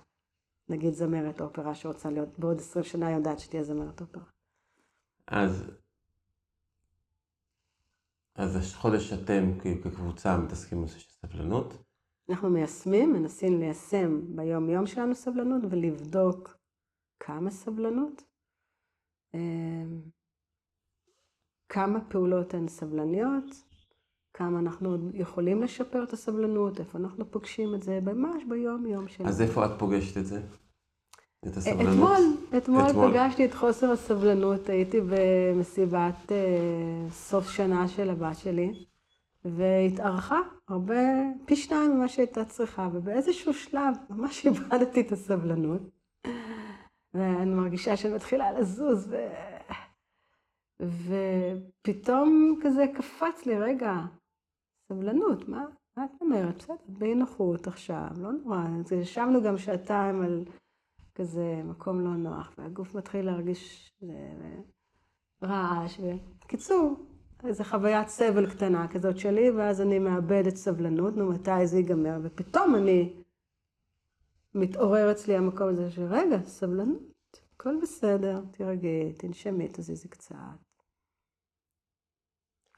נגיד 0.69 0.93
זמרת 0.93 1.41
אופרה 1.41 1.75
שרוצה 1.75 2.09
להיות, 2.09 2.39
בעוד 2.39 2.57
עשרים 2.57 2.83
שנה 2.83 3.11
יודעת 3.11 3.39
שתהיה 3.39 3.63
זמרת 3.63 4.01
אופרה. 4.01 4.23
אז 5.27 5.71
אז 8.39 8.73
חודש 8.75 9.13
אתם 9.13 9.59
כקבוצה 9.83 10.37
מתעסקים 10.37 10.77
בנושא 10.77 10.99
של 10.99 11.09
סבלנות. 11.09 11.73
אנחנו 12.29 12.49
מיישמים, 12.49 13.13
מנסים 13.13 13.59
ליישם 13.59 14.35
ביום-יום 14.35 14.87
שלנו 14.87 15.15
סבלנות 15.15 15.61
ולבדוק 15.69 16.57
כמה 17.19 17.51
סבלנות, 17.51 18.23
אמ, 19.33 20.01
כמה 21.69 22.09
פעולות 22.09 22.53
הן 22.53 22.67
סבלניות, 22.67 23.45
כמה 24.33 24.59
אנחנו 24.59 24.97
יכולים 25.13 25.63
לשפר 25.63 26.03
את 26.03 26.13
הסבלנות, 26.13 26.79
איפה 26.79 26.97
אנחנו 26.97 27.31
פוגשים 27.31 27.75
את 27.75 27.83
זה 27.83 27.99
ממש 28.01 28.43
ביום-יום 28.49 29.07
שלנו. 29.07 29.29
אז 29.29 29.41
איפה 29.41 29.65
את 29.65 29.71
פוגשת 29.79 30.17
את 30.17 30.25
זה? 30.25 30.41
את 31.47 31.57
הסבלנות? 31.57 31.93
אתמול, 31.93 32.57
אתמול, 32.57 32.81
אתמול 32.89 33.11
פגשתי 33.11 33.45
את 33.45 33.53
חוסר 33.53 33.91
הסבלנות, 33.91 34.69
הייתי 34.69 34.97
במסיבת 35.09 36.31
אה, 36.31 37.09
סוף 37.11 37.49
שנה 37.49 37.87
של 37.87 38.09
הבת 38.09 38.37
שלי, 38.37 38.85
והתארכה 39.45 40.39
הרבה, 40.67 40.95
פי 41.45 41.55
שניים 41.55 41.91
ממה 41.91 42.07
שהייתה 42.07 42.45
צריכה, 42.45 42.89
ובאיזשהו 42.93 43.53
שלב 43.53 43.95
ממש 44.09 44.45
איבדתי 44.45 45.01
את 45.01 45.11
הסבלנות, 45.11 45.81
ואני 47.13 47.53
מרגישה 47.53 47.97
שאני 47.97 48.13
מתחילה 48.13 48.51
לזוז, 48.51 49.07
ו... 49.09 49.15
ופתאום 50.81 52.59
כזה 52.61 52.85
קפץ 52.95 53.45
לי, 53.45 53.59
רגע, 53.59 53.93
סבלנות, 54.89 55.49
מה, 55.49 55.65
מה 55.97 56.05
את 56.05 56.21
אומרת? 56.21 56.57
בסדר, 56.57 56.75
באי 56.87 57.15
נוחות 57.15 57.67
עכשיו, 57.67 58.07
לא 58.17 58.31
נורא. 58.31 58.59
ישבנו 59.01 59.43
גם 59.43 59.57
שעתיים 59.57 60.21
על... 60.21 60.43
כזה 61.19 61.61
מקום 61.65 62.01
לא 62.01 62.15
נוח, 62.15 62.53
והגוף 62.57 62.95
מתחיל 62.95 63.25
להרגיש 63.25 63.93
רעש. 65.43 65.99
בקיצור, 66.43 66.95
איזו 67.43 67.63
חוויית 67.63 68.07
סבל 68.07 68.49
קטנה 68.49 68.87
כזאת 68.87 69.17
שלי, 69.17 69.49
ואז 69.51 69.81
אני 69.81 69.99
מאבדת 69.99 70.55
סבלנות, 70.55 71.15
נו, 71.15 71.29
מתי 71.29 71.67
זה 71.67 71.77
ייגמר? 71.77 72.19
ופתאום 72.23 72.75
אני, 72.75 73.13
מתעורר 74.55 75.11
אצלי 75.11 75.35
המקום 75.35 75.69
הזה 75.69 75.91
של, 75.91 76.03
רגע, 76.03 76.37
סבלנות, 76.45 77.39
הכל 77.55 77.75
בסדר, 77.81 78.41
תירגעי, 78.51 79.13
תנשמי, 79.13 79.67
תזיזי 79.67 80.07
קצת. 80.07 80.35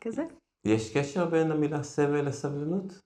כזה. 0.01 0.23
יש 0.65 0.97
קשר 0.97 1.29
בין 1.29 1.51
המילה 1.51 1.83
סבל 1.83 2.27
לסבלנות? 2.27 3.01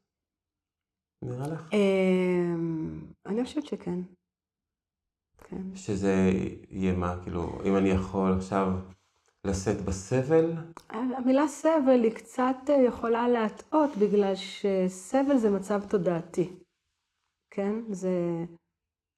נראה 1.22 1.48
לך? 1.48 1.70
אמ, 1.74 3.06
אני 3.26 3.44
חושבת 3.44 3.66
שכן. 3.66 4.00
כן. 5.48 5.76
שזה 5.76 6.32
יהיה 6.70 6.94
מה, 6.94 7.24
כאילו, 7.24 7.62
אם 7.66 7.78
אני 7.78 7.90
יכול 7.90 8.34
עכשיו 8.38 8.68
לשאת 9.44 9.82
בסבל? 9.86 10.52
המילה 10.90 11.48
סבל 11.48 12.04
היא 12.04 12.16
קצת 12.16 12.56
אה, 12.70 12.76
יכולה 12.76 13.28
להטעות, 13.28 13.90
בגלל 13.98 14.34
שסבל 14.36 15.38
זה 15.38 15.50
מצב 15.50 15.82
תודעתי, 15.90 16.54
כן? 17.50 17.94
זה 17.94 18.12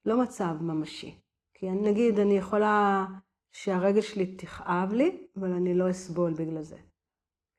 לא 0.05 0.21
מצב 0.21 0.53
ממשי. 0.61 1.19
כי 1.53 1.69
נגיד, 1.69 2.19
אני 2.19 2.37
יכולה 2.37 3.05
שהרגל 3.51 4.01
שלי 4.01 4.35
תכאב 4.35 4.93
לי, 4.93 5.27
אבל 5.35 5.51
אני 5.51 5.73
לא 5.73 5.89
אסבול 5.89 6.33
בגלל 6.33 6.61
זה, 6.61 6.77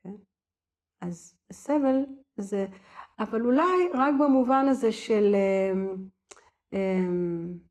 כן? 0.05 0.15
אז 1.01 1.39
סבל 1.53 2.05
זה, 2.37 2.67
אבל 3.19 3.47
אולי 3.47 3.89
רק 3.95 4.15
במובן 4.21 4.67
הזה 4.69 4.93
של... 4.93 5.35
אמ, 5.35 6.09
אמ, 6.73 7.68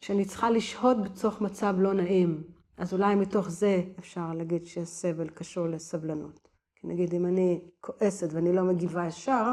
שאני 0.00 0.24
צריכה 0.24 0.50
לשהות 0.50 1.02
בתוך 1.02 1.40
מצב 1.40 1.74
לא 1.78 1.92
נעים. 1.92 2.42
אז 2.76 2.92
אולי 2.92 3.14
מתוך 3.14 3.48
זה 3.48 3.82
אפשר 3.98 4.32
להגיד 4.32 4.66
שסבל 4.66 5.28
קשור 5.28 5.66
לסבלנות. 5.66 6.48
נגיד 6.84 7.14
אם 7.14 7.26
אני 7.26 7.60
כועסת 7.80 8.28
ואני 8.32 8.52
לא 8.52 8.62
מגיבה 8.62 9.06
ישר, 9.06 9.52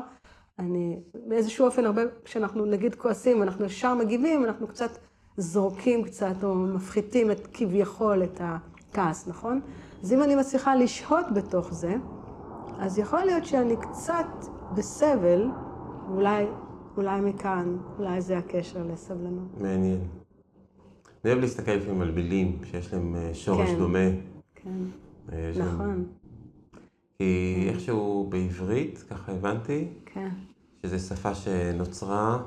אני 0.59 0.99
באיזשהו 1.27 1.65
אופן 1.65 1.85
הרבה, 1.85 2.01
כשאנחנו 2.25 2.65
נגיד 2.65 2.95
כועסים 2.95 3.39
ואנחנו 3.39 3.65
ישר 3.65 3.95
מגיבים, 3.95 4.43
אנחנו 4.43 4.67
קצת 4.67 4.89
זורקים 5.37 6.03
קצת 6.03 6.43
או 6.43 6.55
מפחיתים 6.55 7.31
את 7.31 7.47
כביכול 7.53 8.23
את 8.23 8.41
הכעס, 8.41 9.27
נכון? 9.27 9.61
אז 10.03 10.13
אם 10.13 10.23
אני 10.23 10.35
מצליחה 10.35 10.75
לשהות 10.75 11.25
בתוך 11.33 11.73
זה, 11.73 11.95
אז 12.79 12.99
יכול 12.99 13.19
להיות 13.19 13.45
שאני 13.45 13.75
קצת 13.77 14.27
בסבל, 14.75 15.47
אולי, 16.09 16.45
אולי 16.97 17.21
מכאן, 17.21 17.77
אולי 17.99 18.21
זה 18.21 18.37
הקשר 18.37 18.83
לסבלנות. 18.83 19.61
מעניין. 19.61 19.99
אני 21.27 21.33
אוהב 21.33 21.43
להסתכל 21.43 21.71
לפעמים 21.71 22.01
על 22.01 22.11
מילים 22.11 22.59
שיש 22.71 22.93
להם 22.93 23.15
אה, 23.15 23.33
שורש 23.33 23.69
כן, 23.69 23.77
דומה. 23.77 24.09
כן, 24.55 24.69
אה, 25.31 25.51
נכון. 25.59 26.05
כי. 27.17 27.65
איכשהו 27.69 28.27
בעברית, 28.29 29.03
ככה 29.09 29.31
הבנתי, 29.31 29.87
כן. 30.05 30.29
שזו 30.85 30.99
שפה 30.99 31.35
שנוצרה 31.35 32.43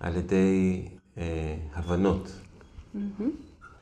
על 0.00 0.16
ידי 0.16 0.82
אה, 1.18 1.56
הבנות. 1.74 2.32
Mm-hmm. 2.94 3.22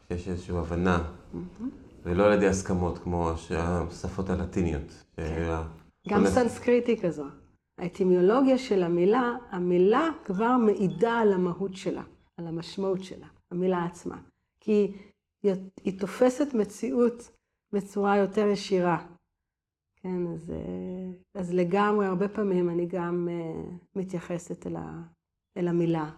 שיש 0.08 0.28
איזושהי 0.28 0.56
הבנה 0.56 1.04
mm-hmm. 1.34 1.64
ולא 2.04 2.26
על 2.26 2.32
ידי 2.32 2.46
הסכמות 2.46 2.98
כמו 2.98 3.30
השפות 3.56 4.30
הלטיניות. 4.30 5.04
כן. 5.16 5.60
גם 6.08 6.26
סנסקריטי 6.26 6.96
כזו. 7.00 7.24
האטימיולוגיה 7.78 8.58
של 8.58 8.82
המילה, 8.82 9.32
המילה 9.50 10.08
כבר 10.24 10.56
מעידה 10.56 11.12
על 11.12 11.32
המהות 11.32 11.76
שלה, 11.76 12.02
על 12.36 12.46
המשמעות 12.46 13.04
שלה, 13.04 13.26
המילה 13.50 13.84
עצמה. 13.84 14.22
כי 14.60 14.92
היא, 15.42 15.52
היא 15.84 16.00
תופסת 16.00 16.54
מציאות 16.54 17.30
בצורה 17.72 18.16
יותר 18.16 18.46
ישירה. 18.46 19.06
כן, 19.96 20.26
אז, 20.26 20.52
אז 21.34 21.54
לגמרי, 21.54 22.06
הרבה 22.06 22.28
פעמים 22.28 22.70
אני 22.70 22.86
גם 22.86 23.28
uh, 23.28 23.98
מתייחסת 23.98 24.66
אל, 24.66 24.76
ה, 24.76 25.02
אל 25.56 25.68
המילה. 25.68 26.10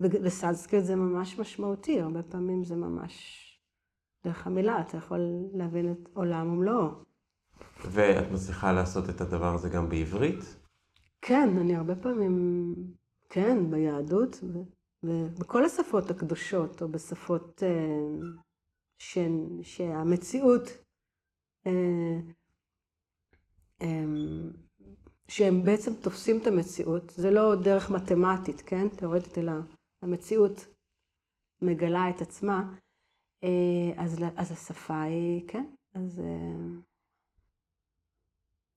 ובסנסקריט 0.00 0.84
זה 0.84 0.96
ממש 0.96 1.38
משמעותי, 1.38 2.00
הרבה 2.00 2.22
פעמים 2.22 2.64
זה 2.64 2.76
ממש 2.76 3.46
דרך 4.24 4.46
המילה, 4.46 4.80
אתה 4.80 4.96
יכול 4.96 5.20
להבין 5.52 5.92
את 5.92 6.08
עולם 6.14 6.52
ומלואו. 6.52 6.88
ואת 7.90 8.30
מצליחה 8.32 8.72
לעשות 8.72 9.10
את 9.10 9.20
הדבר 9.20 9.54
הזה 9.54 9.68
גם 9.68 9.88
בעברית? 9.88 10.56
כן, 11.22 11.48
אני 11.60 11.76
הרבה 11.76 11.96
פעמים, 11.96 12.74
כן, 13.28 13.70
ביהדות, 13.70 14.40
ובכל 15.02 15.64
השפות 15.64 16.10
הקדושות, 16.10 16.82
או 16.82 16.88
בשפות 16.88 17.62
uh, 17.62 18.40
ש, 18.98 19.18
שהמציאות, 19.62 20.62
uh, 21.66 21.70
um, 23.82 23.86
שהם 25.28 25.62
בעצם 25.64 25.94
תופסים 26.02 26.38
את 26.42 26.46
המציאות, 26.46 27.10
זה 27.10 27.30
לא 27.30 27.54
דרך 27.64 27.90
מתמטית, 27.90 28.60
כן, 28.60 28.88
תיאורטית, 28.88 29.38
אלא 29.38 29.52
המציאות 30.02 30.66
מגלה 31.62 32.10
את 32.10 32.20
עצמה, 32.20 32.74
אז, 33.96 34.18
אז 34.36 34.52
השפה 34.52 35.02
היא, 35.02 35.48
כן, 35.48 35.64
אז... 35.94 36.20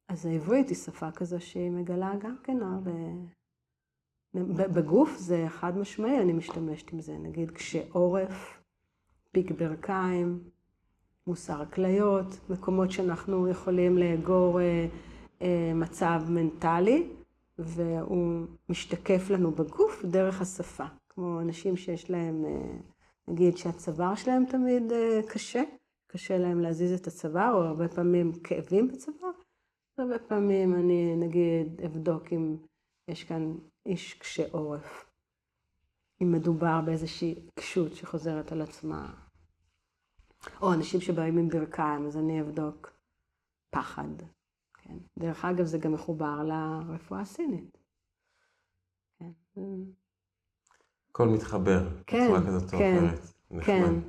אז 0.07 0.25
העברית 0.25 0.69
היא 0.69 0.77
שפה 0.77 1.11
כזו 1.11 1.41
שהיא 1.41 1.71
מגלה 1.71 2.11
גם 2.19 2.37
כן 2.43 2.63
הרבה... 2.63 2.91
בגוף 4.35 5.17
זה 5.17 5.45
חד 5.49 5.77
משמעי, 5.77 6.21
אני 6.21 6.33
משתמשת 6.33 6.93
עם 6.93 7.01
זה. 7.01 7.17
נגיד 7.17 7.51
כשעורף, 7.51 8.61
פיק 9.31 9.51
ברכיים, 9.51 10.39
מוסר 11.27 11.65
כליות, 11.65 12.25
מקומות 12.49 12.91
שאנחנו 12.91 13.47
יכולים 13.47 13.97
לאגור 13.97 14.59
אה, 14.61 14.87
אה, 15.41 15.71
מצב 15.75 16.21
מנטלי, 16.29 17.07
והוא 17.59 18.45
משתקף 18.69 19.29
לנו 19.29 19.51
בגוף 19.51 20.05
דרך 20.05 20.41
השפה. 20.41 20.85
כמו 21.09 21.41
אנשים 21.41 21.77
שיש 21.77 22.09
להם, 22.09 22.45
אה, 22.45 22.77
נגיד 23.27 23.57
שהצוואר 23.57 24.15
שלהם 24.15 24.45
תמיד 24.49 24.91
אה, 24.91 25.19
קשה, 25.27 25.63
קשה 26.07 26.37
להם 26.37 26.59
להזיז 26.59 26.91
את 26.91 27.07
הצוואר, 27.07 27.53
או 27.53 27.61
הרבה 27.61 27.87
פעמים 27.87 28.31
כאבים 28.43 28.87
בצוואר. 28.87 29.31
הרבה 29.97 30.19
פעמים 30.19 30.75
אני 30.75 31.15
נגיד 31.15 31.81
אבדוק 31.85 32.33
אם 32.33 32.55
יש 33.07 33.23
כאן 33.23 33.55
איש 33.85 34.13
קשה 34.13 34.43
עורף, 34.51 35.05
אם 36.21 36.31
מדובר 36.31 36.81
באיזושהי 36.85 37.35
קשות 37.59 37.95
שחוזרת 37.95 38.51
על 38.51 38.61
עצמה, 38.61 39.13
או 40.61 40.73
אנשים 40.73 41.01
שבאים 41.01 41.37
עם 41.37 41.49
ברכיים, 41.49 42.05
אז 42.05 42.17
אני 42.17 42.41
אבדוק 42.41 42.93
פחד. 43.69 44.21
כן? 44.73 44.97
דרך 45.19 45.45
אגב, 45.45 45.65
זה 45.65 45.77
גם 45.77 45.91
מחובר 45.91 46.43
לרפואה 46.43 47.21
הסינית. 47.21 47.77
כן. 49.19 49.31
הכל 51.09 51.27
מתחבר 51.27 52.03
כן, 52.07 52.23
בצורה 52.23 52.47
כזאת 52.47 52.73
או 52.73 52.79
כן, 52.79 52.97
אחרת. 53.05 53.65
כן, 53.65 53.99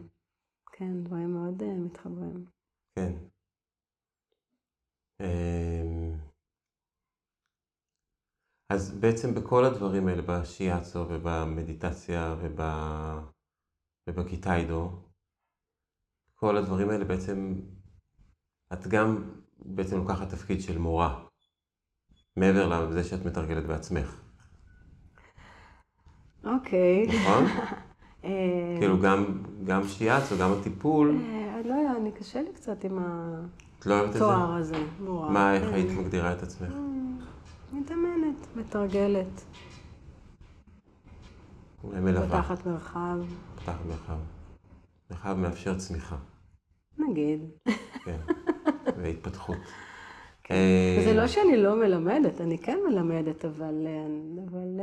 כן, 0.73 1.05
דברים 1.05 1.33
מאוד 1.33 1.63
uh, 1.63 1.65
מתחברים. 1.65 2.45
כן. 2.95 3.13
אמ, 5.21 6.14
אז 8.71 8.99
בעצם 9.01 9.35
בכל 9.35 9.65
הדברים 9.65 10.09
האלה, 10.09 10.23
בשיאצו 10.23 11.07
ובמדיטציה 11.09 12.35
וב... 12.41 12.61
ובקיטיידו, 14.09 14.91
כל 16.35 16.57
הדברים 16.57 16.91
האלה 16.91 17.05
בעצם, 17.05 17.55
את 18.73 18.87
גם 18.87 19.31
בעצם 19.59 19.97
לוקחת 19.97 20.29
תפקיד 20.29 20.61
של 20.61 20.79
מורה, 20.79 21.25
מעבר 22.37 22.89
לזה 22.89 23.05
שאת 23.05 23.27
מתרגלת 23.27 23.67
בעצמך. 23.67 24.21
אוקיי. 26.45 27.07
נכון? 27.07 27.45
אה, 28.25 28.77
כאילו 28.79 29.01
גם, 29.01 29.43
גם 29.65 29.89
שיאצו, 29.89 30.35
גם 30.41 30.53
הטיפול. 30.53 31.21
אה, 31.21 31.61
לא 31.65 31.75
אני 31.97 32.13
קשה 32.13 32.43
לי 32.43 32.53
קצת 32.53 32.85
עם 32.85 32.99
לא 33.87 33.95
אוהבת 33.95 34.09
את 34.09 34.13
זה? 34.13 34.19
תואר 34.19 34.55
הזה, 34.55 34.77
מורה. 35.01 35.31
מה, 35.31 35.55
איך 35.55 35.65
כן. 35.65 35.75
היית 35.75 35.99
מגדירה 35.99 36.33
את 36.33 36.43
עצמך? 36.43 36.73
אה, 37.75 37.81
מתאמנת, 37.81 38.57
מתרגלת. 38.57 39.45
מלווה. 41.85 42.27
פותחת 42.27 42.67
מרחב. 42.67 43.19
פותחת 43.55 43.87
מרחב. 43.87 44.19
מרחב 45.11 45.35
מאפשר 45.35 45.79
צמיחה. 45.79 46.17
נגיד. 46.99 47.41
כן, 48.05 48.21
והתפתחות. 49.03 49.57
כן. 50.43 50.55
זה 51.05 51.15
לא 51.15 51.27
שאני 51.27 51.57
לא 51.57 51.77
מלמדת, 51.77 52.41
אני 52.41 52.59
כן 52.59 52.79
מלמדת, 52.89 53.45
אבל... 53.45 53.87
אבל... 54.49 54.81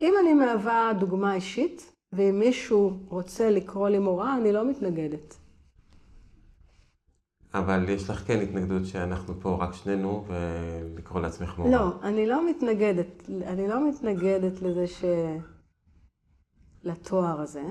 אם 0.00 0.14
אני 0.20 0.34
מהווה 0.34 0.92
דוגמה 0.98 1.34
אישית, 1.34 1.91
ואם 2.12 2.38
מישהו 2.38 2.98
רוצה 3.08 3.50
לקרוא 3.50 3.88
לי 3.88 3.98
מורה, 3.98 4.36
אני 4.36 4.52
לא 4.52 4.70
מתנגדת. 4.70 5.36
אבל 7.54 7.88
יש 7.88 8.10
לך 8.10 8.26
כן 8.26 8.40
התנגדות 8.40 8.86
שאנחנו 8.86 9.34
פה 9.40 9.56
רק 9.60 9.74
שנינו, 9.74 10.24
ולקרוא 10.26 11.20
לעצמך 11.20 11.58
מורה. 11.58 11.70
לא, 11.70 11.92
אני 12.02 12.26
לא 12.26 12.50
מתנגדת. 12.50 13.30
אני 13.46 13.68
לא 13.68 13.88
מתנגדת 13.88 14.62
לזה 14.62 14.86
ש... 14.86 15.04
לתואר 16.84 17.40
הזה. 17.40 17.62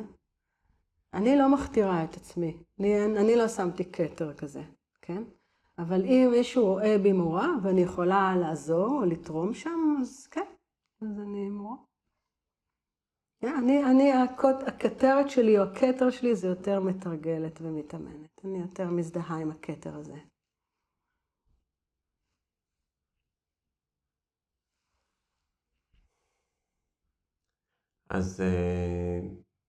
אני 1.14 1.38
לא 1.38 1.54
מכתירה 1.54 2.04
את 2.04 2.16
עצמי. 2.16 2.58
אני, 2.80 3.06
אני 3.06 3.36
לא 3.36 3.48
שמתי 3.48 3.92
כתר 3.92 4.34
כזה, 4.34 4.62
כן? 5.02 5.24
אבל 5.78 6.06
אם 6.06 6.28
מישהו 6.32 6.66
רואה 6.66 6.98
בי 6.98 7.12
מורה 7.12 7.48
ואני 7.64 7.82
יכולה 7.82 8.36
לעזור 8.36 9.00
או 9.02 9.06
לתרום 9.06 9.54
שם, 9.54 9.98
אז 10.02 10.28
כן, 10.28 10.46
אז 11.02 11.20
אני 11.20 11.50
מורה. 11.50 11.76
אני, 13.44 13.84
אני, 13.84 14.12
הכתרת 14.68 15.30
שלי 15.30 15.60
או 15.60 15.64
הכתר 15.64 16.10
שלי 16.10 16.36
זה 16.36 16.48
יותר 16.48 16.80
מתרגלת 16.80 17.62
ומתאמנת. 17.62 18.42
אני 18.46 18.60
יותר 18.60 18.90
מזדהה 18.90 19.38
עם 19.38 19.52
הכתר 19.52 19.96
הזה. 19.96 20.18
אז 28.10 28.42
אה, 28.42 29.20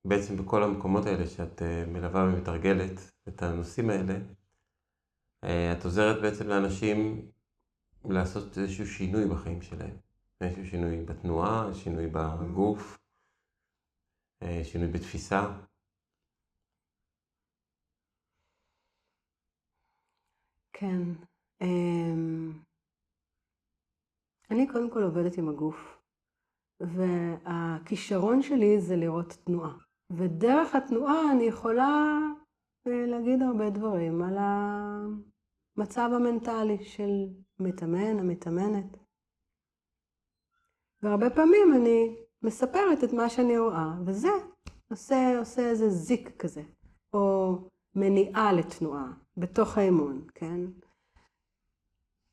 בעצם 0.04 0.36
בכל 0.36 0.62
המקומות 0.62 1.06
האלה 1.06 1.26
שאת 1.26 1.62
אה, 1.62 1.84
מלווה 1.86 2.24
ומתרגלת 2.24 3.12
את 3.28 3.42
הנושאים 3.42 3.90
האלה, 3.90 4.14
אה, 5.44 5.72
את 5.72 5.84
עוזרת 5.84 6.22
בעצם 6.22 6.48
לאנשים 6.48 7.30
לעשות 8.04 8.58
איזשהו 8.58 8.86
שינוי 8.86 9.28
בחיים 9.28 9.62
שלהם. 9.62 9.96
איזשהו 10.40 10.66
שינוי 10.66 11.04
בתנועה, 11.04 11.74
שינוי 11.74 12.06
בגוף. 12.06 13.01
אה, 14.42 14.64
שינוי 14.64 14.88
בתפיסה? 14.88 15.40
כן. 20.72 21.02
אמ, 21.60 22.52
אני 24.50 24.68
קודם 24.72 24.90
כל 24.90 25.02
עובדת 25.02 25.38
עם 25.38 25.48
הגוף, 25.48 25.98
והכישרון 26.80 28.42
שלי 28.42 28.80
זה 28.80 28.96
לראות 28.96 29.32
תנועה. 29.44 29.74
ודרך 30.10 30.74
התנועה 30.74 31.32
אני 31.32 31.44
יכולה 31.44 32.18
אה, 32.86 33.06
להגיד 33.06 33.42
הרבה 33.42 33.70
דברים 33.70 34.22
על 34.22 34.36
המצב 34.38 36.10
המנטלי 36.14 36.84
של 36.84 37.10
מתאמן, 37.60 38.18
המתאמנת. 38.18 38.96
והרבה 41.02 41.30
פעמים 41.30 41.74
אני 41.76 42.21
מספרת 42.42 43.04
את 43.04 43.12
מה 43.12 43.28
שאני 43.28 43.58
רואה, 43.58 43.92
וזה 44.06 44.28
עושה, 44.90 45.38
עושה 45.38 45.70
איזה 45.70 45.90
זיק 45.90 46.36
כזה, 46.38 46.62
או 47.12 47.54
מניעה 47.94 48.52
לתנועה 48.52 49.12
בתוך 49.36 49.78
האמון, 49.78 50.24
כן? 50.34 50.60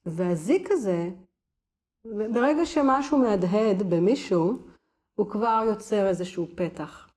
והזיק 0.05 0.71
הזה, 0.71 1.09
ברגע 2.05 2.65
שמשהו 2.65 3.17
מהדהד 3.17 3.83
במישהו, 3.89 4.59
הוא 5.15 5.29
כבר 5.29 5.63
יוצר 5.67 6.07
איזשהו 6.07 6.47
פתח. 6.55 7.09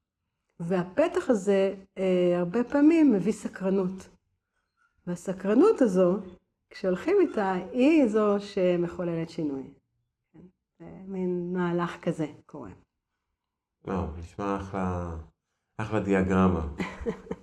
והפתח 0.60 1.30
הזה 1.30 1.74
אה, 1.98 2.38
הרבה 2.38 2.64
פעמים 2.64 3.12
מביא 3.12 3.32
סקרנות. 3.32 4.08
והסקרנות 5.06 5.80
הזו, 5.80 6.16
כשהולכים 6.70 7.16
איתה, 7.20 7.52
היא 7.52 8.06
זו 8.06 8.40
שמחוללת 8.40 9.30
שינוי. 9.30 9.62
זה 10.78 10.86
מין 11.06 11.52
מהלך 11.52 11.96
כזה 12.02 12.26
קורה. 12.46 12.70
לא, 13.86 14.06
נשמע 14.18 14.56
אחלה, 14.56 15.16
אחלה 15.76 16.00
דיאגרמה. 16.00 16.66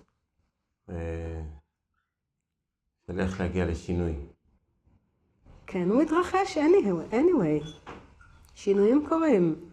אה, 0.90 1.42
של 3.08 3.20
איך 3.20 3.40
להגיע 3.40 3.66
לשינוי. 3.66 4.16
כן, 5.68 5.90
הוא 5.90 6.02
מתרחש 6.02 6.58
anyway. 6.58 7.14
anyway. 7.14 7.90
שינויים 8.56 9.06
קורים. 9.10 9.70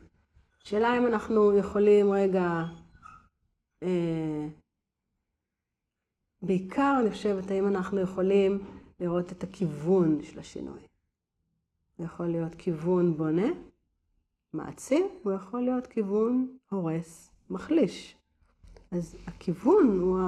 השאלה 0.63 0.99
אם 0.99 1.07
אנחנו 1.07 1.59
יכולים 1.59 2.13
רגע, 2.13 2.65
אה, 3.83 4.49
בעיקר 6.43 6.97
אני 7.01 7.11
חושבת, 7.11 7.51
האם 7.51 7.67
אנחנו 7.69 8.01
יכולים 8.01 8.65
לראות 9.01 9.33
את 9.33 9.43
הכיוון 9.43 10.23
של 10.23 10.39
השינוי. 10.39 10.81
זה 11.99 12.05
יכול 12.05 12.27
להיות 12.27 12.55
כיוון 12.55 13.17
בונה, 13.17 13.47
מעצים, 14.53 15.09
הוא 15.23 15.33
יכול 15.33 15.61
להיות 15.61 15.87
כיוון 15.87 16.59
הורס, 16.71 17.31
מחליש. 17.51 18.17
אז 18.91 19.17
הכיוון 19.27 19.99
הוא 20.01 20.19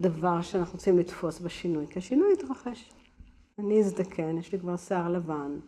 הדבר 0.00 0.42
שאנחנו 0.42 0.72
רוצים 0.72 0.98
לתפוס 0.98 1.40
בשינוי, 1.40 1.86
כי 1.86 1.98
השינוי 1.98 2.32
יתרחש. 2.32 2.92
אני 3.58 3.80
אזדקן, 3.80 4.38
יש 4.38 4.52
לי 4.52 4.60
כבר 4.60 4.76
שיער 4.76 5.08
לבן. 5.08 5.58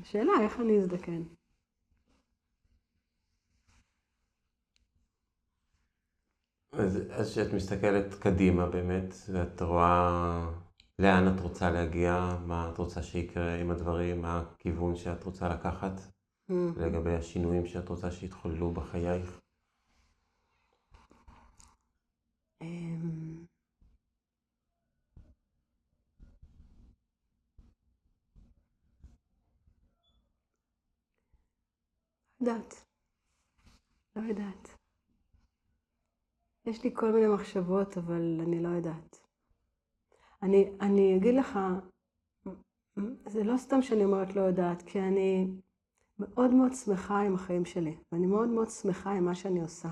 השאלה 0.00 0.32
איך 0.40 0.60
אני 0.60 0.78
אזדקן. 0.78 1.22
אז 6.72 7.30
כשאת 7.30 7.52
מסתכלת 7.52 8.14
קדימה 8.14 8.66
באמת, 8.66 9.14
ואת 9.32 9.62
רואה 9.62 10.50
לאן 11.02 11.34
את 11.34 11.40
רוצה 11.40 11.70
להגיע, 11.70 12.38
מה 12.46 12.70
את 12.72 12.78
רוצה 12.78 13.02
שיקרה 13.02 13.54
עם 13.54 13.70
הדברים, 13.70 14.22
מה 14.22 14.38
הכיוון 14.40 14.96
שאת 14.96 15.24
רוצה 15.24 15.48
לקחת 15.48 16.00
Mm-hmm. 16.50 16.80
לגבי 16.80 17.14
השינויים 17.14 17.66
שאת 17.66 17.88
רוצה 17.88 18.10
שיתחוללו 18.10 18.70
בחייך. 18.70 19.40
אמ, 22.60 23.46
לא 32.40 32.50
יודעת. 32.50 32.74
לא 34.16 34.22
יודעת. 34.22 34.68
יש 36.66 36.84
לי 36.84 36.90
כל 36.94 37.12
מיני 37.12 37.26
מחשבות, 37.34 37.98
אבל 37.98 38.40
אני 38.40 38.62
לא 38.62 38.68
יודעת. 38.68 39.21
אני, 40.42 40.72
אני 40.80 41.16
אגיד 41.16 41.34
לך, 41.34 41.58
זה 43.26 43.44
לא 43.44 43.56
סתם 43.56 43.82
שאני 43.82 44.04
אומרת 44.04 44.36
לא 44.36 44.40
יודעת, 44.40 44.82
כי 44.82 45.00
אני 45.00 45.46
מאוד 46.18 46.50
מאוד 46.50 46.72
שמחה 46.72 47.20
עם 47.20 47.34
החיים 47.34 47.64
שלי, 47.64 47.96
ואני 48.12 48.26
מאוד 48.26 48.48
מאוד 48.48 48.70
שמחה 48.70 49.10
עם 49.10 49.24
מה 49.24 49.34
שאני 49.34 49.60
עושה. 49.60 49.88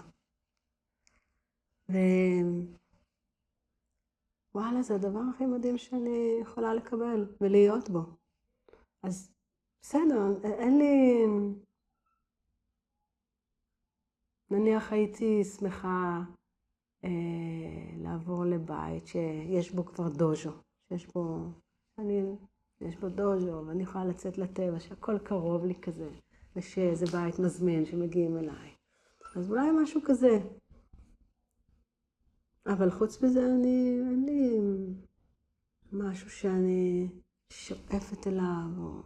ווואלה, 4.55 4.83
זה 4.83 4.95
הדבר 4.95 5.21
הכי 5.35 5.47
מדהים 5.47 5.79
שאני 5.79 6.39
יכולה 6.41 6.75
לקבל 6.75 7.35
ולהיות 7.41 7.89
בו. 7.89 8.01
אז 9.03 9.33
בסדר, 9.83 10.41
אין 10.45 10.79
לי... 10.79 11.27
נניח 14.51 14.93
הייתי 14.93 15.45
שמחה 15.45 16.21
לעבור 17.97 18.45
לבית 18.45 19.07
שיש 19.07 19.71
בו 19.71 19.85
כבר 19.85 20.09
דוז'ו, 20.09 20.51
שיש 20.89 21.07
בו... 21.07 21.39
אני, 21.99 22.23
יש 22.81 22.97
בו 22.97 23.09
דוז'ו, 23.09 23.67
ואני 23.67 23.83
יכולה 23.83 24.05
לצאת 24.05 24.39
לטבע, 24.39 24.81
שהכל 24.81 25.19
קרוב 25.19 25.65
לי 25.65 25.75
כזה, 25.83 26.11
ושזה 26.57 27.07
בית 27.07 27.39
מזמין 27.39 27.85
שמגיעים 27.85 28.39
אליי. 28.39 28.71
אז 29.37 29.51
אולי 29.51 29.71
משהו 29.83 30.01
כזה. 30.05 30.39
אבל 32.67 32.91
חוץ 32.91 33.23
מזה, 33.23 33.47
אני, 33.47 34.01
אין 34.11 34.25
לי 34.25 34.61
משהו 35.93 36.31
שאני 36.31 37.09
שואפת 37.53 38.27
אליו, 38.27 38.69
או... 38.79 39.03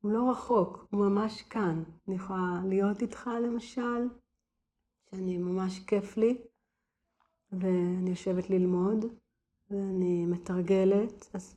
הוא 0.00 0.12
לא 0.12 0.30
רחוק, 0.30 0.86
הוא 0.90 1.06
ממש 1.06 1.42
כאן. 1.42 1.82
אני 2.08 2.16
יכולה 2.16 2.60
להיות 2.68 3.02
איתך 3.02 3.30
למשל, 3.44 4.08
שאני 5.14 5.38
ממש 5.38 5.78
כיף 5.78 6.16
לי, 6.16 6.42
ואני 7.52 8.10
יושבת 8.10 8.50
ללמוד, 8.50 9.04
ואני 9.70 10.26
מתרגלת, 10.26 11.30
אז 11.34 11.56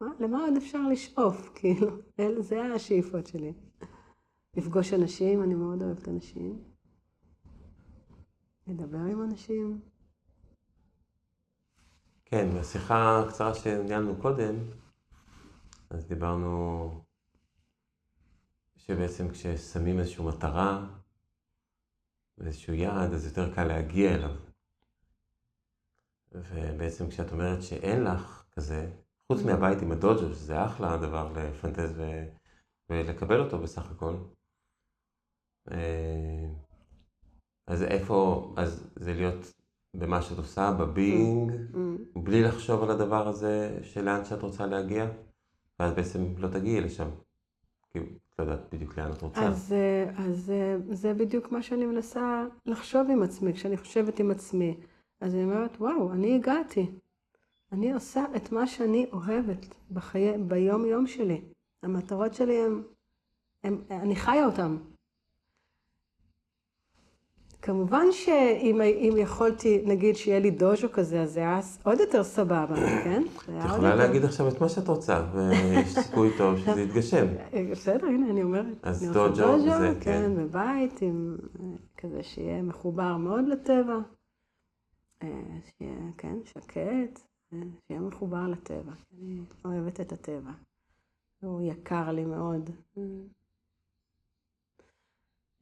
מה, 0.00 0.06
למה 0.20 0.38
עוד 0.44 0.56
אפשר 0.56 0.88
לשאוף? 0.88 1.48
כאילו, 1.54 2.02
זה 2.40 2.62
השאיפות 2.62 3.26
שלי. 3.26 3.52
לפגוש 4.56 4.92
אנשים, 4.92 5.42
אני 5.42 5.54
מאוד 5.54 5.82
אוהבת 5.82 6.08
אנשים. 6.08 6.64
לדבר 8.66 8.98
עם 8.98 9.22
אנשים. 9.22 9.80
כן, 12.24 12.48
בשיחה 12.58 13.20
הקצרה 13.20 13.54
שניהלנו 13.54 14.16
קודם, 14.16 14.54
אז 15.90 16.06
דיברנו 16.06 16.90
שבעצם 18.76 19.28
כששמים 19.28 19.98
איזושהי 19.98 20.24
מטרה 20.24 20.86
ואיזשהו 22.38 22.74
יעד, 22.74 23.12
אז 23.12 23.26
יותר 23.26 23.54
קל 23.54 23.64
להגיע 23.64 24.14
אליו. 24.14 24.34
ובעצם 26.32 27.08
כשאת 27.08 27.32
אומרת 27.32 27.62
שאין 27.62 28.04
לך 28.04 28.44
כזה, 28.52 28.90
חוץ 29.32 29.42
מהבית 29.42 29.82
עם 29.82 29.92
הדוג'ו, 29.92 30.34
שזה 30.34 30.64
אחלה 30.64 30.96
דבר 30.96 31.32
לפנטז 31.32 31.92
ו... 31.96 32.02
ולקבל 32.90 33.40
אותו 33.40 33.58
בסך 33.58 33.90
הכל, 33.90 34.14
אה, 35.70 36.46
אז 37.66 37.82
איפה, 37.82 38.54
אז 38.56 38.90
זה 38.96 39.14
להיות 39.14 39.54
במה 39.94 40.22
שאת 40.22 40.38
עושה, 40.38 40.72
בבינג, 40.80 41.52
Mm. 41.52 42.20
בלי 42.24 42.42
לחשוב 42.42 42.82
על 42.82 42.90
הדבר 42.90 43.28
הזה 43.28 43.78
של 43.82 44.04
לאן 44.04 44.24
שאת 44.24 44.42
רוצה 44.42 44.66
להגיע, 44.66 45.06
ואז 45.78 45.92
בעצם 45.92 46.34
לא 46.38 46.48
תגיעי 46.48 46.80
לשם. 46.80 47.10
כי 47.90 47.98
לא 48.38 48.44
יודעת 48.44 48.74
בדיוק 48.74 48.98
לאן 48.98 49.12
את 49.12 49.22
רוצה. 49.22 49.48
אז, 49.48 49.72
אה, 49.72 50.10
אז 50.16 50.50
אה, 50.50 50.76
זה 50.94 51.14
בדיוק 51.14 51.52
מה 51.52 51.62
שאני 51.62 51.86
מנסה 51.86 52.46
לחשוב 52.66 53.10
עם 53.10 53.22
עצמי. 53.22 53.52
כשאני 53.52 53.76
חושבת 53.76 54.18
עם 54.18 54.30
עצמי, 54.30 54.76
אז 55.20 55.34
אני 55.34 55.44
אומרת, 55.44 55.76
וואו, 55.80 56.12
אני 56.12 56.34
הגעתי. 56.34 56.90
אני 57.72 57.92
עושה 57.92 58.24
את 58.36 58.52
מה 58.52 58.66
שאני 58.66 59.06
אוהבת 59.12 59.74
בחיי, 59.90 60.38
ביום-יום 60.38 61.06
שלי. 61.06 61.40
המטרות 61.82 62.34
שלי 62.34 62.58
הן, 63.64 63.78
אני 63.90 64.16
חיה 64.16 64.46
אותן. 64.46 64.76
כמובן 67.66 68.06
שאם 68.12 68.80
אם 68.80 69.14
יכולתי, 69.18 69.82
נגיד, 69.86 70.16
שיהיה 70.16 70.40
לי 70.40 70.50
דוז'ו 70.50 70.88
כזה, 70.92 71.22
אז 71.22 71.32
זה 71.32 71.40
היה 71.40 71.60
עוד 71.82 72.00
יותר 72.00 72.24
סבבה, 72.24 72.74
כן? 73.04 73.22
את 73.44 73.64
יכולה 73.64 73.94
להגיד 73.94 74.24
עכשיו 74.24 74.48
את 74.48 74.60
מה 74.60 74.68
שאת 74.68 74.88
רוצה, 74.88 75.26
ויש 75.32 75.88
סיכוי 75.98 76.30
טוב 76.38 76.56
שזה 76.58 76.80
יתגשם. 76.80 77.26
בסדר, 77.70 78.06
הנה, 78.06 78.30
אני 78.30 78.42
אומרת. 78.42 78.76
אז 78.82 79.10
דוג'ו, 79.12 79.60
זה, 79.60 79.94
כן, 80.00 80.00
כן. 80.00 80.36
בבית, 80.36 81.02
עם 81.02 81.36
אה, 81.60 81.64
כזה 81.96 82.22
שיהיה 82.22 82.62
מחובר 82.62 83.16
מאוד 83.16 83.48
לטבע. 83.48 83.98
אה, 85.22 85.28
שיהיה, 85.78 85.96
כן, 86.18 86.36
שקט, 86.44 87.20
אה, 87.52 87.58
שיהיה 87.86 88.00
מחובר 88.00 88.46
לטבע. 88.48 88.92
אני 89.12 89.40
אוהבת 89.64 90.00
את 90.00 90.12
הטבע. 90.12 90.50
הוא 91.42 91.62
יקר 91.62 92.12
לי 92.12 92.24
מאוד. 92.24 92.70
אה. 92.98 93.02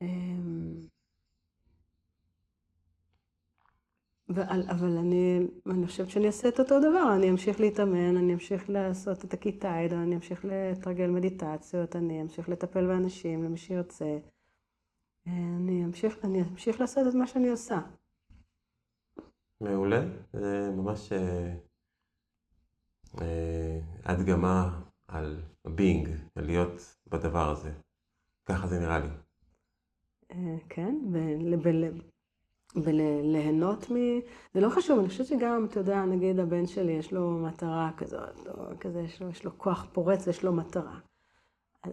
אמ, 0.03 0.75
ועל, 4.24 4.24
אבל 4.70 4.97
אני, 4.97 5.39
אני 5.66 5.87
חושבת 5.87 6.11
שאני 6.11 6.26
אעשה 6.26 6.49
את 6.49 6.61
אותו 6.61 6.80
דבר, 6.80 7.12
אני 7.16 7.30
אמשיך 7.30 7.61
להתאמן, 7.61 8.16
אני 8.16 8.35
אמשיך 8.35 8.70
לעשות 8.70 9.24
את 9.24 9.35
הכיתה 9.35 9.80
אני 9.93 10.16
אמשיך 10.16 10.45
לתרגל 10.45 11.11
מדיטציות, 11.11 11.97
אני 11.97 12.22
אמשיך 12.22 12.49
לטפל 12.49 12.87
באנשים, 12.87 13.45
למי 13.45 13.57
שירצה. 13.57 14.18
אני 15.26 15.85
אמשיך, 15.85 16.24
אני 16.24 16.43
אמשיך 16.43 16.80
לעשות 16.80 17.07
את 17.09 17.14
מה 17.14 17.26
שאני 17.26 17.49
עושה. 17.49 17.80
מעולה, 19.61 20.01
זה 20.32 20.70
ממש 20.76 21.12
אה, 21.12 21.55
אה, 23.20 23.80
הדגמה 24.05 24.82
על 25.09 25.43
בינג, 25.66 26.09
על 26.35 26.45
להיות 26.47 26.97
בדבר 27.07 27.51
הזה. 27.51 27.72
ככה 28.47 28.66
זה 28.66 28.80
נראה 28.80 28.99
לי. 28.99 29.09
אה, 30.30 30.57
כן, 30.68 30.95
ול- 31.12 32.14
וליהנות 32.77 33.91
מ... 33.91 33.95
זה 34.55 34.61
לא 34.61 34.68
חשוב, 34.68 34.99
אני 34.99 35.09
חושבת 35.09 35.27
שגם, 35.27 35.66
אתה 35.70 35.81
יודע, 35.81 36.05
נגיד 36.05 36.41
הבן 36.41 36.66
שלי, 36.66 36.93
יש 36.93 37.12
לו 37.12 37.31
מטרה 37.31 37.91
כזאת, 37.97 38.47
או 38.47 38.64
כזה, 38.81 39.01
יש 39.01 39.22
לו, 39.22 39.29
יש 39.29 39.45
לו 39.45 39.59
כוח 39.59 39.87
פורץ 39.93 40.27
ויש 40.27 40.43
לו 40.43 40.53
מטרה. 40.53 40.99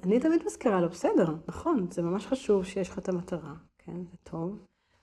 אני 0.04 0.20
תמיד 0.20 0.42
מזכירה 0.46 0.82
לו, 0.82 0.90
בסדר, 0.90 1.36
נכון, 1.48 1.88
זה 1.92 2.02
ממש 2.02 2.28
חשוב 2.28 2.66
שיש 2.66 2.90
לך 2.90 2.98
את 2.98 3.10
המטרה, 3.10 3.54
כן, 3.78 4.04
זה 4.12 4.18
טוב, 4.24 4.60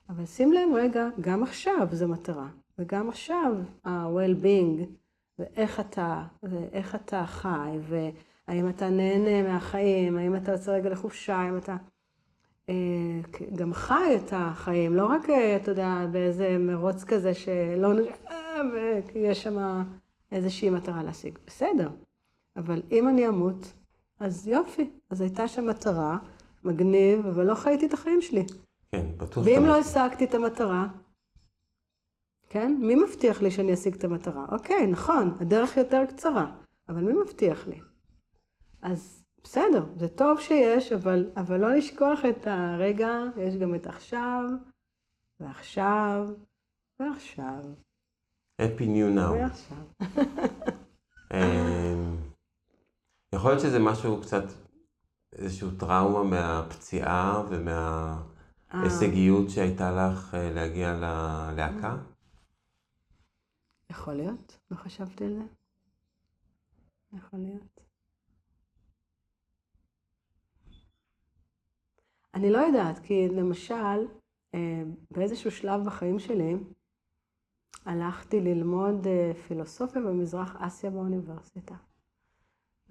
אבל 0.09 0.25
שים 0.25 0.53
לב 0.53 0.69
רגע, 0.75 1.07
גם 1.21 1.43
עכשיו 1.43 1.87
זו 1.91 2.07
מטרה, 2.07 2.47
וגם 2.79 3.09
עכשיו 3.09 3.53
ה-well-being 3.85 4.85
ואיך 5.39 5.79
אתה, 5.79 6.23
ואיך 6.43 6.95
אתה 6.95 7.25
חי, 7.25 7.77
והאם 7.81 8.69
אתה 8.69 8.89
נהנה 8.89 9.43
מהחיים, 9.53 10.17
האם 10.17 10.35
אתה 10.35 10.51
יוצא 10.51 10.71
רגע 10.71 10.89
לחופשה, 10.89 11.35
האם 11.35 11.57
אתה 11.57 11.75
גם 13.55 13.73
חי 13.73 14.15
את 14.15 14.33
החיים, 14.35 14.95
לא 14.95 15.05
רק, 15.05 15.29
אה, 15.29 15.55
אתה 15.55 15.71
יודע, 15.71 16.05
באיזה 16.11 16.57
מרוץ 16.59 17.03
כזה 17.03 17.33
שלא... 17.33 17.89
ויש 19.13 19.43
שם 19.43 19.83
איזושהי 20.31 20.69
מטרה 20.69 21.03
להשיג. 21.03 21.37
בסדר, 21.47 21.89
אבל 22.55 22.81
אם 22.91 23.09
אני 23.09 23.27
אמות, 23.27 23.73
אז 24.19 24.47
יופי, 24.47 24.89
אז 25.09 25.21
הייתה 25.21 25.47
שם 25.47 25.67
מטרה, 25.67 26.17
מגניב, 26.63 27.27
אבל 27.27 27.45
לא 27.45 27.55
חייתי 27.55 27.85
את 27.85 27.93
החיים 27.93 28.21
שלי. 28.21 28.45
כן, 28.91 29.05
בטוח. 29.17 29.45
ואם 29.45 29.65
לא 29.65 29.77
השגתי 29.77 30.25
את 30.25 30.33
המטרה, 30.33 30.87
כן? 32.49 32.77
מי 32.79 32.95
מבטיח 32.95 33.41
לי 33.41 33.51
שאני 33.51 33.73
אשיג 33.73 33.95
את 33.95 34.03
המטרה? 34.03 34.45
אוקיי, 34.51 34.87
נכון, 34.87 35.37
הדרך 35.39 35.77
יותר 35.77 36.05
קצרה, 36.05 36.51
אבל 36.89 37.03
מי 37.03 37.13
מבטיח 37.13 37.67
לי? 37.67 37.79
אז 38.81 39.18
בסדר, 39.43 39.85
זה 39.95 40.07
טוב 40.07 40.39
שיש, 40.39 40.91
אבל, 40.91 41.31
אבל 41.35 41.57
לא 41.57 41.75
לשכוח 41.75 42.19
את 42.29 42.47
הרגע, 42.47 43.09
יש 43.37 43.55
גם 43.55 43.75
את 43.75 43.87
עכשיו, 43.87 44.43
ועכשיו, 45.39 46.27
ועכשיו. 46.99 47.63
Happy 48.61 48.81
New 48.81 49.17
Now. 49.17 49.31
ועכשיו. 49.41 49.77
אמ, 51.33 52.17
יכול 53.35 53.51
להיות 53.51 53.61
שזה 53.61 53.79
משהו 53.79 54.21
קצת, 54.21 54.43
איזושהי 55.33 55.67
טראומה 55.79 56.23
מהפציעה 56.23 57.43
ומההישגיות 57.49 59.49
שהייתה 59.49 59.91
לך 59.91 60.35
אה, 60.35 60.53
להגיע 60.53 60.93
ללהקה? 60.93 61.97
יכול 63.89 64.13
להיות, 64.13 64.59
לא 64.71 64.75
חשבתי 64.75 65.25
על 65.25 65.33
זה. 65.33 65.43
יכול 67.17 67.39
להיות. 67.39 67.78
אני 72.39 72.49
לא 72.49 72.57
יודעת, 72.57 72.99
כי 72.99 73.27
למשל, 73.29 74.07
אה, 74.55 74.83
באיזשהו 75.11 75.51
שלב 75.51 75.85
בחיים 75.85 76.19
שלי, 76.19 76.55
הלכתי 77.85 78.41
ללמוד 78.41 79.07
אה, 79.07 79.31
פילוסופיה 79.47 80.01
במזרח 80.01 80.55
אסיה 80.59 80.89
באוניברסיטה. 80.89 81.75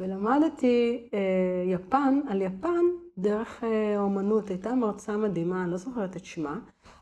ולמדתי 0.00 1.08
אה, 1.14 1.18
יפן, 1.66 2.20
על 2.28 2.42
יפן 2.42 2.84
דרך 3.18 3.62
האומנות. 3.62 4.48
הייתה 4.48 4.74
מרצה 4.74 5.16
מדהימה, 5.16 5.62
אני 5.62 5.70
לא 5.70 5.76
זוכרת 5.76 6.16
את 6.16 6.24
שמה, 6.24 6.58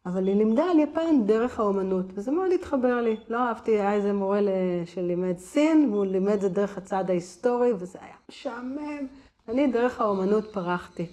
אבל 0.07 0.27
היא 0.27 0.37
לימדה 0.37 0.65
על 0.71 0.79
יפן 0.79 1.27
דרך 1.27 1.61
האומנות, 1.61 2.07
וזה 2.15 2.31
מאוד 2.31 2.53
התחבר 2.53 3.01
לי. 3.01 3.17
לא 3.29 3.39
אהבתי, 3.39 3.71
היה 3.71 3.93
איזה 3.93 4.13
מורה 4.13 4.41
שלימד 4.85 5.39
סין, 5.39 5.89
והוא 5.93 6.07
לימד 6.07 6.33
את 6.33 6.41
זה 6.41 6.49
דרך 6.49 6.79
הצד 6.79 7.11
ההיסטורי, 7.11 7.73
וזה 7.73 7.99
היה 8.03 8.17
משעמם. 8.29 9.07
אני 9.49 9.67
דרך 9.73 10.01
האומנות 10.01 10.45
פרחתי. 10.53 11.07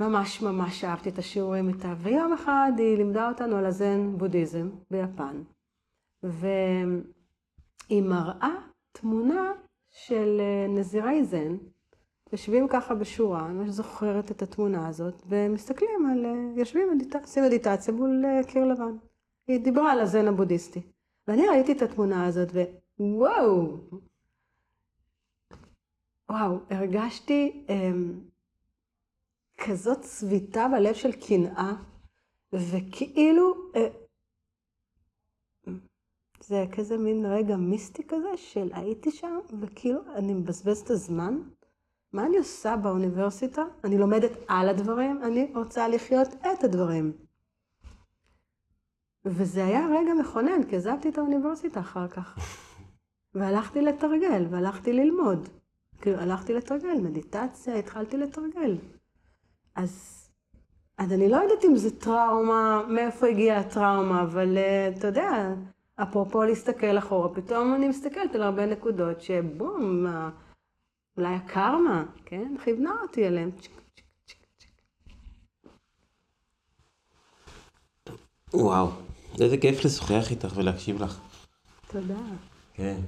ממש 0.00 0.42
ממש 0.42 0.84
אהבתי 0.84 1.08
את 1.08 1.18
השיעורים 1.18 1.68
איתה. 1.68 1.94
ויום 1.98 2.32
אחד 2.32 2.72
היא 2.78 2.96
לימדה 2.96 3.28
אותנו 3.28 3.56
על 3.56 3.66
הזן 3.66 4.18
בודהיזם 4.18 4.70
ביפן. 4.90 5.42
והיא 6.22 8.02
מראה 8.02 8.54
תמונה 8.92 9.52
של 9.88 10.40
אה, 10.40 10.66
נזירי 10.68 11.24
זן, 11.24 11.56
יושבים 12.32 12.68
ככה 12.68 12.94
בשורה, 12.94 13.46
אני 13.46 13.54
ממש 13.54 13.70
זוכרת 13.70 14.30
את 14.30 14.42
התמונה 14.42 14.88
הזאת, 14.88 15.22
ומסתכלים 15.26 16.06
על, 16.12 16.26
אה, 16.26 16.32
יושבים, 16.56 16.88
מדיט... 16.94 17.16
עושים 17.16 17.44
מדיטציה 17.44 17.94
מול 17.94 18.24
אה, 18.24 18.44
קיר 18.44 18.64
לבן. 18.64 18.96
היא 19.48 19.64
דיברה 19.64 19.92
על 19.92 20.00
הזן 20.00 20.28
הבודהיסטי. 20.28 20.80
ואני 21.28 21.48
ראיתי 21.48 21.72
את 21.72 21.82
התמונה 21.82 22.26
הזאת, 22.26 22.48
ווואו, 22.98 23.76
וואו, 26.30 26.58
הרגשתי... 26.70 27.64
אמ, 27.68 28.20
כזאת 29.56 30.00
צביטה 30.00 30.66
בלב 30.68 30.94
של 30.94 31.12
קנאה, 31.12 31.72
וכאילו, 32.52 33.54
אה, 33.76 33.88
זה 36.40 36.64
כזה 36.72 36.98
מין 36.98 37.26
רגע 37.26 37.56
מיסטי 37.56 38.02
כזה 38.08 38.36
של 38.36 38.68
הייתי 38.72 39.10
שם, 39.10 39.38
וכאילו 39.60 40.00
אני 40.14 40.34
מבזבז 40.34 40.80
את 40.80 40.90
הזמן. 40.90 41.38
מה 42.12 42.26
אני 42.26 42.38
עושה 42.38 42.76
באוניברסיטה? 42.76 43.62
אני 43.84 43.98
לומדת 43.98 44.30
על 44.48 44.68
הדברים, 44.68 45.22
אני 45.22 45.52
רוצה 45.54 45.88
לחיות 45.88 46.28
את 46.34 46.64
הדברים. 46.64 47.12
וזה 49.24 49.64
היה 49.64 49.86
רגע 49.86 50.14
מכונן, 50.20 50.70
כי 50.70 50.76
עזבתי 50.76 51.08
את 51.08 51.18
האוניברסיטה 51.18 51.80
אחר 51.80 52.08
כך. 52.08 52.38
והלכתי 53.34 53.80
לתרגל, 53.82 54.46
והלכתי 54.50 54.92
ללמוד. 54.92 55.48
כאילו, 56.00 56.18
הלכתי 56.18 56.54
לתרגל, 56.54 57.00
מדיטציה, 57.02 57.76
התחלתי 57.76 58.16
לתרגל. 58.16 58.76
אז, 59.76 60.22
אז 60.98 61.12
אני 61.12 61.28
לא 61.28 61.36
יודעת 61.36 61.64
אם 61.64 61.76
זה 61.76 62.00
טראומה, 62.00 62.82
מאיפה 62.88 63.26
הגיעה 63.26 63.60
הטראומה, 63.60 64.22
אבל 64.22 64.56
uh, 64.56 64.98
אתה 64.98 65.06
יודע, 65.06 65.54
אפרופו 66.02 66.42
להסתכל 66.42 66.98
אחורה, 66.98 67.34
פתאום 67.34 67.74
אני 67.74 67.88
מסתכלת 67.88 68.34
על 68.34 68.42
הרבה 68.42 68.66
נקודות 68.66 69.20
שבום, 69.20 70.06
אולי 71.16 71.34
הקרמה, 71.34 72.04
כן? 72.24 72.54
כיוונה 72.64 72.92
אותי 73.02 73.24
עליהן. 73.24 73.50
וואו, 78.54 78.88
איזה 79.40 79.56
כיף 79.56 79.84
לשוחח 79.84 80.30
איתך 80.30 80.56
ולהקשיב 80.56 81.02
לך. 81.02 81.20
תודה. 81.86 82.14
כן. 82.74 83.00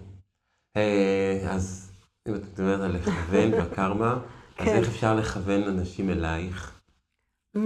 אה, 0.76 1.48
אז 1.50 1.92
אם 2.28 2.34
את 2.34 2.40
מדברת 2.42 2.80
על 2.80 2.96
לכוון 2.96 3.54
והקרמה, 3.54 4.18
אז 4.58 4.66
כן. 4.66 4.76
איך 4.76 4.88
אפשר 4.88 5.14
לכוון 5.14 5.62
אנשים 5.62 6.10
אלייך? 6.10 6.80
Mm. 7.56 7.60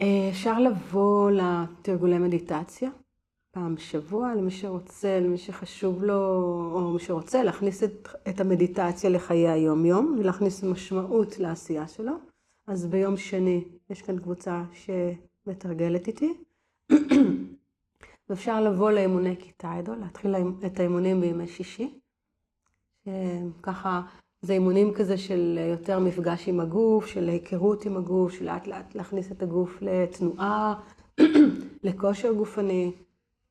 אה, 0.00 0.28
אפשר 0.30 0.58
לבוא 0.58 1.30
לתרגולי 1.30 2.18
מדיטציה 2.18 2.90
פעם 3.50 3.74
בשבוע, 3.74 4.34
למי 4.34 4.50
שרוצה, 4.50 5.20
למי 5.20 5.38
שחשוב 5.38 6.04
לו, 6.04 6.14
או 6.74 6.90
מי 6.90 7.00
שרוצה 7.00 7.42
להכניס 7.42 7.82
את, 7.82 8.08
את 8.28 8.40
המדיטציה 8.40 9.10
לחיי 9.10 9.48
היום-יום 9.48 10.16
ולהכניס 10.18 10.64
משמעות 10.64 11.38
לעשייה 11.38 11.88
שלו. 11.88 12.12
אז 12.66 12.86
ביום 12.86 13.16
שני 13.16 13.64
יש 13.90 14.02
כאן 14.02 14.18
קבוצה 14.18 14.62
שמתרגלת 14.72 16.06
איתי. 16.06 16.34
ואפשר 18.28 18.60
לבוא 18.60 18.90
לאימוני 18.90 19.36
כיתה 19.36 19.72
עדו, 19.72 19.94
להתחיל 19.94 20.34
את 20.66 20.80
האימונים 20.80 21.20
בימי 21.20 21.48
שישי. 21.48 21.98
ככה 23.62 24.02
זה 24.42 24.52
אימונים 24.52 24.94
כזה 24.94 25.18
של 25.18 25.58
יותר 25.70 25.98
מפגש 25.98 26.48
עם 26.48 26.60
הגוף, 26.60 27.06
של 27.06 27.28
היכרות 27.28 27.84
עם 27.84 27.96
הגוף, 27.96 28.32
של 28.32 28.44
לאט 28.44 28.66
לאט 28.66 28.94
להכניס 28.94 29.32
את 29.32 29.42
הגוף 29.42 29.78
לתנועה, 29.80 30.74
לכושר 31.84 32.32
גופני, 32.32 32.92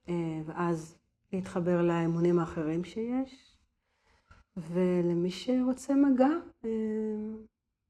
אה, 0.09 0.41
ואז 0.45 0.97
להתחבר 1.33 1.81
לאימונים 1.81 2.39
האחרים 2.39 2.83
שיש. 2.83 3.57
ולמי 4.57 5.31
שרוצה 5.31 5.93
מגע, 5.95 6.29
אה, 6.65 6.69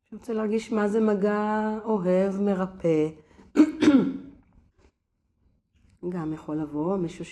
שרוצה 0.10 0.34
להרגיש 0.34 0.72
מה 0.72 0.88
זה 0.88 1.00
מגע 1.00 1.78
אוהב, 1.84 2.42
מרפא, 2.42 3.10
גם 6.14 6.34
יכול 6.34 6.56
לבוא 6.56 6.98
מישהו 6.98 7.26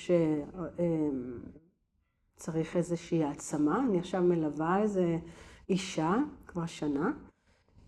שצריך 2.33 2.75
אה, 2.75 2.77
איזושהי 2.77 3.23
העצמה. 3.23 3.85
אני 3.89 3.99
עכשיו 3.99 4.21
מלווה 4.21 4.81
איזה 4.81 5.17
אישה, 5.69 6.15
כבר 6.47 6.65
שנה, 6.65 7.11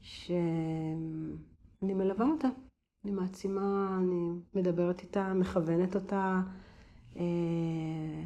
שאני 0.02 1.34
מלווה 1.82 2.26
אותה. 2.26 2.48
אני 3.04 3.12
מעצימה, 3.12 3.98
אני 4.02 4.30
מדברת 4.54 5.02
איתה, 5.02 5.34
מכוונת 5.34 5.96
אותה, 5.96 6.42
אה, 7.18 8.24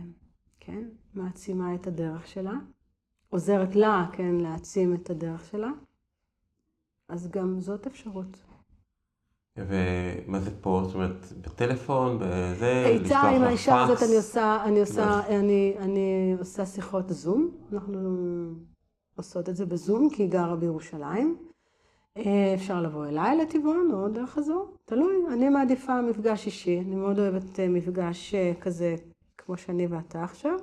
כן, 0.60 0.84
מעצימה 1.14 1.76
את 1.76 1.88
הדרך 1.88 2.28
שלה, 2.28 2.54
עוזרת 3.30 3.76
לה, 3.76 4.10
כן, 4.12 4.36
להעצים 4.36 4.94
את 4.94 5.10
הדרך 5.10 5.46
שלה. 5.46 5.70
אז 7.10 7.32
גם 7.32 7.60
זאת 7.60 7.88
אפשרות. 7.88 8.38
ומה 9.58 10.40
זה 10.40 10.52
פה? 10.62 10.82
זאת 10.86 10.96
אומרת, 10.96 11.26
בטלפון, 11.42 12.20
בזה, 12.22 12.98
לשלוח 13.02 13.02
לך 13.02 13.02
פקס? 13.02 13.12
איתה, 13.12 13.22
עם 13.22 13.42
האישה 13.44 13.84
הזאת 13.84 14.04
אני 14.04 14.16
עושה, 14.16 14.64
אני 14.66 14.80
עושה, 14.80 15.20
אני, 15.30 15.76
אני 15.80 16.36
עושה 16.40 16.66
שיחות 16.66 17.10
זום. 17.10 17.52
אנחנו 17.74 18.00
עושות 19.16 19.50
את 19.50 19.56
זה 19.56 19.66
בזום, 19.66 20.10
כי 20.10 20.24
היא 20.24 20.30
גרה 20.30 20.56
בירושלים. 20.56 21.38
אה, 22.18 22.54
אפשר 22.54 22.82
לבוא 22.82 23.06
אליי 23.06 23.38
לטבעון 23.38 23.90
או 23.94 24.10
דרך 24.10 24.38
הזו, 24.38 24.68
תלוי. 24.86 25.16
אני 25.34 25.50
מעדיפה 25.50 26.02
מפגש 26.02 26.46
אישי, 26.46 26.80
אני 26.80 26.96
מאוד 26.96 27.20
אוהבת 27.20 27.60
אה, 27.60 27.68
מפגש 27.68 28.36
אה, 28.36 28.54
כזה 28.62 28.96
כמו 29.38 29.58
שאני 29.58 29.88
ואתה 29.88 30.24
עכשיו, 30.24 30.60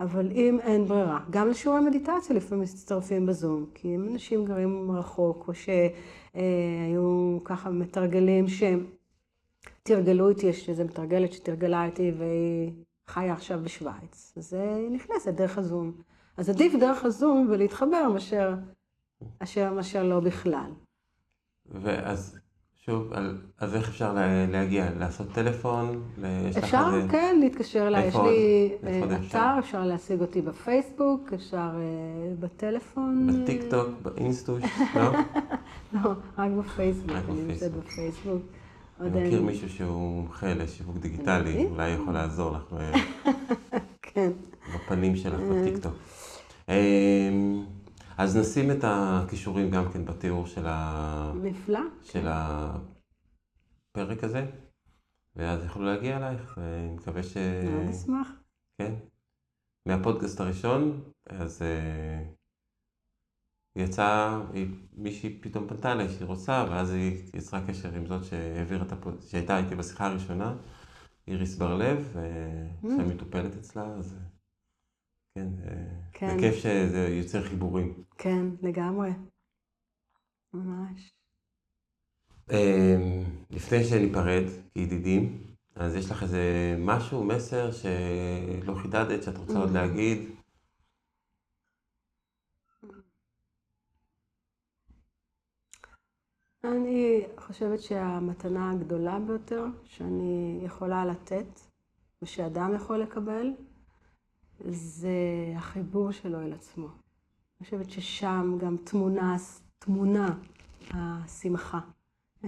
אבל 0.00 0.30
אם 0.32 0.58
אין 0.60 0.84
ברירה, 0.84 1.20
גם 1.30 1.48
לשיעורי 1.48 1.80
מדיטציה 1.80 2.36
לפעמים 2.36 2.64
מצטרפים 2.64 3.26
בזום, 3.26 3.66
כי 3.74 3.94
אם 3.94 4.08
אנשים 4.12 4.44
גרים 4.44 4.90
רחוק, 4.90 5.48
או 5.48 5.52
שהיו 5.54 7.38
ככה 7.44 7.70
מתרגלים 7.70 8.48
שהם 8.48 8.86
תרגלו 9.82 10.28
איתי, 10.28 10.46
יש 10.46 10.68
איזו 10.68 10.84
מתרגלת 10.84 11.32
שתרגלה 11.32 11.84
איתי 11.84 12.12
והיא 12.18 12.72
חיה 13.06 13.32
עכשיו 13.32 13.60
בשוויץ, 13.62 14.32
אז 14.36 14.54
היא 14.54 14.90
נכנסת 14.90 15.34
דרך 15.34 15.58
הזום. 15.58 15.92
אז 16.36 16.48
עדיף 16.50 16.72
דרך 16.80 17.04
הזום 17.04 17.46
ולהתחבר 17.50 18.08
מאשר, 18.14 18.54
מאשר, 19.40 19.72
מאשר 19.72 20.02
לא 20.02 20.20
בכלל. 20.20 20.70
ואז 21.82 22.38
שוב, 22.84 23.12
על, 23.12 23.38
אז 23.58 23.74
איך 23.74 23.88
אפשר 23.88 24.12
לה, 24.12 24.46
להגיע? 24.46 24.86
לעשות 24.98 25.26
טלפון? 25.34 26.02
אפשר, 26.58 26.90
איזה- 26.94 27.08
כן, 27.10 27.36
להתקשר 27.40 27.86
אליי. 27.86 28.06
יש 28.08 28.14
לי 28.14 28.70
אה, 28.84 29.16
אפשר? 29.16 29.38
אתר, 29.38 29.58
אפשר 29.58 29.84
להשיג 29.84 30.20
אותי 30.20 30.42
בפייסבוק, 30.42 31.32
אפשר 31.34 31.58
אה, 31.58 32.34
בטלפון. 32.40 33.42
בטיק 33.42 33.60
טוק, 33.70 33.88
באינסטוש, 34.02 34.62
לא? 34.96 35.12
לא, 35.92 36.10
רק 36.38 36.50
בפייסבוק, 36.58 37.10
רק 37.10 37.24
אני 37.28 37.42
נמצאת 37.42 37.72
בפייסבוק. 37.72 38.42
אני 39.00 39.26
מכיר 39.26 39.42
מישהו 39.42 39.68
שהוא 39.68 39.90
מומחה 40.22 40.54
לשיווק 40.54 40.96
דיגיטלי? 40.96 41.66
אולי 41.70 41.88
יכול 41.90 42.14
לעזור 42.14 42.52
לך 42.52 42.74
אה, 42.80 42.92
כן. 44.02 44.30
בפנים 44.74 45.16
שלך 45.16 45.40
בטיקטוק. 45.40 45.92
אמ, 46.68 47.66
אז 48.18 48.36
נשים 48.36 48.70
את 48.70 48.78
הכישורים 48.84 49.70
גם 49.70 49.92
כן 49.92 50.04
בתיאור 50.04 50.46
של, 50.46 50.66
ה... 50.66 51.32
נפלא. 51.42 51.80
של 52.02 52.26
הפרק 52.28 54.24
הזה, 54.24 54.46
ואז 55.36 55.64
יוכלו 55.64 55.84
להגיע 55.84 56.16
אלייך, 56.16 56.58
ואני 56.62 56.94
מקווה 56.94 57.22
ש... 57.22 57.36
מאוד 57.36 57.88
אשמח. 57.90 58.28
כן. 58.78 58.94
מהפודקאסט 59.86 60.40
הראשון, 60.40 61.02
אז 61.26 61.62
אה, 61.62 62.22
יצא, 63.76 64.40
היא- 64.52 64.68
מישהי 64.96 65.38
פתאום 65.40 65.68
פנתה 65.68 65.92
אליי 65.92 66.08
שהיא 66.08 66.26
רוצה, 66.26 66.66
ואז 66.70 66.90
היא 66.90 67.30
יצרה 67.36 67.66
קשר 67.66 67.94
עם 67.94 68.06
זאת 68.06 68.24
שהעבירה 68.24 68.82
את 68.86 68.92
הפוד... 68.92 69.20
שהייתה 69.22 69.58
איתי 69.58 69.74
בשיחה 69.74 70.06
הראשונה, 70.06 70.56
איריס 71.28 71.56
בר-לב, 71.58 72.16
שעכשיו 72.82 73.06
מטופלת 73.06 73.56
אצלה, 73.56 73.84
אז 73.84 74.12
אה, 74.14 74.35
כן, 75.36 75.48
אה, 75.68 75.74
כן. 76.12 76.28
זה 76.28 76.36
כיף 76.40 76.54
שזה 76.54 77.08
יוצר 77.08 77.42
חיבורים. 77.42 78.04
כן, 78.18 78.46
לגמרי. 78.62 79.10
ממש. 80.54 81.14
אה, 82.52 82.96
לפני 83.50 83.84
שניפרד, 83.84 84.44
כידידים, 84.74 85.42
אז 85.74 85.94
יש 85.94 86.10
לך 86.10 86.22
איזה 86.22 86.76
משהו, 86.78 87.24
מסר 87.24 87.70
שלא 87.72 88.74
חידדת, 88.74 89.22
שאת 89.22 89.36
רוצה 89.36 89.58
עוד 89.58 89.70
להגיד? 89.70 90.18
אני 96.64 97.26
חושבת 97.38 97.80
שהמתנה 97.80 98.70
הגדולה 98.70 99.18
ביותר 99.26 99.64
שאני 99.84 100.60
יכולה 100.64 101.04
לתת, 101.04 101.60
ושאדם 102.22 102.74
יכול 102.74 103.02
לקבל, 103.02 103.52
זה 104.70 105.08
החיבור 105.56 106.10
שלו 106.10 106.40
אל 106.40 106.52
עצמו. 106.52 106.86
אני 106.86 107.64
חושבת 107.64 107.90
ששם 107.90 108.58
גם 108.60 108.76
תמונה, 108.76 109.36
תמונה 109.78 110.34
השמחה. 110.90 111.80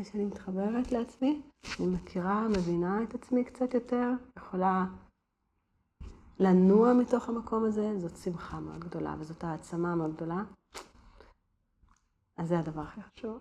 כשאני 0.02 0.24
מתחברת 0.24 0.92
לעצמי, 0.92 1.42
אני 1.80 1.86
מכירה, 1.86 2.48
מבינה 2.48 3.02
את 3.02 3.14
עצמי 3.14 3.44
קצת 3.44 3.74
יותר, 3.74 4.10
יכולה 4.38 4.86
לנוע 6.40 6.92
מתוך 6.92 7.28
המקום 7.28 7.64
הזה, 7.64 7.98
זאת 7.98 8.16
שמחה 8.16 8.60
מאוד 8.60 8.78
גדולה, 8.78 9.14
וזאת 9.18 9.44
העצמה 9.44 9.94
מאוד 9.94 10.14
גדולה. 10.14 10.42
אז 12.36 12.48
זה 12.48 12.58
הדבר 12.58 12.82
הכי 12.82 13.00
חשוב. 13.02 13.40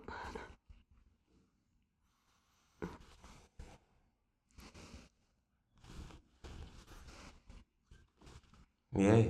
יאי. 8.97 9.29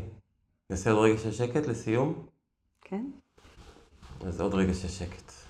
נעשה 0.70 0.92
עוד 0.92 1.10
רגע 1.10 1.18
של 1.18 1.32
שקט 1.32 1.68
לסיום? 1.68 2.26
כן? 2.82 3.06
אז 4.26 4.42
עוד 4.42 4.54
רגע 4.54 4.74
של 4.74 4.88
שקט. 4.88 5.47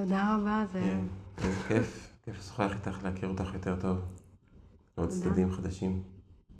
תודה 0.00 0.36
רבה, 0.36 0.64
זה... 0.72 0.80
כן, 0.80 1.00
איזה 1.44 1.62
כיף. 1.68 2.16
כיף 2.22 2.38
לשוחח 2.38 2.72
איתך, 2.72 3.04
להכיר 3.04 3.28
אותך 3.28 3.54
יותר 3.54 3.80
טוב. 3.80 3.98
עוד. 4.94 5.08
צדדים 5.08 5.52
חדשים. 5.52 6.02